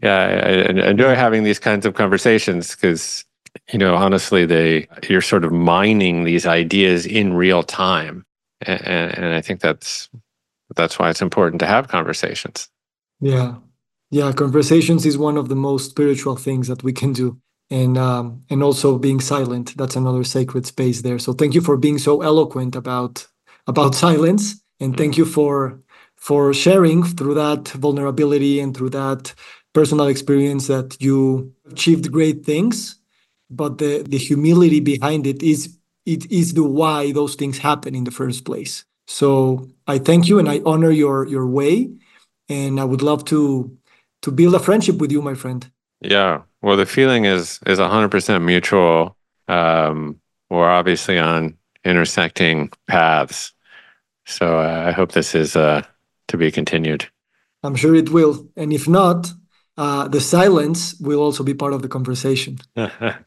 I, 0.03 0.83
I 0.83 0.89
enjoy 0.89 1.15
having 1.15 1.43
these 1.43 1.59
kinds 1.59 1.85
of 1.85 1.93
conversations 1.93 2.75
because, 2.75 3.25
you 3.71 3.79
know, 3.79 3.95
honestly, 3.95 4.45
they 4.45 4.87
you're 5.07 5.21
sort 5.21 5.45
of 5.45 5.51
mining 5.51 6.23
these 6.23 6.45
ideas 6.45 7.05
in 7.05 7.33
real 7.33 7.63
time 7.63 8.25
and, 8.61 9.17
and 9.17 9.33
I 9.33 9.41
think 9.41 9.61
that's 9.61 10.09
that's 10.75 10.99
why 10.99 11.09
it's 11.09 11.21
important 11.21 11.59
to 11.61 11.65
have 11.65 11.87
conversations. 11.87 12.69
Yeah, 13.19 13.55
yeah, 14.11 14.31
conversations 14.31 15.05
is 15.05 15.17
one 15.17 15.37
of 15.37 15.49
the 15.49 15.55
most 15.55 15.89
spiritual 15.89 16.35
things 16.35 16.67
that 16.67 16.83
we 16.83 16.93
can 16.93 17.13
do, 17.13 17.39
and 17.69 17.97
um, 17.97 18.43
and 18.49 18.63
also 18.63 18.97
being 18.97 19.19
silent. 19.19 19.75
That's 19.77 19.95
another 19.95 20.23
sacred 20.23 20.65
space 20.65 21.01
there. 21.01 21.19
So 21.19 21.33
thank 21.33 21.53
you 21.53 21.61
for 21.61 21.77
being 21.77 21.97
so 21.97 22.21
eloquent 22.21 22.75
about 22.75 23.27
about 23.67 23.95
silence, 24.07 24.61
and 24.79 24.97
thank 24.97 25.17
you 25.17 25.25
for 25.25 25.79
for 26.19 26.53
sharing 26.53 27.03
through 27.03 27.33
that 27.33 27.67
vulnerability 27.69 28.59
and 28.59 28.75
through 28.75 28.89
that 28.89 29.33
personal 29.73 30.07
experience 30.07 30.67
that 30.67 30.97
you 30.99 31.53
achieved 31.71 32.11
great 32.11 32.45
things 32.45 32.99
but 33.49 33.77
the 33.77 34.03
the 34.03 34.17
humility 34.17 34.79
behind 34.79 35.25
it 35.25 35.41
is 35.41 35.77
it 36.05 36.31
is 36.31 36.53
the 36.53 36.63
why 36.63 37.11
those 37.11 37.35
things 37.35 37.57
happen 37.57 37.95
in 37.95 38.03
the 38.03 38.11
first 38.11 38.45
place. 38.45 38.85
So 39.07 39.67
I 39.87 39.97
thank 39.97 40.27
you 40.27 40.39
and 40.39 40.49
I 40.49 40.61
honor 40.65 40.91
your 40.91 41.27
your 41.27 41.47
way, 41.47 41.89
and 42.47 42.79
I 42.79 42.83
would 42.83 43.01
love 43.01 43.25
to 43.25 43.75
to 44.21 44.31
build 44.31 44.55
a 44.55 44.59
friendship 44.59 44.97
with 44.97 45.11
you, 45.11 45.21
my 45.21 45.35
friend. 45.35 45.69
Yeah, 46.01 46.41
well, 46.61 46.77
the 46.77 46.85
feeling 46.85 47.25
is 47.25 47.59
is 47.65 47.79
hundred 47.79 48.09
percent 48.09 48.43
mutual. 48.43 49.15
Um, 49.47 50.19
we're 50.49 50.69
obviously 50.69 51.17
on 51.17 51.57
intersecting 51.83 52.71
paths, 52.87 53.53
so 54.25 54.59
uh, 54.59 54.85
I 54.87 54.91
hope 54.91 55.11
this 55.13 55.33
is 55.33 55.55
uh, 55.55 55.81
to 56.29 56.37
be 56.37 56.51
continued. 56.51 57.07
I'm 57.63 57.75
sure 57.75 57.93
it 57.95 58.09
will, 58.09 58.47
and 58.55 58.71
if 58.71 58.87
not, 58.87 59.31
uh, 59.77 60.07
the 60.07 60.21
silence 60.21 60.95
will 60.99 61.19
also 61.19 61.43
be 61.43 61.53
part 61.53 61.73
of 61.73 61.81
the 61.81 61.87
conversation. 61.87 62.57
yeah, 62.75 63.19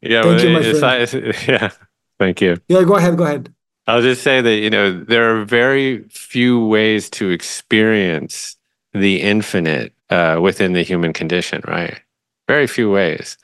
thank 0.00 0.42
you, 0.42 0.50
my 0.50 0.62
friend. 0.62 1.34
yeah, 1.48 1.70
thank 2.18 2.40
you. 2.40 2.56
Yeah, 2.68 2.82
go 2.84 2.96
ahead. 2.96 3.16
Go 3.16 3.24
ahead. 3.24 3.52
I'll 3.86 4.02
just 4.02 4.22
say 4.22 4.40
that 4.40 4.56
you 4.56 4.70
know 4.70 4.92
there 4.92 5.36
are 5.36 5.44
very 5.44 6.02
few 6.08 6.66
ways 6.66 7.08
to 7.10 7.30
experience 7.30 8.56
the 8.92 9.20
infinite 9.20 9.92
uh, 10.10 10.38
within 10.42 10.72
the 10.72 10.82
human 10.82 11.12
condition, 11.12 11.62
right? 11.66 12.00
Very 12.48 12.66
few 12.66 12.90
ways, 12.90 13.38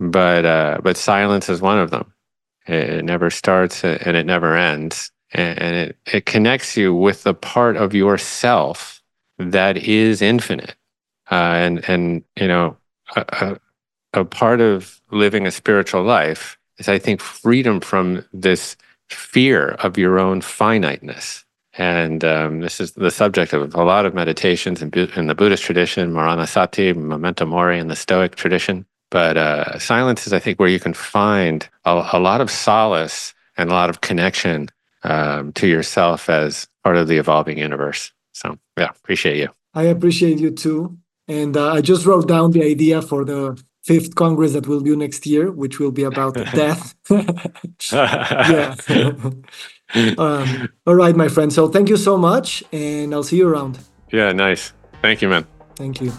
but 0.00 0.46
uh, 0.46 0.80
but 0.82 0.96
silence 0.96 1.48
is 1.48 1.60
one 1.60 1.78
of 1.78 1.90
them. 1.90 2.12
It, 2.66 2.90
it 2.90 3.04
never 3.04 3.28
starts 3.28 3.84
and 3.84 4.16
it 4.16 4.26
never 4.26 4.56
ends, 4.56 5.11
and, 5.32 5.58
and 5.58 5.76
it 5.76 5.96
it 6.12 6.26
connects 6.26 6.76
you 6.76 6.94
with 6.94 7.24
the 7.24 7.34
part 7.34 7.76
of 7.76 7.94
yourself 7.94 9.02
that 9.38 9.76
is 9.76 10.22
infinite, 10.22 10.76
uh, 11.30 11.34
and 11.34 11.88
and 11.88 12.24
you 12.36 12.48
know. 12.48 12.76
A, 13.14 13.58
a 14.14 14.24
part 14.24 14.60
of 14.60 15.00
living 15.10 15.46
a 15.46 15.50
spiritual 15.50 16.02
life 16.02 16.58
is, 16.78 16.88
I 16.88 16.98
think, 16.98 17.20
freedom 17.20 17.80
from 17.80 18.24
this 18.32 18.76
fear 19.08 19.70
of 19.70 19.98
your 19.98 20.18
own 20.18 20.40
finiteness. 20.40 21.44
And 21.74 22.24
um, 22.24 22.60
this 22.60 22.80
is 22.80 22.92
the 22.92 23.10
subject 23.10 23.52
of 23.52 23.74
a 23.74 23.84
lot 23.84 24.04
of 24.04 24.14
meditations 24.14 24.82
in, 24.82 24.92
in 25.16 25.26
the 25.26 25.34
Buddhist 25.34 25.62
tradition, 25.62 26.12
Maranasati, 26.12 26.94
Memento 26.94 27.46
Mori, 27.46 27.78
in 27.78 27.88
the 27.88 27.96
Stoic 27.96 28.34
tradition. 28.34 28.84
But 29.10 29.36
uh, 29.36 29.78
silence 29.78 30.26
is, 30.26 30.32
I 30.32 30.38
think, 30.38 30.58
where 30.60 30.68
you 30.68 30.80
can 30.80 30.94
find 30.94 31.68
a, 31.84 32.10
a 32.12 32.18
lot 32.18 32.40
of 32.40 32.50
solace 32.50 33.34
and 33.56 33.70
a 33.70 33.74
lot 33.74 33.90
of 33.90 34.00
connection 34.02 34.68
um, 35.04 35.52
to 35.54 35.66
yourself 35.66 36.28
as 36.28 36.68
part 36.84 36.96
of 36.96 37.08
the 37.08 37.18
evolving 37.18 37.58
universe. 37.58 38.12
So, 38.32 38.58
yeah, 38.76 38.90
appreciate 38.90 39.36
you. 39.36 39.48
I 39.74 39.84
appreciate 39.84 40.38
you 40.38 40.50
too. 40.50 40.98
And 41.28 41.56
uh, 41.56 41.72
I 41.72 41.80
just 41.80 42.04
wrote 42.04 42.28
down 42.28 42.50
the 42.50 42.62
idea 42.62 43.00
for 43.00 43.24
the 43.24 43.62
fifth 43.84 44.14
congress 44.14 44.52
that 44.52 44.66
we'll 44.66 44.80
do 44.80 44.96
next 44.96 45.26
year, 45.26 45.50
which 45.50 45.78
will 45.78 45.92
be 45.92 46.04
about 46.04 46.34
death. 46.54 46.94
yeah. 47.92 48.74
um, 50.18 50.68
all 50.86 50.94
right, 50.94 51.16
my 51.16 51.28
friend. 51.28 51.52
So 51.52 51.68
thank 51.68 51.88
you 51.88 51.96
so 51.96 52.16
much, 52.16 52.62
and 52.72 53.14
I'll 53.14 53.22
see 53.22 53.36
you 53.36 53.48
around. 53.48 53.78
Yeah, 54.10 54.32
nice. 54.32 54.72
Thank 55.00 55.22
you, 55.22 55.28
man. 55.28 55.46
Thank 55.76 56.00
you. 56.00 56.12